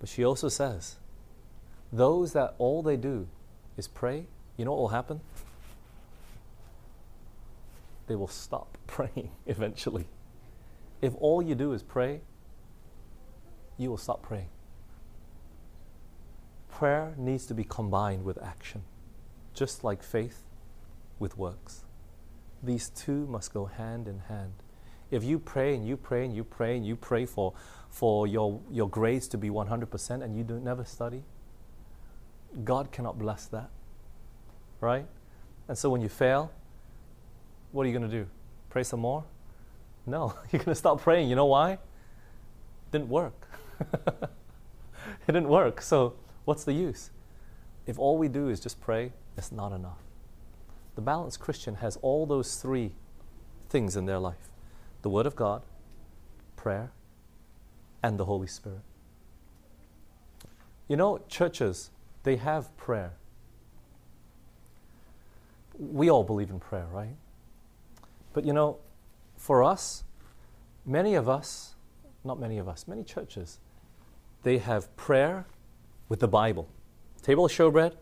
But 0.00 0.08
she 0.08 0.24
also 0.24 0.48
says, 0.48 0.96
those 1.92 2.32
that 2.32 2.56
all 2.58 2.82
they 2.82 2.96
do 2.96 3.28
is 3.76 3.86
pray, 3.86 4.26
you 4.56 4.64
know 4.64 4.72
what 4.72 4.80
will 4.80 4.88
happen? 4.88 5.20
They 8.06 8.16
will 8.16 8.28
stop 8.28 8.78
praying 8.86 9.30
eventually. 9.46 10.08
If 11.02 11.14
all 11.16 11.42
you 11.42 11.54
do 11.54 11.72
is 11.72 11.82
pray, 11.82 12.20
you 13.76 13.90
will 13.90 13.98
stop 13.98 14.22
praying. 14.22 14.48
Prayer 16.70 17.14
needs 17.16 17.46
to 17.46 17.54
be 17.54 17.64
combined 17.64 18.24
with 18.24 18.42
action, 18.42 18.82
just 19.54 19.84
like 19.84 20.02
faith 20.02 20.44
with 21.18 21.36
works. 21.36 21.84
These 22.62 22.90
two 22.90 23.26
must 23.26 23.52
go 23.52 23.66
hand 23.66 24.08
in 24.08 24.20
hand. 24.20 24.52
If 25.10 25.22
you 25.22 25.38
pray 25.38 25.74
and 25.74 25.86
you 25.86 25.96
pray 25.96 26.24
and 26.24 26.34
you 26.34 26.44
pray 26.44 26.76
and 26.76 26.84
you 26.86 26.96
pray 26.96 27.26
for, 27.26 27.54
for 27.88 28.26
your, 28.26 28.60
your 28.70 28.88
grades 28.88 29.28
to 29.28 29.38
be 29.38 29.50
100% 29.50 30.22
and 30.22 30.36
you 30.36 30.42
do 30.42 30.58
never 30.58 30.84
study, 30.84 31.22
God 32.64 32.90
cannot 32.90 33.18
bless 33.18 33.46
that. 33.46 33.70
Right? 34.80 35.06
And 35.68 35.78
so 35.78 35.90
when 35.90 36.00
you 36.00 36.08
fail, 36.08 36.52
what 37.72 37.84
are 37.84 37.86
you 37.88 37.98
going 37.98 38.10
to 38.10 38.16
do? 38.16 38.26
Pray 38.70 38.82
some 38.82 39.00
more? 39.00 39.24
No, 40.06 40.34
you're 40.50 40.60
going 40.60 40.72
to 40.72 40.74
stop 40.74 41.00
praying. 41.00 41.28
You 41.28 41.36
know 41.36 41.46
why? 41.46 41.72
It 41.72 41.78
didn't 42.92 43.08
work. 43.08 43.48
it 43.80 45.26
didn't 45.26 45.48
work. 45.48 45.80
So, 45.80 46.14
what's 46.44 46.64
the 46.64 46.72
use? 46.72 47.10
If 47.86 47.98
all 47.98 48.18
we 48.18 48.28
do 48.28 48.48
is 48.48 48.60
just 48.60 48.80
pray, 48.80 49.12
it's 49.36 49.52
not 49.52 49.72
enough. 49.72 49.98
The 50.94 51.02
balanced 51.02 51.40
Christian 51.40 51.76
has 51.76 51.96
all 52.02 52.26
those 52.26 52.56
three 52.56 52.92
things 53.68 53.96
in 53.96 54.06
their 54.06 54.18
life 54.18 54.48
the 55.02 55.10
Word 55.10 55.26
of 55.26 55.36
God, 55.36 55.62
prayer, 56.56 56.90
and 58.02 58.18
the 58.18 58.24
Holy 58.24 58.48
Spirit. 58.48 58.80
You 60.88 60.96
know, 60.96 61.20
churches 61.28 61.90
they 62.24 62.36
have 62.36 62.76
prayer. 62.76 63.12
We 65.78 66.10
all 66.10 66.24
believe 66.24 66.50
in 66.50 66.58
prayer, 66.58 66.86
right? 66.90 67.14
But 68.36 68.44
you 68.44 68.52
know, 68.52 68.76
for 69.38 69.64
us, 69.64 70.04
many 70.84 71.14
of 71.14 71.26
us, 71.26 71.74
not 72.22 72.38
many 72.38 72.58
of 72.58 72.68
us, 72.68 72.86
many 72.86 73.02
churches, 73.02 73.60
they 74.42 74.58
have 74.58 74.94
prayer 74.94 75.46
with 76.10 76.20
the 76.20 76.28
Bible, 76.28 76.68
table 77.22 77.46
of 77.46 77.50
showbread, 77.50 77.94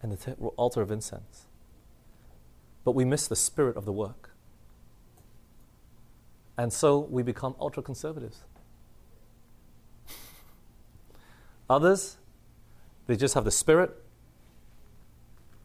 and 0.00 0.12
the 0.12 0.16
t- 0.16 0.40
altar 0.56 0.80
of 0.80 0.92
incense. 0.92 1.46
But 2.84 2.92
we 2.92 3.04
miss 3.04 3.26
the 3.26 3.34
spirit 3.34 3.76
of 3.76 3.84
the 3.84 3.92
work. 3.92 4.30
And 6.56 6.72
so 6.72 7.00
we 7.00 7.24
become 7.24 7.56
ultra 7.58 7.82
conservatives. 7.82 8.44
Others, 11.68 12.18
they 13.08 13.16
just 13.16 13.34
have 13.34 13.44
the 13.44 13.50
spirit 13.50 13.90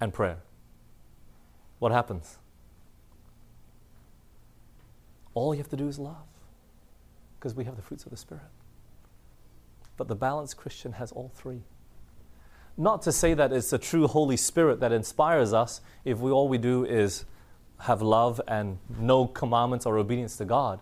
and 0.01 0.11
prayer. 0.11 0.39
What 1.77 1.91
happens? 1.91 2.39
All 5.33 5.53
you 5.53 5.57
have 5.59 5.69
to 5.69 5.75
do 5.75 5.87
is 5.87 5.99
love 5.99 6.27
because 7.39 7.55
we 7.55 7.65
have 7.65 7.75
the 7.75 7.81
fruits 7.81 8.05
of 8.05 8.11
the 8.11 8.17
Spirit. 8.17 8.43
But 9.97 10.07
the 10.07 10.15
balanced 10.15 10.57
Christian 10.57 10.93
has 10.93 11.11
all 11.11 11.31
three. 11.33 11.63
Not 12.77 13.01
to 13.03 13.11
say 13.11 13.33
that 13.33 13.51
it's 13.53 13.69
the 13.69 13.77
true 13.77 14.07
Holy 14.07 14.37
Spirit 14.37 14.79
that 14.79 14.91
inspires 14.91 15.53
us 15.53 15.81
if 16.05 16.19
we 16.19 16.31
all 16.31 16.47
we 16.47 16.57
do 16.57 16.85
is 16.85 17.25
have 17.81 18.01
love 18.01 18.41
and 18.47 18.79
no 18.97 19.27
commandments 19.27 19.85
or 19.85 19.97
obedience 19.97 20.37
to 20.37 20.45
God. 20.45 20.79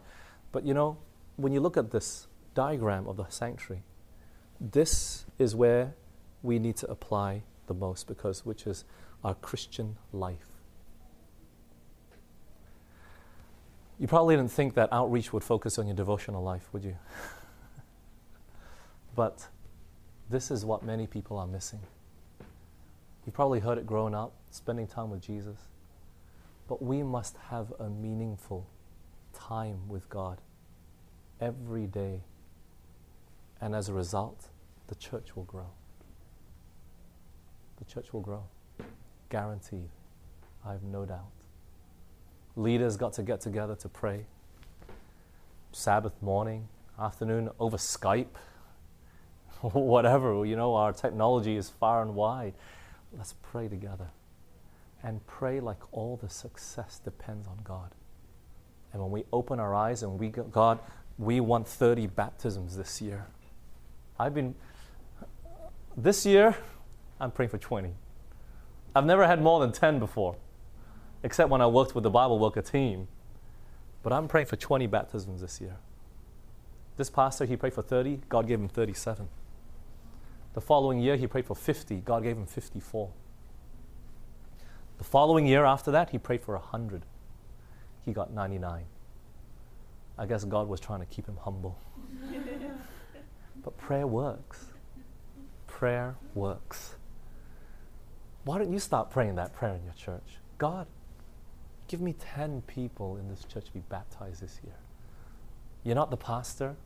But 0.51 0.65
you 0.65 0.73
know, 0.73 0.97
when 1.35 1.51
you 1.51 1.59
look 1.59 1.75
at 1.75 1.91
this 1.91 2.27
diagram 2.53 3.07
of 3.07 3.17
the 3.17 3.25
sanctuary, 3.29 3.83
this 4.59 5.25
is 5.39 5.55
where 5.55 5.95
we 6.43 6.59
need 6.59 6.77
to 6.77 6.89
apply 6.89 7.43
the 7.67 7.73
most 7.73 8.07
because 8.07 8.45
which 8.45 8.67
is 8.67 8.85
our 9.23 9.33
Christian 9.35 9.97
life. 10.13 10.50
You 14.01 14.07
probably 14.07 14.35
didn't 14.35 14.51
think 14.51 14.73
that 14.73 14.91
outreach 14.91 15.31
would 15.31 15.43
focus 15.43 15.77
on 15.77 15.85
your 15.85 15.95
devotional 15.95 16.41
life, 16.41 16.67
would 16.73 16.83
you? 16.83 16.97
but 19.15 19.47
this 20.27 20.49
is 20.49 20.65
what 20.65 20.81
many 20.81 21.05
people 21.05 21.37
are 21.37 21.45
missing. 21.45 21.81
You 23.27 23.31
probably 23.31 23.59
heard 23.59 23.77
it 23.77 23.85
growing 23.85 24.15
up, 24.15 24.33
spending 24.49 24.87
time 24.87 25.11
with 25.11 25.21
Jesus. 25.21 25.59
But 26.67 26.81
we 26.81 27.03
must 27.03 27.37
have 27.51 27.71
a 27.79 27.91
meaningful 27.91 28.65
time 29.35 29.87
with 29.87 30.09
God 30.09 30.41
every 31.39 31.85
day. 31.85 32.21
And 33.61 33.75
as 33.75 33.87
a 33.87 33.93
result, 33.93 34.47
the 34.87 34.95
church 34.95 35.35
will 35.35 35.43
grow. 35.43 35.69
The 37.77 37.85
church 37.85 38.13
will 38.13 38.21
grow. 38.21 38.45
Guaranteed. 39.29 39.89
I 40.65 40.71
have 40.71 40.81
no 40.81 41.05
doubt. 41.05 41.40
Leaders 42.55 42.97
got 42.97 43.13
to 43.13 43.23
get 43.23 43.41
together 43.41 43.75
to 43.75 43.87
pray. 43.87 44.25
Sabbath 45.71 46.21
morning, 46.21 46.67
afternoon, 46.99 47.49
over 47.59 47.77
Skype, 47.77 48.35
whatever. 49.61 50.45
You 50.45 50.57
know, 50.57 50.75
our 50.75 50.91
technology 50.91 51.55
is 51.55 51.69
far 51.69 52.01
and 52.01 52.13
wide. 52.13 52.53
Let's 53.17 53.35
pray 53.41 53.67
together. 53.69 54.07
And 55.03 55.25
pray 55.27 55.59
like 55.59 55.79
all 55.91 56.17
the 56.17 56.29
success 56.29 56.99
depends 57.03 57.47
on 57.47 57.57
God. 57.63 57.91
And 58.93 59.01
when 59.01 59.11
we 59.11 59.23
open 59.31 59.59
our 59.59 59.73
eyes 59.73 60.03
and 60.03 60.19
we 60.19 60.27
go, 60.27 60.43
God, 60.43 60.79
we 61.17 61.39
want 61.39 61.67
30 61.67 62.07
baptisms 62.07 62.75
this 62.75 63.01
year. 63.01 63.27
I've 64.19 64.33
been, 64.33 64.53
this 65.95 66.25
year, 66.25 66.55
I'm 67.19 67.31
praying 67.31 67.49
for 67.49 67.57
20. 67.57 67.93
I've 68.93 69.05
never 69.05 69.25
had 69.25 69.41
more 69.41 69.61
than 69.61 69.71
10 69.71 69.99
before 69.99 70.35
except 71.23 71.49
when 71.49 71.61
I 71.61 71.67
worked 71.67 71.95
with 71.95 72.03
the 72.03 72.09
Bible 72.09 72.39
Worker 72.39 72.61
team. 72.61 73.07
But 74.03 74.13
I'm 74.13 74.27
praying 74.27 74.47
for 74.47 74.55
20 74.55 74.87
baptisms 74.87 75.41
this 75.41 75.61
year. 75.61 75.77
This 76.97 77.09
pastor, 77.09 77.45
he 77.45 77.55
prayed 77.55 77.73
for 77.73 77.81
30, 77.81 78.21
God 78.29 78.47
gave 78.47 78.59
him 78.59 78.67
37. 78.67 79.27
The 80.53 80.61
following 80.61 80.99
year, 80.99 81.15
he 81.15 81.27
prayed 81.27 81.45
for 81.45 81.55
50, 81.55 82.01
God 82.01 82.23
gave 82.23 82.37
him 82.37 82.45
54. 82.45 83.11
The 84.97 85.03
following 85.03 85.47
year 85.47 85.65
after 85.65 85.89
that, 85.91 86.09
he 86.09 86.17
prayed 86.17 86.41
for 86.41 86.55
100. 86.55 87.03
He 88.05 88.13
got 88.13 88.31
99. 88.31 88.85
I 90.17 90.25
guess 90.25 90.43
God 90.43 90.67
was 90.67 90.79
trying 90.79 90.99
to 90.99 91.05
keep 91.05 91.25
him 91.27 91.37
humble. 91.41 91.79
but 93.63 93.77
prayer 93.77 94.05
works. 94.05 94.65
Prayer 95.65 96.15
works. 96.35 96.95
Why 98.43 98.57
don't 98.57 98.71
you 98.71 98.79
start 98.79 99.09
praying 99.09 99.35
that 99.35 99.53
prayer 99.53 99.73
in 99.73 99.83
your 99.83 99.93
church? 99.93 100.37
God, 100.57 100.87
Give 101.91 101.99
me 101.99 102.13
10 102.13 102.61
people 102.67 103.17
in 103.17 103.27
this 103.27 103.43
church 103.43 103.65
to 103.65 103.73
be 103.73 103.81
baptized 103.89 104.41
this 104.41 104.61
year. 104.63 104.77
You're 105.83 105.95
not 105.95 106.09
the 106.09 106.15
pastor. 106.15 106.77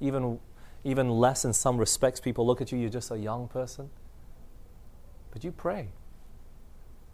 Even, 0.00 0.40
even 0.82 1.08
less 1.08 1.44
in 1.44 1.52
some 1.52 1.78
respects, 1.78 2.18
people 2.18 2.44
look 2.44 2.60
at 2.60 2.72
you, 2.72 2.78
you're 2.78 2.90
just 2.90 3.12
a 3.12 3.16
young 3.16 3.46
person. 3.46 3.88
But 5.30 5.44
you 5.44 5.52
pray. 5.52 5.90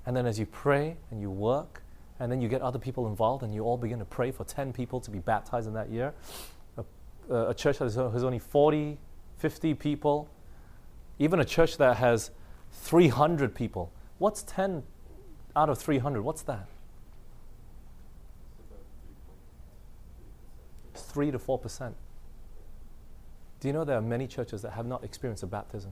And 0.06 0.16
then 0.16 0.24
as 0.24 0.38
you 0.38 0.46
pray 0.46 0.96
and 1.10 1.20
you 1.20 1.30
work, 1.30 1.82
and 2.18 2.32
then 2.32 2.40
you 2.40 2.48
get 2.48 2.62
other 2.62 2.78
people 2.78 3.08
involved, 3.08 3.42
and 3.42 3.52
you 3.54 3.64
all 3.64 3.76
begin 3.76 3.98
to 3.98 4.06
pray 4.06 4.30
for 4.30 4.44
10 4.44 4.72
people 4.72 5.00
to 5.00 5.10
be 5.10 5.18
baptized 5.18 5.68
in 5.68 5.74
that 5.74 5.90
year. 5.90 6.14
A, 6.78 7.48
a 7.48 7.54
church 7.54 7.76
that 7.80 7.92
has 7.92 8.24
only 8.24 8.38
40, 8.38 8.96
50 9.36 9.74
people, 9.74 10.30
even 11.18 11.40
a 11.40 11.44
church 11.44 11.76
that 11.76 11.98
has 11.98 12.30
300 12.72 13.54
people. 13.54 13.92
What's 14.16 14.44
10 14.44 14.82
out 15.58 15.68
of 15.68 15.78
300, 15.78 16.22
what's 16.22 16.42
that? 16.42 16.68
It's 20.94 21.02
3 21.02 21.32
to 21.32 21.38
4%. 21.38 21.94
Do 23.58 23.66
you 23.66 23.74
know 23.74 23.84
there 23.84 23.98
are 23.98 24.02
many 24.02 24.28
churches 24.28 24.62
that 24.62 24.70
have 24.70 24.86
not 24.86 25.02
experienced 25.02 25.42
a 25.42 25.48
baptism 25.48 25.90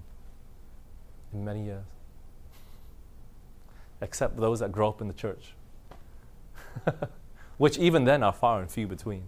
in 1.33 1.45
many 1.45 1.65
years? 1.65 1.85
Except 4.01 4.37
those 4.37 4.61
that 4.61 4.71
grow 4.71 4.89
up 4.89 5.01
in 5.01 5.09
the 5.09 5.15
church. 5.15 5.55
Which 7.57 7.77
even 7.77 8.05
then 8.05 8.23
are 8.23 8.33
far 8.33 8.61
and 8.61 8.71
few 8.71 8.87
between. 8.87 9.25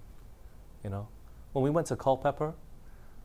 You 0.85 0.91
know? 0.91 1.09
When 1.53 1.65
we 1.65 1.71
went 1.71 1.89
to 1.89 1.97
Culpeper, 1.97 2.55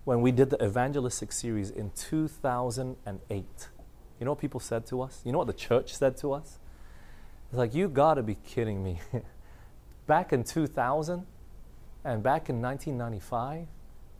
when 0.03 0.21
we 0.21 0.31
did 0.31 0.49
the 0.49 0.65
evangelistic 0.65 1.31
series 1.31 1.69
in 1.69 1.91
2008, 1.91 3.45
you 4.19 4.25
know 4.25 4.31
what 4.31 4.39
people 4.39 4.59
said 4.59 4.87
to 4.87 5.01
us? 5.03 5.21
You 5.23 5.31
know 5.31 5.37
what 5.37 5.47
the 5.47 5.53
church 5.53 5.93
said 5.93 6.17
to 6.17 6.33
us? 6.33 6.57
It's 7.53 7.59
like, 7.59 7.75
you 7.75 7.87
gotta 7.87 8.23
be 8.23 8.33
kidding 8.33 8.83
me. 8.83 8.99
back 10.07 10.33
in 10.33 10.43
2000 10.43 11.23
and 12.03 12.23
back 12.23 12.49
in 12.49 12.59
1995, 12.59 13.67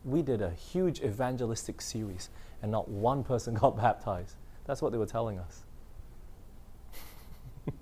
we 0.04 0.22
did 0.22 0.40
a 0.40 0.50
huge 0.50 1.00
evangelistic 1.00 1.80
series 1.80 2.30
and 2.62 2.70
not 2.70 2.88
one 2.88 3.24
person 3.24 3.54
got 3.60 3.76
baptized. 3.76 4.36
That's 4.66 4.80
what 4.80 4.92
they 4.92 4.98
were 4.98 5.06
telling 5.06 5.40
us. 5.40 5.64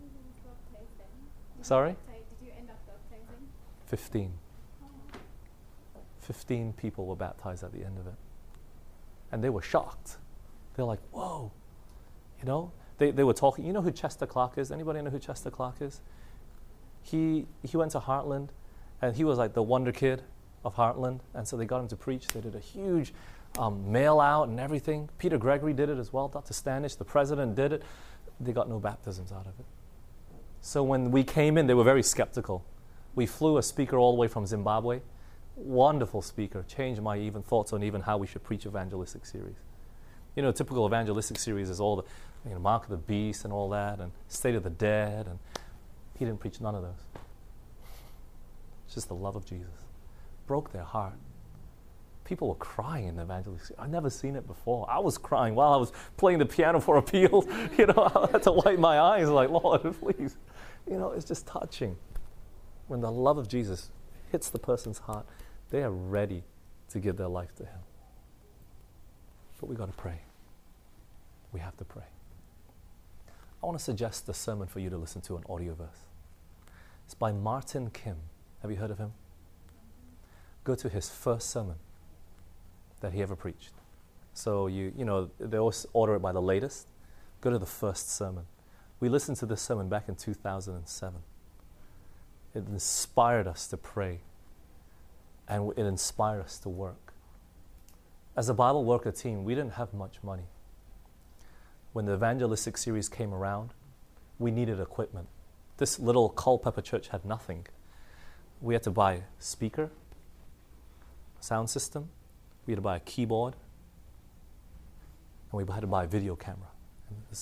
Sorry? 1.61 1.97
Did 2.41 2.47
you 2.47 2.53
end 2.59 2.71
up 2.71 2.79
baptizing? 2.87 3.47
15. 3.89 4.33
15 6.21 6.73
people 6.79 7.05
were 7.05 7.15
baptized 7.15 7.63
at 7.63 7.75
the 7.75 7.85
end 7.85 7.99
of 7.99 8.07
it. 8.07 8.15
And 9.31 9.45
they 9.45 9.51
were 9.51 9.61
shocked. 9.61 10.17
They're 10.77 10.87
like, 10.87 11.01
whoa. 11.11 11.53
You 12.41 12.47
know, 12.47 12.73
they, 12.99 13.11
they 13.11 13.25
were 13.25 13.35
talking. 13.35 13.65
You 13.65 13.73
know 13.73 13.83
who 13.83 13.91
Chester 13.91 14.27
Clark 14.27 14.59
is? 14.59 14.71
Anybody 14.71 15.03
know 15.03 15.11
who 15.11 15.19
Chester 15.19 15.51
Clark 15.51 15.77
is? 15.81 16.01
He, 17.03 17.47
he 17.63 17.77
went 17.77 17.93
to 17.93 18.01
Hartland, 18.01 18.49
and 19.01 19.17
he 19.17 19.25
was 19.25 19.39
like 19.39 19.55
the 19.55 19.63
wonder 19.63 19.93
kid 19.93 20.23
of 20.65 20.77
Hartland. 20.77 21.21
And 21.35 21.47
so 21.47 21.57
they 21.57 21.65
got 21.65 21.81
him 21.81 21.89
to 21.89 21.97
preach. 21.97 22.29
They 22.29 22.41
did 22.41 22.55
a 22.55 22.61
huge 22.61 23.13
um, 23.59 23.91
mail 23.91 24.21
out 24.21 24.49
and 24.49 24.59
everything. 24.61 25.09
Peter 25.19 25.39
Gregory 25.39 25.73
did 25.73 25.89
it 25.89 25.99
as 25.99 26.13
well. 26.13 26.29
Dr. 26.29 26.55
Standish, 26.55 26.95
the 26.95 27.05
president, 27.05 27.55
did 27.55 27.73
it. 27.73 27.83
They 28.41 28.53
got 28.53 28.69
no 28.69 28.79
baptisms 28.79 29.33
out 29.33 29.47
of 29.47 29.59
it. 29.59 29.67
So 30.61 30.83
when 30.83 31.11
we 31.11 31.25
came 31.25 31.59
in, 31.59 31.67
they 31.67 31.75
were 31.75 31.85
very 31.85 32.03
skeptical. 32.03 32.65
We 33.15 33.27
flew 33.27 33.59
a 33.59 33.63
speaker 33.63 33.99
all 33.99 34.13
the 34.13 34.19
way 34.19 34.29
from 34.29 34.47
Zimbabwe. 34.47 35.01
Wonderful 35.57 36.23
speaker. 36.23 36.65
Changed 36.67 37.03
my 37.03 37.19
even 37.19 37.43
thoughts 37.43 37.73
on 37.73 37.83
even 37.83 38.01
how 38.01 38.17
we 38.17 38.27
should 38.27 38.43
preach 38.43 38.65
evangelistic 38.65 39.27
series. 39.27 39.57
You 40.35 40.43
know, 40.43 40.53
typical 40.53 40.87
evangelistic 40.87 41.39
series 41.39 41.69
is 41.69 41.79
all 41.79 41.97
the 41.97 42.05
you 42.45 42.53
know, 42.53 42.59
Mark 42.59 42.85
of 42.85 42.91
the 42.91 42.97
Beast 42.97 43.45
and 43.45 43.53
all 43.53 43.69
that, 43.71 44.01
and 44.01 44.13
State 44.29 44.55
of 44.55 44.63
the 44.63 44.71
Dead, 44.71 45.27
and 45.27 45.39
he 46.19 46.25
didn't 46.25 46.41
preach 46.41 46.61
none 46.61 46.75
of 46.75 46.83
those. 46.83 47.23
It's 48.87 48.95
just 48.95 49.09
the 49.09 49.15
love 49.15 49.37
of 49.37 49.45
Jesus. 49.45 49.73
Broke 50.47 50.73
their 50.73 50.85
heart. 50.85 51.15
People 52.25 52.49
were 52.49 52.55
crying 52.57 53.09
in 53.09 53.17
the 53.17 53.23
evangelistic. 53.23 53.77
I've 53.79 53.91
never 53.91 54.11
seen 54.11 54.37
it 54.37 54.47
before. 54.47 54.89
I 54.91 54.99
was 54.99 55.19
crying 55.19 55.55
while 55.55 55.73
I 55.73 55.77
was 55.77 55.93
playing 56.17 56.39
the 56.39 56.47
piano 56.47 56.81
for 56.81 56.97
appeal. 56.99 57.47
you 57.79 57.87
know, 57.87 58.11
I 58.15 58.31
had 58.33 58.43
to 58.45 58.53
wipe 58.53 58.79
my 58.79 58.99
eyes, 58.99 59.29
like, 59.29 59.51
Lord, 59.51 59.83
please. 60.01 60.37
You 60.89 60.99
know, 60.99 61.13
it's 61.13 61.25
just 61.25 61.47
touching. 61.47 61.97
When 62.89 63.01
the 63.01 63.11
love 63.11 63.39
of 63.39 63.49
Jesus 63.49 63.91
hits 64.31 64.51
the 64.51 64.59
person's 64.59 64.99
heart, 64.99 65.27
they 65.71 65.83
are 65.83 65.91
ready 65.91 66.45
to 66.91 67.01
give 67.01 67.17
their 67.17 67.29
life 67.29 67.55
to 67.57 67.65
Him. 67.65 67.81
But 69.61 69.69
we've 69.69 69.79
got 69.79 69.87
to 69.87 69.97
pray. 69.97 70.21
we 71.53 71.61
have 71.61 71.77
to 71.77 71.85
pray. 71.85 72.03
I 73.63 73.67
want 73.67 73.79
to 73.79 73.85
suggest 73.85 74.29
a 74.29 74.35
sermon 74.35 74.67
for 74.67 74.81
you 74.81 74.91
to 74.91 74.97
listen 74.97 75.21
to, 75.23 75.37
an 75.37 75.45
Audioverse. 75.45 76.07
It's 77.05 77.15
by 77.15 77.33
Martin 77.33 77.91
Kim. 77.91 78.17
Have 78.61 78.71
you 78.71 78.77
heard 78.77 78.91
of 78.91 78.99
him? 78.99 79.13
Go 80.65 80.75
to 80.75 80.89
his 80.89 81.09
first 81.09 81.51
sermon 81.51 81.77
that 83.01 83.13
he 83.13 83.23
ever 83.23 83.37
preached. 83.37 83.75
So 84.35 84.67
you, 84.67 84.93
you 84.97 85.05
know, 85.05 85.31
they 85.39 85.59
always 85.59 85.87
order 85.93 86.15
it 86.17 86.21
by 86.21 86.33
the 86.33 86.43
latest. 86.43 86.89
Go 87.41 87.51
to 87.51 87.59
the 87.59 87.67
first 87.67 88.11
sermon. 88.11 88.47
We 88.99 89.09
listened 89.09 89.37
to 89.39 89.47
this 89.47 89.61
sermon 89.61 89.89
back 89.89 90.09
in 90.09 90.17
2007. 90.17 91.21
It 92.55 92.65
inspired 92.69 93.47
us 93.47 93.67
to 93.69 93.77
pray, 93.77 94.21
and 95.49 95.73
it 95.77 95.87
inspired 95.87 96.41
us 96.43 96.59
to 96.61 96.69
work. 96.69 97.13
As 98.37 98.49
a 98.49 98.55
Bible 98.55 98.85
worker 98.85 99.13
team, 99.13 99.45
we 99.45 99.55
didn't 99.55 99.75
have 99.75 99.93
much 99.93 100.17
money. 100.23 100.45
When 101.93 102.07
the 102.07 102.15
evangelistic 102.15 102.79
series 102.79 103.09
came 103.09 103.35
around, 103.35 103.71
we 104.39 104.51
needed 104.51 104.81
equipment. 104.81 105.29
This 105.77 105.99
little 105.99 106.29
Culpeper 106.29 106.81
church 106.81 107.09
had 107.09 107.25
nothing. 107.25 107.67
We 108.61 108.75
had 108.75 108.83
to 108.85 108.91
buy 108.91 109.23
speaker, 109.39 109.91
sound 111.41 111.69
system, 111.69 112.09
we 112.67 112.73
had 112.73 112.79
to 112.79 112.83
buy 112.83 112.97
a 112.97 113.01
keyboard, 113.01 113.55
and 115.51 115.67
we 115.67 115.73
had 115.73 115.81
to 115.81 115.87
buy 115.87 116.05
a 116.05 116.07
video 116.07 116.37
camera. 116.37 116.69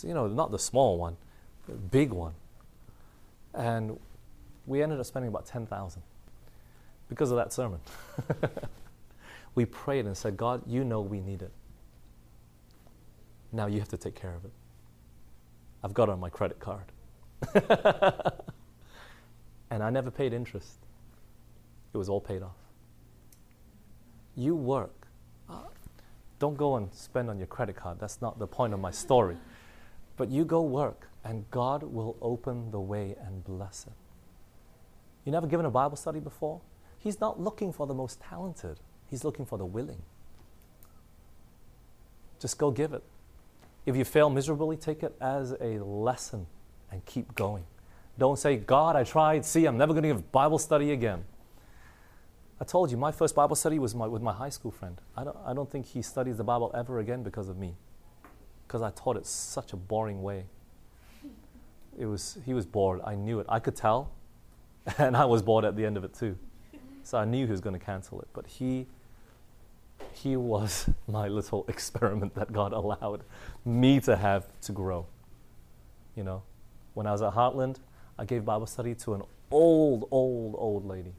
You 0.02 0.14
know, 0.14 0.26
not 0.26 0.50
the 0.50 0.58
small 0.58 0.98
one, 0.98 1.16
the 1.66 1.74
big 1.74 2.10
one. 2.10 2.32
And 3.54 3.98
we 4.66 4.82
ended 4.82 4.98
up 4.98 5.06
spending 5.06 5.28
about 5.28 5.46
10,000 5.46 6.02
because 7.08 7.30
of 7.30 7.36
that 7.36 7.52
sermon. 7.52 7.80
we 9.54 9.64
prayed 9.64 10.06
and 10.06 10.16
said, 10.16 10.36
God, 10.36 10.62
you 10.66 10.84
know 10.84 11.00
we 11.00 11.20
need 11.20 11.42
it. 11.42 11.52
Now 13.52 13.66
you 13.66 13.78
have 13.78 13.88
to 13.88 13.96
take 13.96 14.14
care 14.14 14.34
of 14.34 14.44
it. 14.44 14.52
I've 15.82 15.94
got 15.94 16.08
it 16.08 16.12
on 16.12 16.20
my 16.20 16.30
credit 16.30 16.60
card. 16.60 16.84
and 19.70 19.82
I 19.82 19.90
never 19.90 20.10
paid 20.10 20.32
interest. 20.32 20.78
It 21.92 21.98
was 21.98 22.08
all 22.08 22.20
paid 22.20 22.42
off. 22.42 22.56
You 24.36 24.54
work. 24.54 25.00
Don't 26.38 26.56
go 26.56 26.76
and 26.76 26.92
spend 26.94 27.28
on 27.28 27.38
your 27.38 27.46
credit 27.46 27.76
card. 27.76 28.00
That's 28.00 28.22
not 28.22 28.38
the 28.38 28.46
point 28.46 28.72
of 28.74 28.80
my 28.80 28.90
story. 28.90 29.36
But 30.16 30.28
you 30.28 30.44
go 30.44 30.60
work, 30.60 31.08
and 31.24 31.50
God 31.50 31.82
will 31.82 32.14
open 32.20 32.72
the 32.72 32.80
way 32.80 33.16
and 33.24 33.42
bless 33.42 33.86
it. 33.86 33.94
You 35.24 35.32
never 35.32 35.46
given 35.46 35.64
a 35.64 35.70
Bible 35.70 35.96
study 35.96 36.20
before? 36.20 36.60
He's 36.98 37.20
not 37.20 37.40
looking 37.40 37.72
for 37.72 37.86
the 37.86 37.94
most 37.94 38.20
talented, 38.20 38.80
He's 39.08 39.24
looking 39.24 39.46
for 39.46 39.56
the 39.56 39.64
willing. 39.64 40.02
Just 42.38 42.58
go 42.58 42.70
give 42.70 42.92
it. 42.92 43.02
If 43.86 43.96
you 43.96 44.04
fail 44.04 44.30
miserably, 44.30 44.76
take 44.76 45.02
it 45.02 45.14
as 45.20 45.52
a 45.60 45.82
lesson 45.82 46.46
and 46.90 47.04
keep 47.04 47.34
going. 47.34 47.64
Don't 48.18 48.38
say, 48.38 48.56
God, 48.56 48.96
I 48.96 49.04
tried. 49.04 49.44
See, 49.44 49.64
I'm 49.64 49.78
never 49.78 49.92
going 49.92 50.02
to 50.02 50.08
give 50.10 50.30
Bible 50.30 50.58
study 50.58 50.92
again. 50.92 51.24
I 52.60 52.64
told 52.64 52.90
you, 52.90 52.98
my 52.98 53.10
first 53.10 53.34
Bible 53.34 53.56
study 53.56 53.78
was 53.78 53.94
my, 53.94 54.06
with 54.06 54.20
my 54.20 54.34
high 54.34 54.50
school 54.50 54.70
friend. 54.70 55.00
I 55.16 55.24
don't, 55.24 55.36
I 55.46 55.54
don't 55.54 55.70
think 55.70 55.86
he 55.86 56.02
studies 56.02 56.36
the 56.36 56.44
Bible 56.44 56.70
ever 56.74 56.98
again 56.98 57.22
because 57.22 57.48
of 57.48 57.56
me, 57.56 57.74
because 58.66 58.82
I 58.82 58.90
taught 58.90 59.16
it 59.16 59.26
such 59.26 59.72
a 59.72 59.76
boring 59.76 60.22
way. 60.22 60.44
It 61.98 62.04
was, 62.04 62.36
he 62.44 62.52
was 62.52 62.66
bored. 62.66 63.00
I 63.04 63.14
knew 63.14 63.40
it. 63.40 63.46
I 63.48 63.60
could 63.60 63.76
tell, 63.76 64.12
and 64.98 65.16
I 65.16 65.24
was 65.24 65.40
bored 65.40 65.64
at 65.64 65.74
the 65.74 65.86
end 65.86 65.96
of 65.96 66.04
it 66.04 66.12
too. 66.12 66.36
So 67.02 67.16
I 67.16 67.24
knew 67.24 67.46
he 67.46 67.50
was 67.50 67.62
going 67.62 67.78
to 67.78 67.84
cancel 67.84 68.20
it. 68.20 68.28
But 68.34 68.46
he, 68.46 68.86
he 70.12 70.36
was 70.36 70.88
my 71.08 71.28
little 71.28 71.64
experiment 71.68 72.34
that 72.34 72.52
God 72.52 72.72
allowed 72.72 73.24
me 73.64 74.00
to 74.00 74.16
have 74.16 74.46
to 74.62 74.72
grow. 74.72 75.06
You 76.16 76.24
know, 76.24 76.42
when 76.94 77.06
I 77.06 77.12
was 77.12 77.22
at 77.22 77.34
Hartland, 77.34 77.76
I 78.18 78.24
gave 78.24 78.44
Bible 78.44 78.66
study 78.66 78.94
to 78.96 79.14
an 79.14 79.22
old, 79.50 80.06
old, 80.10 80.54
old 80.58 80.86
lady 80.86 81.14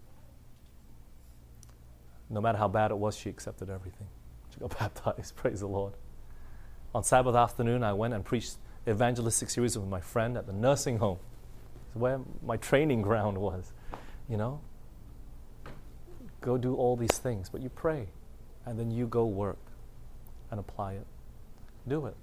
no 2.32 2.40
matter 2.40 2.58
how 2.58 2.68
bad 2.68 2.92
it 2.92 2.98
was, 2.98 3.16
she 3.16 3.30
accepted 3.30 3.70
everything. 3.70 4.08
She 4.54 4.60
got 4.60 4.78
baptized. 4.80 5.36
Praise 5.36 5.60
the 5.60 5.68
Lord. 5.68 5.94
On 6.96 7.04
Sabbath 7.04 7.36
afternoon, 7.36 7.84
I 7.84 7.94
went 7.94 8.14
and 8.14 8.24
preached 8.24 8.56
evangelistic 8.88 9.50
series 9.50 9.78
with 9.78 9.88
my 9.88 10.00
friend 10.00 10.38
at 10.38 10.48
the 10.48 10.54
nursing 10.54 10.98
home. 10.98 11.20
It's 11.88 11.96
where 11.96 12.22
my 12.42 12.58
training 12.58 13.02
ground 13.04 13.38
was. 13.38 13.74
You 14.30 14.38
know? 14.38 14.62
Go 16.40 16.58
do 16.58 16.76
all 16.76 16.96
these 16.96 17.18
things, 17.18 17.50
but 17.50 17.62
you 17.62 17.70
pray, 17.70 18.08
and 18.66 18.80
then 18.80 18.92
you 18.92 19.08
go 19.08 19.26
work 19.26 19.60
and 20.50 20.60
apply 20.60 20.94
it. 20.94 21.08
Do 21.88 22.06
it. 22.06 22.16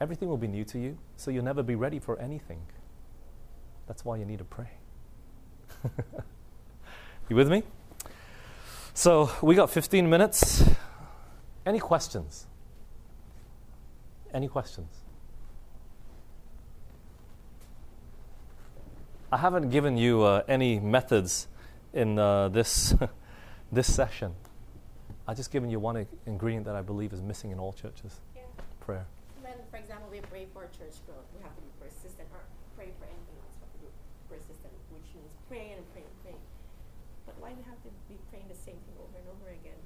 Everything 0.00 0.28
will 0.28 0.36
be 0.36 0.48
new 0.48 0.64
to 0.64 0.78
you, 0.78 0.98
so 1.16 1.30
you'll 1.30 1.44
never 1.44 1.62
be 1.62 1.74
ready 1.74 1.98
for 1.98 2.18
anything. 2.18 2.60
That's 3.86 4.04
why 4.04 4.16
you 4.16 4.24
need 4.24 4.38
to 4.38 4.44
pray. 4.44 4.70
you 7.28 7.36
with 7.36 7.48
me? 7.48 7.62
So 8.94 9.30
we 9.42 9.54
got 9.54 9.70
15 9.70 10.08
minutes. 10.08 10.64
Any 11.64 11.78
questions? 11.78 12.46
Any 14.34 14.48
questions? 14.48 15.02
I 19.30 19.38
haven't 19.38 19.70
given 19.70 19.96
you 19.96 20.22
uh, 20.22 20.42
any 20.46 20.78
methods 20.78 21.48
in 21.94 22.18
uh, 22.18 22.48
this, 22.48 22.94
this 23.72 23.92
session. 23.92 24.34
I've 25.26 25.36
just 25.36 25.50
given 25.52 25.70
you 25.70 25.78
one 25.78 26.06
ingredient 26.26 26.66
that 26.66 26.74
I 26.74 26.82
believe 26.82 27.12
is 27.12 27.22
missing 27.22 27.50
in 27.50 27.58
all 27.58 27.72
churches 27.72 28.20
Yeah. 28.34 28.42
prayer. 28.80 29.06
When, 29.40 29.54
for 29.70 29.76
example, 29.76 30.08
we 30.10 30.20
pray 30.20 30.46
for 30.52 30.66
church 30.74 30.98
growth, 31.06 31.26
we 31.34 31.42
have 31.42 31.54
to 31.54 31.62
be 31.62 31.70
persistent, 31.80 32.28
or 32.32 32.40
pray 32.76 32.90
for 32.98 33.04
anything 33.06 33.36
else, 33.38 33.54
we 33.54 33.62
have 33.62 33.72
to 33.72 33.78
be 33.86 33.90
persistent, 34.28 34.72
which 34.90 35.14
means 35.14 35.30
pray 35.48 35.72
and 35.78 35.82
pray 35.92 36.02
and 36.02 36.16
pray. 36.22 36.34
But 37.26 37.38
why 37.38 37.50
do 37.50 37.56
we 37.62 37.66
have 37.70 37.78
to 37.86 37.90
be 38.08 38.18
praying 38.30 38.48
the 38.48 38.58
same 38.58 38.78
thing 38.82 38.96
over 38.98 39.14
and 39.18 39.28
over 39.30 39.48
again? 39.50 39.78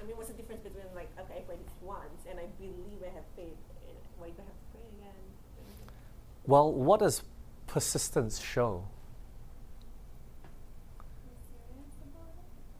I 0.00 0.04
mean, 0.08 0.16
what's 0.16 0.30
the 0.32 0.36
difference 0.40 0.62
between 0.64 0.88
like, 0.94 1.12
okay, 1.20 1.38
I 1.38 1.40
prayed 1.44 1.60
this 1.60 1.76
once 1.82 2.24
and 2.28 2.40
I 2.40 2.46
believe 2.56 3.04
I 3.04 3.12
have 3.12 3.28
faith, 3.36 3.60
and 3.84 3.96
why 4.16 4.32
do 4.32 4.40
I 4.40 4.48
have 4.48 4.56
to 4.56 4.66
pray 4.72 4.88
again? 4.96 5.20
Well, 6.46 6.72
what 6.72 7.00
does 7.00 7.22
persistence 7.66 8.40
show? 8.40 8.88
Be 11.28 11.36
serious 11.36 11.60
about 11.60 11.60
Serious 11.68 11.92
about 12.00 12.32
it? 12.32 12.40
it? 12.40 12.48
Anything 12.48 12.48
else? 12.48 12.48
Right, 12.48 12.48
I 12.48 12.48
think 12.48 12.48
like 12.48 12.48
because 12.48 12.48
you 12.48 12.48
know 12.48 12.48
the 12.48 12.48
biggest 12.48 12.48
aspect 12.48 12.48
of 12.48 12.48
evangelism 12.48 12.48
is 12.48 12.48
once 12.48 12.48
we 12.48 12.48
bring 12.48 12.48
people 12.48 12.48
in, 12.48 12.48
we 12.48 12.78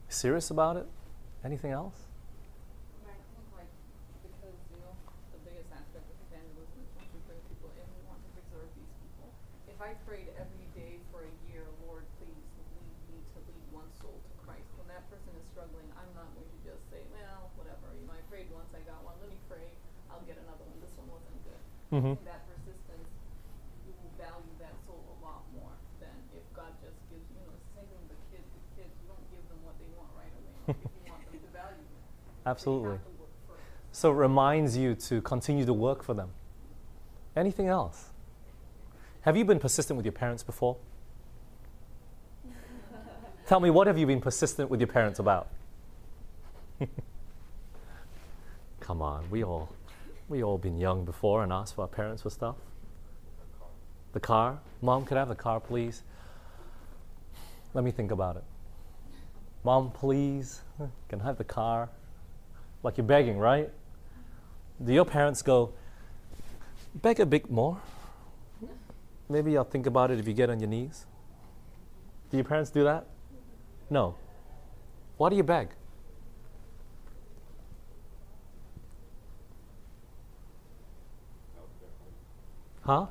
to 8.19 8.29
preserve 8.35 8.67
these 8.75 8.91
people. 8.99 9.31
If 9.71 9.79
I 9.79 9.95
prayed 10.03 10.27
every 10.35 10.67
day 10.75 10.99
for 11.15 11.23
a 11.23 11.33
year, 11.47 11.63
Lord, 11.87 12.03
please 12.19 12.43
lead 12.75 12.99
me 13.07 13.23
to 13.23 13.39
lead 13.39 13.63
one 13.71 13.87
soul 14.03 14.19
to 14.19 14.33
Christ. 14.43 14.67
When 14.75 14.91
that 14.91 15.07
person 15.07 15.31
is 15.31 15.47
struggling, 15.55 15.87
I'm 15.95 16.11
not 16.11 16.27
going 16.35 16.51
to 16.51 16.59
just 16.67 16.83
say, 16.91 16.99
well, 17.15 17.47
whatever. 17.55 17.95
You 17.95 18.03
know, 18.03 18.19
I 18.19 18.21
prayed 18.27 18.51
once, 18.51 18.67
I 18.75 18.83
got 18.83 18.99
one. 19.07 19.15
Let 19.23 19.31
me 19.31 19.39
pray. 19.47 19.71
I'll 20.11 20.27
get 20.27 20.35
another 20.43 20.67
one. 20.67 20.75
This 20.83 20.91
one 20.99 21.07
wasn't 21.07 21.39
good. 21.47 21.63
Mm-hmm. 21.95 22.19
That 22.27 22.43
persistence, 22.51 23.07
you 23.87 23.95
will 23.95 24.11
value 24.19 24.55
that 24.59 24.75
soul 24.83 24.99
a 24.99 25.17
lot 25.23 25.47
more 25.55 25.71
than 26.03 26.13
if 26.35 26.43
God 26.51 26.75
just 26.83 26.99
gives 27.07 27.23
you. 27.31 27.39
You 27.39 27.47
know, 27.47 27.55
it's 27.55 27.63
the 27.71 27.79
same 27.79 27.87
thing 27.87 28.03
with 28.11 28.19
the 28.19 28.27
kids. 28.27 28.43
The 28.43 28.63
kids, 28.75 28.91
you 28.99 29.07
don't 29.07 29.23
give 29.31 29.43
them 29.47 29.63
what 29.63 29.79
they 29.79 29.87
want 29.95 30.11
right 30.19 30.35
away. 30.35 30.51
Like, 30.67 30.83
if 30.83 30.91
you 30.99 31.03
want 31.07 31.23
them 31.25 31.39
to 31.39 31.51
value 31.55 31.79
it. 31.79 32.03
Absolutely. 32.45 32.89
They 32.89 32.93
have 32.93 33.03
to 33.03 33.09
work 33.11 33.29
first. 33.47 33.99
So 33.99 34.11
it 34.11 34.15
reminds 34.15 34.77
you 34.77 34.95
to 34.95 35.21
continue 35.21 35.65
to 35.65 35.73
work 35.73 36.03
for 36.03 36.13
them. 36.13 36.29
Anything 37.35 37.67
else? 37.67 38.09
Have 39.21 39.37
you 39.37 39.45
been 39.45 39.59
persistent 39.59 39.97
with 39.97 40.05
your 40.05 40.13
parents 40.13 40.43
before? 40.43 40.77
Tell 43.47 43.59
me, 43.59 43.69
what 43.69 43.87
have 43.87 43.97
you 43.97 44.07
been 44.07 44.21
persistent 44.21 44.69
with 44.69 44.79
your 44.79 44.87
parents 44.87 45.19
about? 45.19 45.47
Come 48.79 49.01
on, 49.01 49.29
we 49.29 49.43
all, 49.43 49.69
we 50.27 50.43
all 50.43 50.57
been 50.57 50.77
young 50.77 51.05
before 51.05 51.43
and 51.43 51.53
asked 51.53 51.75
for 51.75 51.81
our 51.81 51.87
parents 51.87 52.23
for 52.23 52.31
stuff. 52.31 52.55
The 54.13 54.19
car, 54.19 54.59
mom, 54.81 55.05
could 55.05 55.15
I 55.17 55.21
have 55.21 55.29
the 55.29 55.35
car, 55.35 55.59
please? 55.59 56.03
Let 57.73 57.83
me 57.83 57.91
think 57.91 58.11
about 58.11 58.35
it. 58.35 58.43
Mom, 59.63 59.91
please, 59.91 60.61
can 61.07 61.21
I 61.21 61.25
have 61.25 61.37
the 61.37 61.43
car? 61.43 61.89
Like 62.83 62.97
you're 62.97 63.05
begging, 63.05 63.37
right? 63.37 63.69
Do 64.83 64.93
your 64.93 65.05
parents 65.05 65.41
go, 65.41 65.73
beg 66.95 67.19
a 67.19 67.25
bit 67.25 67.49
more? 67.51 67.79
Maybe 69.29 69.57
I'll 69.57 69.63
think 69.63 69.85
about 69.85 70.11
it 70.11 70.19
if 70.19 70.27
you 70.27 70.33
get 70.33 70.49
on 70.49 70.59
your 70.59 70.69
knees. 70.69 71.05
Do 72.29 72.37
your 72.37 72.43
parents 72.43 72.69
do 72.69 72.83
that? 72.83 73.05
No. 73.89 74.15
Why 75.17 75.29
do 75.29 75.35
you 75.35 75.43
beg? 75.43 75.69
Huh? 82.81 83.05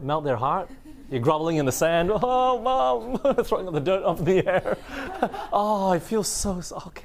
Melt 0.00 0.24
their 0.24 0.36
heart? 0.36 0.70
You're 1.10 1.20
groveling 1.20 1.56
in 1.56 1.66
the 1.66 1.72
sand. 1.72 2.10
Oh, 2.22 2.60
mom! 2.60 3.18
Throwing 3.44 3.70
the 3.72 3.80
dirt 3.80 4.18
in 4.18 4.24
the 4.24 4.46
air. 4.46 4.76
oh, 5.52 5.90
I 5.90 5.98
feel 5.98 6.24
so 6.24 6.60
okay. 6.86 7.04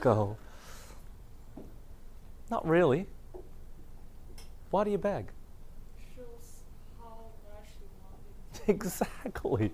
Go. 0.00 0.36
Not 2.50 2.66
really. 2.66 3.06
Why 4.70 4.84
do 4.84 4.90
you 4.90 4.98
beg? 4.98 5.26
Shows 6.16 6.62
how 6.98 7.16
much 7.44 7.68
you 7.80 7.86
want 8.02 8.68
it. 8.68 8.68
Exactly. 8.68 9.72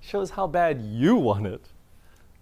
Shows 0.00 0.30
how 0.30 0.46
bad 0.46 0.80
you 0.80 1.16
want 1.16 1.46
it. 1.46 1.64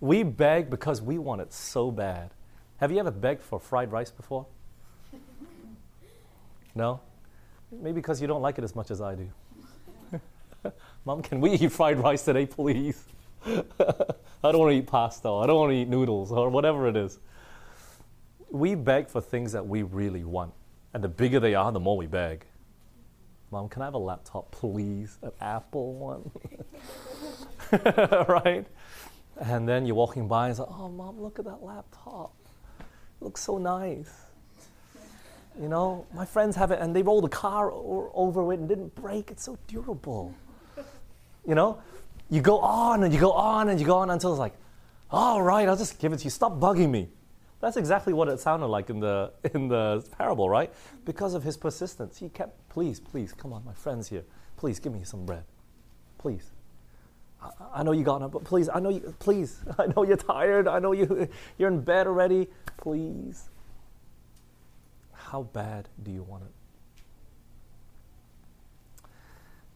We 0.00 0.22
beg 0.22 0.70
because 0.70 1.02
we 1.02 1.18
want 1.18 1.40
it 1.40 1.52
so 1.52 1.90
bad. 1.90 2.30
Have 2.76 2.92
you 2.92 2.98
ever 3.00 3.10
begged 3.10 3.42
for 3.42 3.58
fried 3.58 3.90
rice 3.92 4.10
before? 4.10 4.46
No? 6.74 7.00
Maybe 7.72 7.94
because 7.94 8.20
you 8.20 8.28
don't 8.28 8.42
like 8.42 8.56
it 8.58 8.62
as 8.62 8.76
much 8.76 8.92
as 8.92 9.00
I 9.00 9.16
do. 9.16 9.28
Mom, 11.04 11.22
can 11.22 11.40
we 11.40 11.52
eat 11.52 11.72
fried 11.72 11.98
rice 11.98 12.24
today, 12.24 12.46
please? 12.46 13.04
I 13.44 13.52
don't 14.42 14.58
want 14.58 14.70
to 14.70 14.76
eat 14.78 14.86
pasta. 14.86 15.28
I 15.28 15.46
don't 15.46 15.56
want 15.56 15.72
to 15.72 15.76
eat 15.76 15.88
noodles 15.88 16.30
or 16.30 16.50
whatever 16.50 16.86
it 16.86 16.96
is. 16.96 17.18
We 18.50 18.74
beg 18.74 19.08
for 19.08 19.20
things 19.20 19.52
that 19.52 19.66
we 19.66 19.82
really 19.82 20.24
want. 20.24 20.52
And 20.94 21.04
the 21.04 21.08
bigger 21.08 21.40
they 21.40 21.54
are, 21.54 21.70
the 21.70 21.80
more 21.80 21.96
we 21.96 22.06
beg. 22.06 22.44
Mom, 23.50 23.68
can 23.68 23.82
I 23.82 23.86
have 23.86 23.94
a 23.94 23.98
laptop, 23.98 24.50
please? 24.50 25.18
An 25.22 25.32
Apple 25.40 25.94
one? 25.94 26.30
right? 28.28 28.66
And 29.40 29.68
then 29.68 29.86
you're 29.86 29.94
walking 29.94 30.28
by 30.28 30.46
and 30.46 30.50
it's 30.50 30.60
like, 30.60 30.68
oh, 30.70 30.88
Mom, 30.88 31.20
look 31.20 31.38
at 31.38 31.44
that 31.46 31.62
laptop. 31.62 32.34
It 32.80 33.24
looks 33.24 33.42
so 33.42 33.58
nice. 33.58 34.10
You 35.60 35.68
know, 35.68 36.06
my 36.14 36.24
friends 36.24 36.56
have 36.56 36.70
it 36.70 36.78
and 36.80 36.94
they 36.94 37.02
rolled 37.02 37.24
a 37.24 37.28
car 37.28 37.72
o- 37.72 38.10
over 38.14 38.52
it 38.52 38.60
and 38.60 38.68
didn't 38.68 38.94
break. 38.94 39.30
It's 39.30 39.44
so 39.44 39.58
durable. 39.66 40.34
You 41.46 41.54
know, 41.54 41.80
you 42.30 42.40
go 42.42 42.58
on 42.58 43.02
and 43.02 43.12
you 43.12 43.18
go 43.18 43.32
on 43.32 43.70
and 43.70 43.80
you 43.80 43.86
go 43.86 43.96
on 43.96 44.10
until 44.10 44.32
it's 44.32 44.38
like, 44.38 44.54
all 45.10 45.42
right, 45.42 45.66
I'll 45.68 45.76
just 45.76 45.98
give 45.98 46.12
it 46.12 46.18
to 46.18 46.24
you. 46.24 46.30
Stop 46.30 46.60
bugging 46.60 46.90
me. 46.90 47.08
That's 47.60 47.76
exactly 47.76 48.12
what 48.12 48.28
it 48.28 48.38
sounded 48.38 48.66
like 48.66 48.88
in 48.88 49.00
the 49.00 49.32
in 49.54 49.68
the 49.68 50.04
parable, 50.16 50.48
right? 50.48 50.72
Because 51.04 51.34
of 51.34 51.42
his 51.42 51.56
persistence, 51.56 52.18
he 52.18 52.28
kept, 52.28 52.68
please, 52.68 53.00
please, 53.00 53.32
come 53.32 53.52
on, 53.52 53.64
my 53.64 53.74
friends 53.74 54.08
here, 54.08 54.24
please 54.56 54.78
give 54.78 54.92
me 54.92 55.04
some 55.04 55.26
bread, 55.26 55.44
please. 56.18 56.52
I, 57.42 57.50
I 57.76 57.82
know 57.82 57.92
you 57.92 58.04
got 58.04 58.22
up, 58.22 58.32
but 58.32 58.44
please, 58.44 58.68
I 58.68 58.80
know 58.80 58.90
you, 58.90 59.14
please, 59.18 59.60
I 59.78 59.86
know 59.86 60.04
you're 60.04 60.16
tired. 60.16 60.68
I 60.68 60.78
know 60.78 60.92
you, 60.92 61.28
you're 61.58 61.70
in 61.70 61.80
bed 61.80 62.06
already. 62.06 62.48
Please. 62.76 63.50
How 65.12 65.42
bad 65.42 65.88
do 66.02 66.10
you 66.10 66.22
want 66.22 66.44
it? 66.44 66.50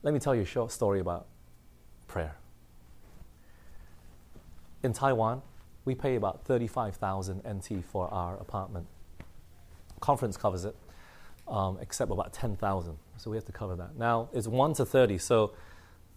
Let 0.02 0.14
me 0.14 0.20
tell 0.20 0.34
you 0.34 0.42
a 0.42 0.46
short 0.46 0.72
story 0.72 1.00
about 1.00 1.26
prayer. 2.08 2.36
In 4.82 4.92
Taiwan, 4.92 5.42
we 5.84 5.94
pay 5.94 6.16
about 6.16 6.44
35,000 6.44 7.42
NT 7.46 7.84
for 7.84 8.12
our 8.12 8.36
apartment. 8.36 8.86
Conference 10.00 10.36
covers 10.36 10.64
it, 10.64 10.76
um, 11.48 11.78
except 11.80 12.10
about 12.10 12.32
10,000. 12.32 12.96
So 13.16 13.30
we 13.30 13.36
have 13.36 13.44
to 13.46 13.52
cover 13.52 13.76
that. 13.76 13.96
Now, 13.96 14.28
it's 14.32 14.46
1 14.46 14.74
to 14.74 14.84
30. 14.84 15.18
So 15.18 15.52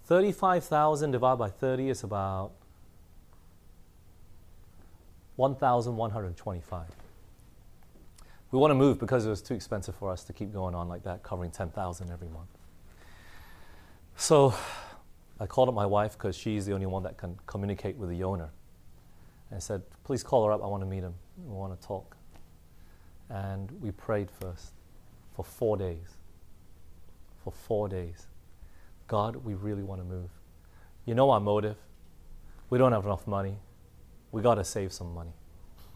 35,000 0.06 1.12
divided 1.12 1.38
by 1.38 1.50
30 1.50 1.90
is 1.90 2.04
about 2.04 2.52
1,125. 5.36 6.88
We 8.52 8.60
want 8.60 8.72
to 8.72 8.76
move 8.76 9.00
because 9.00 9.26
it 9.26 9.30
was 9.30 9.42
too 9.42 9.54
expensive 9.54 9.96
for 9.96 10.12
us 10.12 10.24
to 10.26 10.34
keep 10.34 10.54
going 10.54 10.76
on 10.76 10.88
like 10.88 11.04
that, 11.04 11.24
covering 11.24 11.52
10,000 11.52 12.12
every 12.12 12.30
month. 12.30 12.50
So 14.16 14.54
I 15.40 15.46
called 15.46 15.68
up 15.68 15.76
my 15.76 15.86
wife 15.86 16.14
because 16.14 16.38
she's 16.38 16.66
the 16.66 16.74
only 16.74 16.86
one 16.86 17.04
that 17.04 17.18
can 17.18 17.38
communicate 17.48 17.98
with 17.98 18.10
the 18.10 18.24
owner. 18.24 18.52
And 19.50 19.58
I 19.58 19.60
said, 19.60 19.82
please 20.04 20.24
call 20.24 20.46
her 20.46 20.52
up. 20.52 20.64
I 20.64 20.68
want 20.68 20.82
to 20.82 20.88
meet 20.88 21.04
him. 21.04 21.14
We 21.38 21.54
want 21.54 21.80
to 21.80 21.88
talk. 21.88 22.16
And 23.30 23.72
we 23.82 23.92
prayed 23.92 24.30
first 24.32 24.74
for 25.36 25.44
four 25.44 25.78
days. 25.78 26.18
For 27.44 27.52
four 27.52 27.88
days. 27.88 28.28
God, 29.08 29.36
we 29.36 29.54
really 29.54 29.84
want 29.84 30.02
to 30.02 30.06
move. 30.06 30.30
You 31.06 31.14
know 31.14 31.30
our 31.30 31.40
motive. 31.40 31.78
We 32.70 32.78
don't 32.78 32.92
have 32.92 33.06
enough 33.06 33.28
money. 33.28 33.58
We 34.32 34.42
got 34.42 34.56
to 34.56 34.64
save 34.64 34.92
some 34.92 35.14
money. 35.14 35.34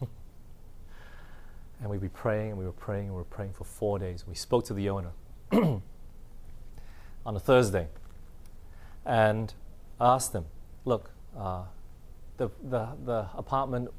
and 1.80 1.90
we'd 1.90 2.00
be 2.00 2.08
praying 2.08 2.50
and 2.50 2.58
we 2.58 2.64
were 2.64 2.72
praying 2.72 3.06
and 3.06 3.14
we 3.14 3.18
were 3.18 3.24
praying 3.24 3.52
for 3.52 3.64
four 3.64 3.98
days. 3.98 4.24
We 4.26 4.34
spoke 4.34 4.64
to 4.66 4.74
the 4.74 4.88
owner 4.90 5.10
on 5.52 5.82
a 7.26 7.40
Thursday 7.40 7.88
and 9.04 9.52
asked 10.00 10.32
him, 10.32 10.44
look, 10.84 11.10
uh, 11.36 11.64
the, 12.40 12.48
the, 12.70 12.88
the 13.04 13.26
apartment 13.36 13.90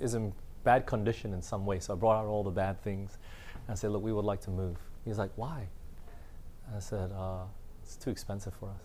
is 0.00 0.14
in 0.14 0.32
bad 0.64 0.86
condition 0.86 1.34
in 1.34 1.42
some 1.42 1.66
way. 1.66 1.78
So 1.78 1.92
I 1.92 1.96
brought 1.96 2.18
out 2.18 2.26
all 2.26 2.42
the 2.42 2.50
bad 2.50 2.82
things 2.82 3.18
and 3.54 3.70
I 3.70 3.74
said, 3.74 3.90
look, 3.90 4.02
we 4.02 4.12
would 4.12 4.24
like 4.24 4.40
to 4.42 4.50
move. 4.50 4.78
He's 5.04 5.18
like, 5.18 5.30
why? 5.36 5.68
And 6.66 6.76
I 6.76 6.80
said, 6.80 7.12
uh, 7.12 7.42
it's 7.82 7.96
too 7.96 8.08
expensive 8.08 8.54
for 8.58 8.70
us 8.70 8.80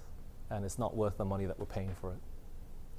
and 0.50 0.66
it's 0.66 0.78
not 0.78 0.98
worth 0.98 1.18
the 1.18 1.24
money 1.24 1.46
that 1.46 1.58
we're 1.58 1.66
paying 1.66 1.96
for 2.02 2.12
it. 2.12 2.18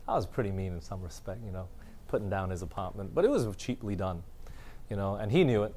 I 0.09 0.15
was 0.15 0.25
pretty 0.25 0.51
mean 0.51 0.73
in 0.73 0.81
some 0.81 1.03
respect, 1.03 1.41
you 1.45 1.53
know, 1.53 1.69
putting 2.09 2.31
down 2.31 2.49
his 2.49 2.63
apartment, 2.63 3.15
but 3.15 3.27
it 3.27 3.31
was 3.31 3.47
cheaply 3.57 3.95
done, 3.95 4.23
you 4.89 4.97
know, 4.97 5.17
and 5.17 5.31
he 5.31 5.45
knew 5.45 5.65
it. 5.65 5.75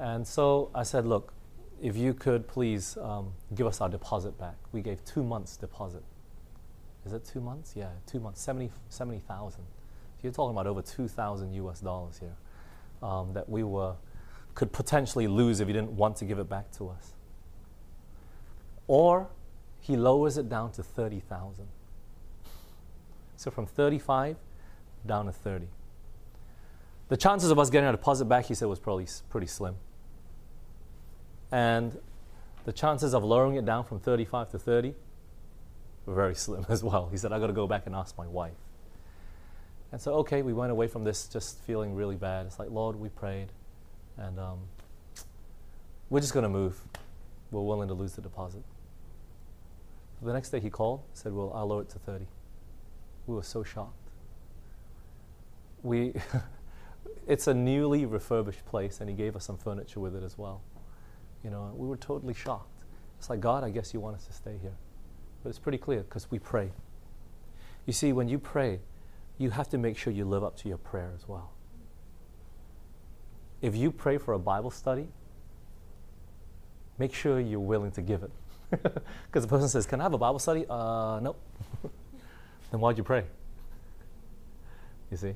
And 0.00 0.26
so 0.26 0.70
I 0.74 0.82
said, 0.82 1.06
look, 1.06 1.32
if 1.80 1.96
you 1.96 2.14
could 2.14 2.48
please 2.48 2.96
um, 2.96 3.32
give 3.54 3.68
us 3.68 3.80
our 3.80 3.88
deposit 3.88 4.36
back. 4.38 4.56
We 4.72 4.82
gave 4.82 5.04
two 5.04 5.22
months' 5.22 5.56
deposit. 5.56 6.02
Is 7.04 7.12
it 7.12 7.24
two 7.24 7.40
months? 7.40 7.74
Yeah, 7.76 7.88
two 8.06 8.20
months, 8.20 8.40
70 8.40 8.70
70,000. 8.88 9.60
so 9.60 9.64
you're 10.22 10.32
talking 10.32 10.54
about 10.54 10.66
over 10.66 10.82
2,000 10.82 11.52
US 11.54 11.80
dollars 11.80 12.18
here 12.18 12.36
um, 13.02 13.32
that 13.32 13.48
we 13.48 13.64
were, 13.64 13.94
could 14.54 14.72
potentially 14.72 15.26
lose 15.26 15.60
if 15.60 15.68
you 15.68 15.74
didn't 15.74 15.92
want 15.92 16.16
to 16.16 16.24
give 16.24 16.38
it 16.38 16.48
back 16.48 16.70
to 16.72 16.88
us. 16.88 17.12
Or 18.86 19.28
he 19.80 19.96
lowers 19.96 20.38
it 20.38 20.48
down 20.48 20.70
to 20.72 20.82
30,000. 20.82 21.66
So 23.36 23.50
from 23.50 23.66
35 23.66 24.36
down 25.04 25.26
to 25.26 25.32
30. 25.32 25.66
The 27.08 27.16
chances 27.16 27.50
of 27.50 27.58
us 27.58 27.68
getting 27.68 27.86
our 27.86 27.92
deposit 27.92 28.26
back, 28.26 28.46
he 28.46 28.54
said, 28.54 28.68
was 28.68 28.78
probably 28.78 29.06
pretty 29.28 29.48
slim. 29.48 29.74
And 31.50 31.98
the 32.64 32.72
chances 32.72 33.12
of 33.12 33.24
lowering 33.24 33.56
it 33.56 33.66
down 33.66 33.84
from 33.84 33.98
35 33.98 34.50
to 34.52 34.58
30 34.58 34.88
were 34.90 34.94
very 36.06 36.34
slim 36.34 36.66
as 36.68 36.82
well. 36.82 37.08
He 37.10 37.16
said, 37.16 37.32
I 37.32 37.38
got 37.38 37.48
to 37.48 37.52
go 37.52 37.66
back 37.66 37.86
and 37.86 37.94
ask 37.94 38.16
my 38.18 38.26
wife. 38.26 38.52
And 39.92 40.00
so, 40.00 40.14
okay, 40.14 40.42
we 40.42 40.54
went 40.54 40.72
away 40.72 40.88
from 40.88 41.04
this 41.04 41.28
just 41.28 41.60
feeling 41.60 41.94
really 41.94 42.16
bad. 42.16 42.46
It's 42.46 42.58
like, 42.58 42.70
Lord, 42.70 42.96
we 42.96 43.10
prayed, 43.10 43.48
and 44.16 44.38
um, 44.38 44.60
we're 46.08 46.20
just 46.20 46.32
going 46.32 46.44
to 46.44 46.48
move. 46.48 46.80
We're 47.50 47.60
willing 47.60 47.88
to 47.88 47.94
lose 47.94 48.14
the 48.14 48.22
deposit. 48.22 48.62
The 50.22 50.32
next 50.32 50.50
day 50.50 50.60
he 50.60 50.70
called, 50.70 51.02
said, 51.12 51.32
Well, 51.32 51.52
I'll 51.54 51.66
lower 51.66 51.82
it 51.82 51.90
to 51.90 51.98
30. 51.98 52.26
We 53.26 53.34
were 53.34 53.42
so 53.42 53.62
shocked. 53.64 54.08
We, 55.82 56.14
it's 57.26 57.48
a 57.48 57.54
newly 57.54 58.06
refurbished 58.06 58.64
place, 58.64 59.00
and 59.00 59.10
he 59.10 59.16
gave 59.16 59.36
us 59.36 59.44
some 59.44 59.58
furniture 59.58 60.00
with 60.00 60.14
it 60.14 60.22
as 60.22 60.38
well. 60.38 60.62
You 61.44 61.50
know, 61.50 61.72
we 61.74 61.88
were 61.88 61.96
totally 61.96 62.34
shocked. 62.34 62.84
It's 63.18 63.28
like, 63.28 63.40
God, 63.40 63.64
I 63.64 63.70
guess 63.70 63.92
you 63.92 64.00
want 64.00 64.16
us 64.16 64.24
to 64.26 64.32
stay 64.32 64.56
here. 64.62 64.76
But 65.42 65.50
it's 65.50 65.58
pretty 65.58 65.78
clear 65.78 66.00
because 66.00 66.30
we 66.30 66.38
pray. 66.38 66.70
You 67.86 67.92
see, 67.92 68.12
when 68.12 68.28
you 68.28 68.38
pray, 68.38 68.80
you 69.38 69.50
have 69.50 69.68
to 69.70 69.78
make 69.78 69.98
sure 69.98 70.12
you 70.12 70.24
live 70.24 70.44
up 70.44 70.56
to 70.58 70.68
your 70.68 70.78
prayer 70.78 71.12
as 71.14 71.28
well. 71.28 71.52
If 73.60 73.76
you 73.76 73.90
pray 73.90 74.18
for 74.18 74.34
a 74.34 74.38
Bible 74.38 74.70
study, 74.70 75.08
make 76.98 77.14
sure 77.14 77.40
you're 77.40 77.60
willing 77.60 77.90
to 77.92 78.02
give 78.02 78.22
it. 78.22 78.30
Because 79.26 79.42
the 79.44 79.48
person 79.48 79.68
says, 79.68 79.86
Can 79.86 80.00
I 80.00 80.04
have 80.04 80.14
a 80.14 80.18
Bible 80.18 80.38
study? 80.38 80.64
Uh, 80.68 81.20
nope. 81.20 81.40
then 82.70 82.80
why'd 82.80 82.96
you 82.96 83.04
pray? 83.04 83.24
You 85.10 85.16
see? 85.16 85.34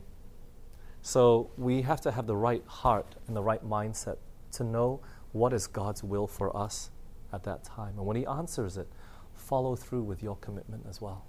So 1.02 1.50
we 1.57 1.82
have 1.82 2.00
to 2.02 2.11
have 2.11 2.26
the 2.26 2.36
right 2.36 2.64
heart 2.66 3.14
and 3.26 3.36
the 3.36 3.42
right 3.42 3.64
mindset 3.64 4.16
to 4.52 4.64
know 4.64 5.00
what 5.32 5.52
is 5.52 5.66
God's 5.66 6.02
will 6.02 6.26
for 6.26 6.57
us 6.57 6.90
at 7.32 7.44
that 7.44 7.62
time. 7.62 7.94
And 7.96 8.07
when 8.07 8.16
He 8.16 8.26
answers 8.26 8.76
it, 8.76 8.88
follow 9.37 9.76
through 9.76 10.03
with 10.03 10.22
your 10.22 10.37
commitment 10.37 10.84
as 10.89 11.01
well. 11.01 11.24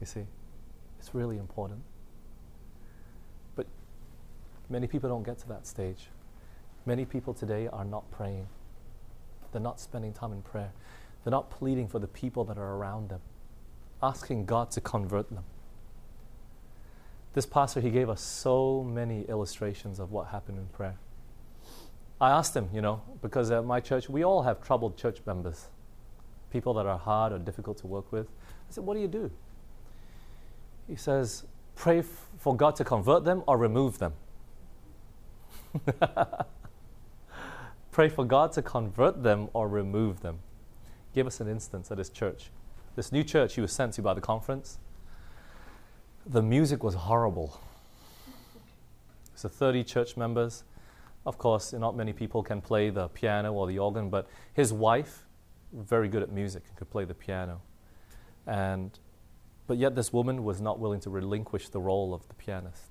You 0.00 0.06
see? 0.06 0.26
It's 0.98 1.14
really 1.14 1.38
important. 1.38 1.80
But 3.54 3.66
many 4.68 4.86
people 4.86 5.08
don't 5.08 5.24
get 5.24 5.38
to 5.40 5.48
that 5.48 5.66
stage. 5.66 6.08
Many 6.84 7.04
people 7.04 7.34
today 7.34 7.68
are 7.68 7.84
not 7.84 8.10
praying. 8.10 8.46
They're 9.52 9.60
not 9.60 9.80
spending 9.80 10.12
time 10.12 10.32
in 10.32 10.42
prayer. 10.42 10.72
They're 11.24 11.32
not 11.32 11.50
pleading 11.50 11.88
for 11.88 11.98
the 11.98 12.06
people 12.06 12.44
that 12.44 12.58
are 12.58 12.74
around 12.76 13.08
them, 13.08 13.20
asking 14.02 14.46
God 14.46 14.70
to 14.72 14.80
convert 14.80 15.28
them. 15.30 15.44
This 17.34 17.46
pastor, 17.46 17.80
he 17.80 17.90
gave 17.90 18.08
us 18.08 18.20
so 18.22 18.82
many 18.82 19.22
illustrations 19.22 19.98
of 19.98 20.12
what 20.12 20.28
happened 20.28 20.58
in 20.58 20.66
prayer. 20.66 20.96
I 22.20 22.30
asked 22.30 22.56
him, 22.56 22.70
you 22.72 22.80
know, 22.80 23.02
because 23.20 23.50
at 23.50 23.64
my 23.64 23.80
church, 23.80 24.08
we 24.08 24.24
all 24.24 24.42
have 24.42 24.62
troubled 24.62 24.96
church 24.96 25.18
members, 25.26 25.66
people 26.50 26.74
that 26.74 26.86
are 26.86 26.98
hard 26.98 27.32
or 27.32 27.38
difficult 27.38 27.78
to 27.78 27.86
work 27.86 28.10
with. 28.12 28.26
I 28.28 28.72
said, 28.72 28.84
What 28.84 28.94
do 28.94 29.00
you 29.00 29.08
do? 29.08 29.30
He 30.88 30.96
says, 30.96 31.44
Pray 31.74 31.98
f- 32.00 32.28
for 32.38 32.56
God 32.56 32.76
to 32.76 32.84
convert 32.84 33.24
them 33.24 33.42
or 33.46 33.58
remove 33.58 33.98
them. 33.98 34.12
Pray 37.90 38.08
for 38.08 38.24
God 38.24 38.52
to 38.52 38.62
convert 38.62 39.22
them 39.22 39.48
or 39.52 39.68
remove 39.68 40.20
them. 40.20 40.38
Give 41.14 41.26
us 41.26 41.40
an 41.40 41.48
instance 41.48 41.90
at 41.90 41.96
this 41.96 42.10
church. 42.10 42.50
This 42.94 43.12
new 43.12 43.24
church 43.24 43.54
he 43.54 43.60
was 43.60 43.72
sent 43.72 43.94
to 43.94 44.02
by 44.02 44.14
the 44.14 44.20
conference. 44.20 44.78
The 46.26 46.42
music 46.42 46.82
was 46.82 46.94
horrible. 46.94 47.60
So 49.34 49.48
30 49.48 49.84
church 49.84 50.16
members. 50.16 50.64
Of 51.26 51.38
course, 51.38 51.72
not 51.72 51.96
many 51.96 52.12
people 52.12 52.42
can 52.42 52.60
play 52.60 52.90
the 52.90 53.08
piano 53.08 53.52
or 53.52 53.66
the 53.66 53.78
organ, 53.78 54.08
but 54.10 54.28
his 54.54 54.72
wife, 54.72 55.25
very 55.76 56.08
good 56.08 56.22
at 56.22 56.30
music, 56.30 56.62
and 56.68 56.76
could 56.76 56.90
play 56.90 57.04
the 57.04 57.14
piano. 57.14 57.60
And, 58.46 58.98
but 59.66 59.76
yet 59.76 59.94
this 59.94 60.12
woman 60.12 60.44
was 60.44 60.60
not 60.60 60.78
willing 60.78 61.00
to 61.00 61.10
relinquish 61.10 61.68
the 61.68 61.80
role 61.80 62.14
of 62.14 62.26
the 62.28 62.34
pianist. 62.34 62.90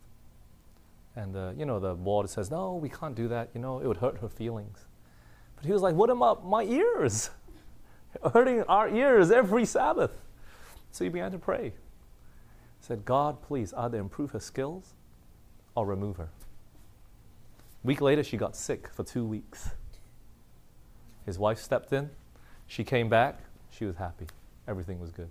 And 1.16 1.36
uh, 1.36 1.54
you 1.58 1.66
know, 1.66 1.80
the 1.80 1.94
board 1.94 2.30
says, 2.30 2.52
no, 2.52 2.76
we 2.76 2.90
can't 2.90 3.16
do 3.16 3.28
that. 3.30 3.50
You 3.54 3.62
know, 3.62 3.80
it 3.80 3.88
would 3.88 3.98
hurt 3.98 4.20
her 4.20 4.30
feelings. 4.30 4.86
But 5.56 5.66
he 5.66 5.72
was 5.72 5.82
like, 5.82 5.96
what 5.96 6.10
about 6.10 6.46
my 6.46 6.64
ears? 6.64 7.30
Hurting 8.34 8.64
our 8.64 8.90
ears 8.90 9.32
every 9.32 9.66
Sabbath. 9.66 10.12
So 10.92 11.04
he 11.04 11.10
began 11.10 11.32
to 11.32 11.40
pray. 11.40 11.70
He 11.70 12.86
said, 12.86 13.06
God, 13.06 13.42
please 13.42 13.74
either 13.74 13.98
improve 13.98 14.32
her 14.32 14.40
skills 14.40 14.94
or 15.76 15.86
remove 15.86 16.18
her. 16.18 16.30
A 17.84 17.88
week 17.88 18.02
later, 18.02 18.24
she 18.24 18.38
got 18.38 18.56
sick 18.56 18.90
for 18.94 19.04
two 19.04 19.26
weeks. 19.26 19.70
His 21.26 21.40
wife 21.40 21.60
stepped 21.60 21.92
in. 21.94 22.10
She 22.68 22.84
came 22.84 23.10
back. 23.10 23.40
She 23.72 23.86
was 23.86 23.96
happy. 23.96 24.28
Everything 24.68 25.00
was 25.00 25.12
good. 25.12 25.30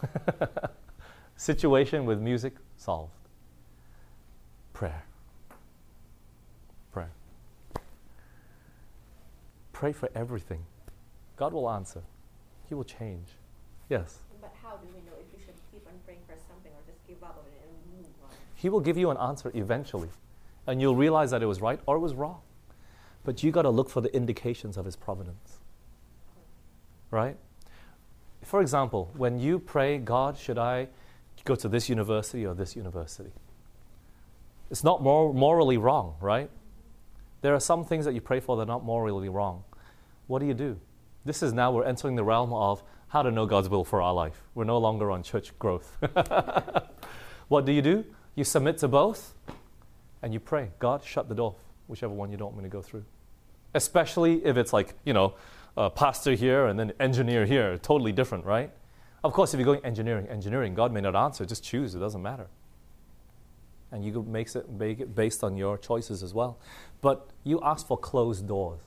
Situation 1.36 2.04
with 2.04 2.20
music 2.20 2.54
solved. 2.76 3.12
Prayer. 4.72 5.02
Prayer. 6.92 7.10
Pray 9.72 9.92
for 9.92 10.08
everything. 10.14 10.64
God 11.36 11.52
will 11.52 11.70
answer. 11.70 12.02
He 12.68 12.74
will 12.74 12.84
change. 12.84 13.28
Yes. 13.88 14.18
But 14.40 14.52
how 14.62 14.76
do 14.76 14.86
we 14.94 15.00
know 15.00 15.16
if 15.18 15.26
we 15.32 15.44
should 15.44 15.54
keep 15.72 15.86
on 15.86 15.94
praying 16.04 16.20
for 16.26 16.36
something 16.48 16.72
or 16.72 16.82
just 16.86 16.98
give 17.08 17.22
up 17.22 17.38
on 17.38 17.44
it 17.52 17.62
and 17.64 17.96
move 17.96 18.06
on? 18.24 18.30
He 18.54 18.68
will 18.68 18.80
give 18.80 18.98
you 18.98 19.10
an 19.10 19.16
answer 19.16 19.50
eventually. 19.54 20.10
And 20.66 20.80
you'll 20.80 20.96
realize 20.96 21.30
that 21.30 21.42
it 21.42 21.46
was 21.46 21.60
right 21.60 21.80
or 21.86 21.96
it 21.96 22.00
was 22.00 22.14
wrong. 22.14 22.40
But 23.28 23.42
you 23.42 23.50
got 23.50 23.62
to 23.62 23.68
look 23.68 23.90
for 23.90 24.00
the 24.00 24.10
indications 24.16 24.78
of 24.78 24.86
his 24.86 24.96
providence. 24.96 25.58
Right? 27.10 27.36
For 28.42 28.62
example, 28.62 29.12
when 29.18 29.38
you 29.38 29.58
pray, 29.58 29.98
God, 29.98 30.38
should 30.38 30.56
I 30.56 30.88
go 31.44 31.54
to 31.54 31.68
this 31.68 31.90
university 31.90 32.46
or 32.46 32.54
this 32.54 32.74
university? 32.74 33.28
It's 34.70 34.82
not 34.82 35.02
mor- 35.02 35.34
morally 35.34 35.76
wrong, 35.76 36.14
right? 36.22 36.48
There 37.42 37.52
are 37.52 37.60
some 37.60 37.84
things 37.84 38.06
that 38.06 38.14
you 38.14 38.22
pray 38.22 38.40
for 38.40 38.56
that 38.56 38.62
are 38.62 38.66
not 38.66 38.82
morally 38.82 39.28
wrong. 39.28 39.62
What 40.26 40.38
do 40.38 40.46
you 40.46 40.54
do? 40.54 40.80
This 41.26 41.42
is 41.42 41.52
now 41.52 41.70
we're 41.70 41.84
entering 41.84 42.16
the 42.16 42.24
realm 42.24 42.54
of 42.54 42.82
how 43.08 43.20
to 43.20 43.30
know 43.30 43.44
God's 43.44 43.68
will 43.68 43.84
for 43.84 44.00
our 44.00 44.14
life. 44.14 44.40
We're 44.54 44.64
no 44.64 44.78
longer 44.78 45.10
on 45.10 45.22
church 45.22 45.52
growth. 45.58 45.98
what 47.48 47.66
do 47.66 47.72
you 47.72 47.82
do? 47.82 48.06
You 48.36 48.44
submit 48.44 48.78
to 48.78 48.88
both 48.88 49.34
and 50.22 50.32
you 50.32 50.40
pray, 50.40 50.70
God, 50.78 51.04
shut 51.04 51.28
the 51.28 51.34
door, 51.34 51.56
whichever 51.88 52.14
one 52.14 52.30
you 52.30 52.38
don't 52.38 52.54
want 52.54 52.64
me 52.64 52.70
to 52.70 52.72
go 52.72 52.80
through. 52.80 53.04
Especially 53.78 54.44
if 54.44 54.56
it's 54.56 54.72
like, 54.72 54.94
you 55.04 55.12
know, 55.12 55.34
pastor 55.94 56.32
here 56.32 56.66
and 56.66 56.76
then 56.78 56.92
engineer 56.98 57.46
here, 57.46 57.78
totally 57.78 58.10
different, 58.10 58.44
right? 58.44 58.72
Of 59.22 59.32
course, 59.32 59.54
if 59.54 59.60
you're 59.60 59.64
going 59.64 59.84
engineering, 59.84 60.26
engineering, 60.26 60.74
God 60.74 60.92
may 60.92 61.00
not 61.00 61.14
answer, 61.14 61.46
just 61.46 61.62
choose, 61.62 61.94
it 61.94 62.00
doesn't 62.00 62.20
matter. 62.20 62.48
And 63.92 64.04
you 64.04 64.24
makes 64.24 64.56
it, 64.56 64.68
make 64.68 64.98
it 64.98 65.14
based 65.14 65.44
on 65.44 65.56
your 65.56 65.78
choices 65.78 66.24
as 66.24 66.34
well. 66.34 66.58
But 67.00 67.30
you 67.44 67.60
ask 67.62 67.86
for 67.86 67.96
closed 67.96 68.48
doors. 68.48 68.80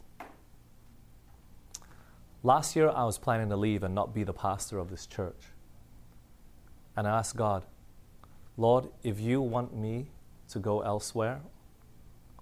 Last 2.43 2.75
year, 2.75 2.89
I 2.89 3.05
was 3.05 3.17
planning 3.17 3.47
to 3.49 3.55
leave 3.55 3.83
and 3.83 3.95
not 3.95 4.13
be 4.13 4.23
the 4.25 4.33
pastor 4.33 4.77
of 4.77 4.89
this 4.89 5.05
church. 5.05 5.41
And 6.97 7.07
I 7.07 7.17
asked 7.17 7.37
God, 7.37 7.63
Lord, 8.57 8.89
if 9.03 9.21
you 9.21 9.41
want 9.41 9.73
me 9.73 10.07
to 10.49 10.59
go 10.59 10.81
elsewhere, 10.81 11.39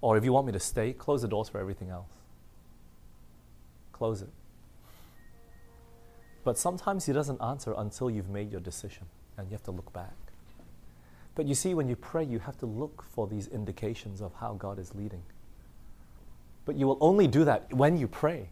or 0.02 0.16
if 0.16 0.24
you 0.24 0.32
want 0.32 0.46
me 0.46 0.52
to 0.52 0.60
stay, 0.60 0.92
close 0.92 1.22
the 1.22 1.28
doors 1.28 1.48
for 1.48 1.60
everything 1.60 1.90
else. 1.90 2.10
Close 4.00 4.22
it. 4.22 4.30
But 6.42 6.56
sometimes 6.56 7.04
He 7.04 7.12
doesn't 7.12 7.38
answer 7.42 7.74
until 7.76 8.08
you've 8.08 8.30
made 8.30 8.50
your 8.50 8.62
decision 8.62 9.04
and 9.36 9.46
you 9.46 9.52
have 9.52 9.62
to 9.64 9.72
look 9.72 9.92
back. 9.92 10.14
But 11.34 11.44
you 11.44 11.54
see, 11.54 11.74
when 11.74 11.86
you 11.86 11.96
pray, 11.96 12.24
you 12.24 12.38
have 12.38 12.56
to 12.60 12.66
look 12.66 13.02
for 13.02 13.26
these 13.26 13.46
indications 13.48 14.22
of 14.22 14.32
how 14.40 14.54
God 14.54 14.78
is 14.78 14.94
leading. 14.94 15.22
But 16.64 16.76
you 16.76 16.86
will 16.86 16.96
only 17.02 17.26
do 17.26 17.44
that 17.44 17.74
when 17.74 17.98
you 17.98 18.08
pray. 18.08 18.48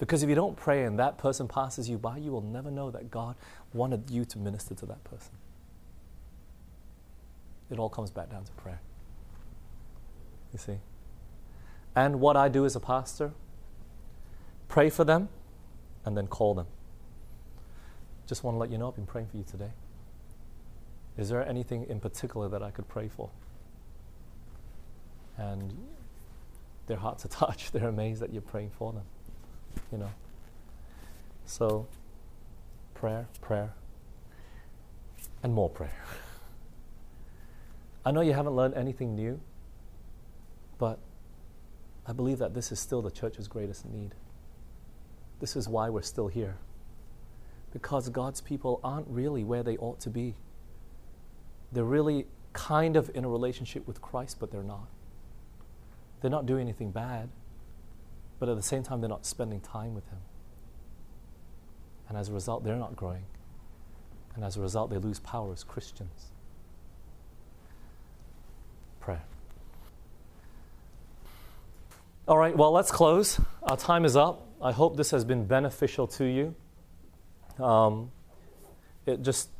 Because 0.00 0.24
if 0.24 0.28
you 0.28 0.34
don't 0.34 0.56
pray 0.56 0.82
and 0.82 0.98
that 0.98 1.18
person 1.18 1.46
passes 1.46 1.88
you 1.88 1.96
by, 1.96 2.16
you 2.16 2.32
will 2.32 2.42
never 2.42 2.72
know 2.72 2.90
that 2.90 3.12
God 3.12 3.36
wanted 3.72 4.10
you 4.10 4.24
to 4.24 4.38
minister 4.38 4.74
to 4.74 4.86
that 4.86 5.04
person. 5.04 5.34
It 7.70 7.78
all 7.78 7.90
comes 7.90 8.10
back 8.10 8.28
down 8.28 8.42
to 8.42 8.52
prayer. 8.54 8.80
You 10.52 10.58
see? 10.58 10.78
And 11.94 12.18
what 12.18 12.36
I 12.36 12.48
do 12.48 12.64
as 12.64 12.74
a 12.74 12.80
pastor, 12.80 13.30
pray 14.68 14.90
for 14.90 15.04
them 15.04 15.28
and 16.04 16.16
then 16.16 16.26
call 16.26 16.54
them. 16.54 16.66
Just 18.26 18.44
want 18.44 18.54
to 18.56 18.58
let 18.58 18.70
you 18.70 18.78
know 18.78 18.88
I've 18.88 18.96
been 18.96 19.06
praying 19.06 19.28
for 19.28 19.36
you 19.36 19.44
today. 19.44 19.70
Is 21.16 21.28
there 21.28 21.46
anything 21.46 21.86
in 21.88 22.00
particular 22.00 22.48
that 22.48 22.62
I 22.62 22.70
could 22.70 22.88
pray 22.88 23.08
for? 23.08 23.30
And 25.38 25.72
their 26.86 26.96
hearts 26.96 27.24
are 27.26 27.28
touched. 27.28 27.72
They're 27.72 27.88
amazed 27.88 28.20
that 28.22 28.32
you're 28.32 28.42
praying 28.42 28.70
for 28.76 28.92
them 28.92 29.04
you 29.92 29.98
know. 29.98 30.10
So, 31.44 31.86
prayer, 32.94 33.26
prayer, 33.40 33.72
and 35.42 35.52
more 35.52 35.70
prayer. 35.70 35.94
I 38.04 38.10
know 38.10 38.20
you 38.20 38.32
haven't 38.32 38.54
learned 38.54 38.74
anything 38.74 39.14
new, 39.14 39.40
but 40.78 40.98
I 42.06 42.12
believe 42.12 42.38
that 42.38 42.54
this 42.54 42.70
is 42.70 42.78
still 42.78 43.02
the 43.02 43.10
church's 43.10 43.48
greatest 43.48 43.84
need. 43.84 44.14
This 45.40 45.56
is 45.56 45.68
why 45.68 45.90
we're 45.90 46.02
still 46.02 46.28
here. 46.28 46.56
Because 47.72 48.08
God's 48.08 48.40
people 48.40 48.80
aren't 48.82 49.06
really 49.08 49.44
where 49.44 49.62
they 49.62 49.76
ought 49.76 50.00
to 50.00 50.10
be. 50.10 50.34
They're 51.72 51.84
really 51.84 52.26
kind 52.52 52.96
of 52.96 53.10
in 53.14 53.24
a 53.24 53.28
relationship 53.28 53.86
with 53.86 54.00
Christ, 54.00 54.38
but 54.40 54.50
they're 54.50 54.62
not. 54.62 54.88
They're 56.20 56.30
not 56.30 56.46
doing 56.46 56.62
anything 56.62 56.90
bad 56.90 57.28
but 58.38 58.48
at 58.48 58.56
the 58.56 58.62
same 58.62 58.82
time, 58.82 59.00
they're 59.00 59.08
not 59.08 59.24
spending 59.24 59.60
time 59.60 59.94
with 59.94 60.06
Him. 60.08 60.18
And 62.08 62.18
as 62.18 62.28
a 62.28 62.32
result, 62.32 62.64
they're 62.64 62.76
not 62.76 62.94
growing. 62.94 63.24
And 64.34 64.44
as 64.44 64.56
a 64.56 64.60
result, 64.60 64.90
they 64.90 64.98
lose 64.98 65.18
power 65.20 65.52
as 65.52 65.64
Christians. 65.64 66.26
Prayer. 69.00 69.22
All 72.28 72.36
right, 72.36 72.56
well, 72.56 72.72
let's 72.72 72.90
close. 72.90 73.40
Our 73.62 73.76
time 73.76 74.04
is 74.04 74.16
up. 74.16 74.45
I 74.60 74.72
hope 74.72 74.96
this 74.96 75.10
has 75.10 75.24
been 75.24 75.44
beneficial 75.46 76.06
to 76.08 76.24
you. 76.24 76.54
Um, 77.62 78.10
it 79.04 79.22
just 79.22 79.50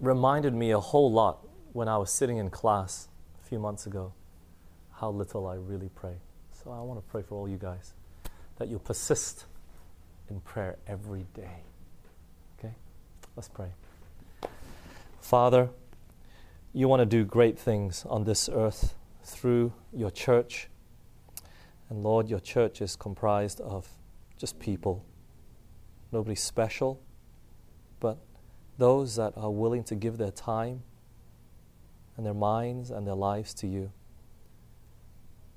reminded 0.00 0.54
me 0.54 0.70
a 0.70 0.80
whole 0.80 1.12
lot 1.12 1.46
when 1.72 1.88
I 1.88 1.98
was 1.98 2.10
sitting 2.10 2.38
in 2.38 2.50
class 2.50 3.08
a 3.42 3.48
few 3.48 3.58
months 3.58 3.86
ago 3.86 4.12
how 4.92 5.10
little 5.10 5.46
I 5.46 5.54
really 5.54 5.90
pray. 5.94 6.16
So 6.52 6.70
I 6.70 6.80
want 6.80 6.98
to 6.98 7.10
pray 7.10 7.22
for 7.22 7.36
all 7.36 7.48
you 7.48 7.56
guys 7.56 7.94
that 8.58 8.68
you'll 8.68 8.80
persist 8.80 9.46
in 10.28 10.40
prayer 10.40 10.76
every 10.86 11.26
day. 11.34 11.62
Okay? 12.58 12.74
Let's 13.36 13.48
pray. 13.48 13.68
Father, 15.20 15.70
you 16.72 16.88
want 16.88 17.00
to 17.00 17.06
do 17.06 17.24
great 17.24 17.58
things 17.58 18.04
on 18.08 18.24
this 18.24 18.48
earth 18.52 18.94
through 19.24 19.72
your 19.92 20.10
church. 20.10 20.68
And 21.88 22.02
Lord, 22.02 22.28
your 22.28 22.40
church 22.40 22.80
is 22.80 22.96
comprised 22.96 23.60
of 23.60 23.88
just 24.40 24.58
people. 24.58 25.04
Nobody 26.10 26.34
special, 26.34 27.00
but 28.00 28.18
those 28.78 29.14
that 29.16 29.34
are 29.36 29.50
willing 29.50 29.84
to 29.84 29.94
give 29.94 30.18
their 30.18 30.32
time 30.32 30.82
and 32.16 32.26
their 32.26 32.34
minds 32.34 32.90
and 32.90 33.06
their 33.06 33.14
lives 33.14 33.54
to 33.54 33.68
you. 33.68 33.92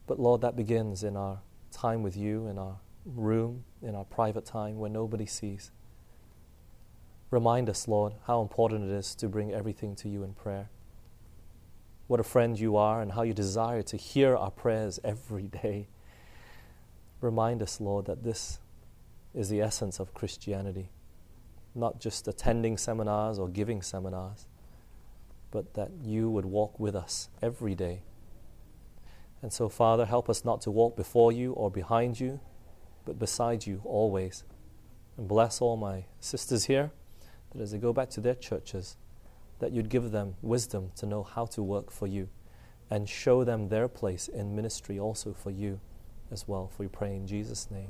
But 0.05 0.19
Lord, 0.19 0.41
that 0.41 0.55
begins 0.55 1.03
in 1.03 1.15
our 1.15 1.39
time 1.71 2.03
with 2.03 2.15
you, 2.15 2.45
in 2.47 2.59
our 2.59 2.77
room 3.05 3.63
in 3.81 3.95
our 3.95 4.05
private 4.05 4.45
time 4.45 4.77
where 4.77 4.89
nobody 4.89 5.25
sees. 5.25 5.71
Remind 7.31 7.69
us, 7.69 7.87
Lord, 7.87 8.13
how 8.27 8.41
important 8.41 8.89
it 8.89 8.93
is 8.93 9.15
to 9.15 9.27
bring 9.27 9.51
everything 9.51 9.95
to 9.97 10.09
you 10.09 10.23
in 10.23 10.33
prayer. 10.33 10.69
What 12.07 12.19
a 12.19 12.23
friend 12.23 12.59
you 12.59 12.75
are, 12.77 13.01
and 13.01 13.13
how 13.13 13.23
you 13.23 13.33
desire 13.33 13.81
to 13.83 13.97
hear 13.97 14.35
our 14.35 14.51
prayers 14.51 14.99
every 15.03 15.47
day. 15.47 15.87
Remind 17.21 17.61
us, 17.61 17.81
Lord, 17.81 18.05
that 18.05 18.23
this 18.23 18.59
is 19.33 19.49
the 19.49 19.61
essence 19.61 19.99
of 19.99 20.13
Christianity. 20.13 20.89
Not 21.75 21.99
just 21.99 22.27
attending 22.27 22.77
seminars 22.77 23.39
or 23.39 23.49
giving 23.49 23.81
seminars, 23.81 24.47
but 25.51 25.73
that 25.75 25.91
you 26.03 26.29
would 26.29 26.45
walk 26.45 26.79
with 26.79 26.95
us 26.95 27.29
every 27.41 27.75
day 27.75 28.03
And 29.43 29.51
so, 29.51 29.67
Father, 29.69 30.05
help 30.05 30.29
us 30.29 30.45
not 30.45 30.61
to 30.61 30.71
walk 30.71 30.95
before 30.95 31.31
you 31.31 31.51
or 31.53 31.69
behind 31.69 32.19
you, 32.19 32.39
but 33.05 33.19
beside 33.19 33.67
you 33.67 33.81
always. 33.83 34.45
And 35.17 35.27
bless 35.27 35.61
all 35.61 35.75
my 35.75 36.05
sisters 36.21 36.65
here 36.65 36.91
that 37.51 37.61
as 37.61 37.71
they 37.71 37.77
go 37.77 37.91
back 37.93 38.09
to 38.11 38.21
their 38.21 38.35
churches, 38.35 38.95
that 39.59 39.73
you'd 39.73 39.89
give 39.89 40.11
them 40.11 40.35
wisdom 40.41 40.91
to 40.95 41.05
know 41.05 41.23
how 41.23 41.45
to 41.47 41.61
work 41.61 41.91
for 41.91 42.07
you 42.07 42.29
and 42.89 43.07
show 43.07 43.43
them 43.43 43.67
their 43.67 43.89
place 43.89 44.29
in 44.29 44.55
ministry 44.55 44.97
also 44.97 45.33
for 45.33 45.51
you 45.51 45.79
as 46.31 46.47
well. 46.47 46.69
For 46.69 46.83
we 46.83 46.87
pray 46.87 47.15
in 47.15 47.27
Jesus' 47.27 47.69
name. 47.69 47.89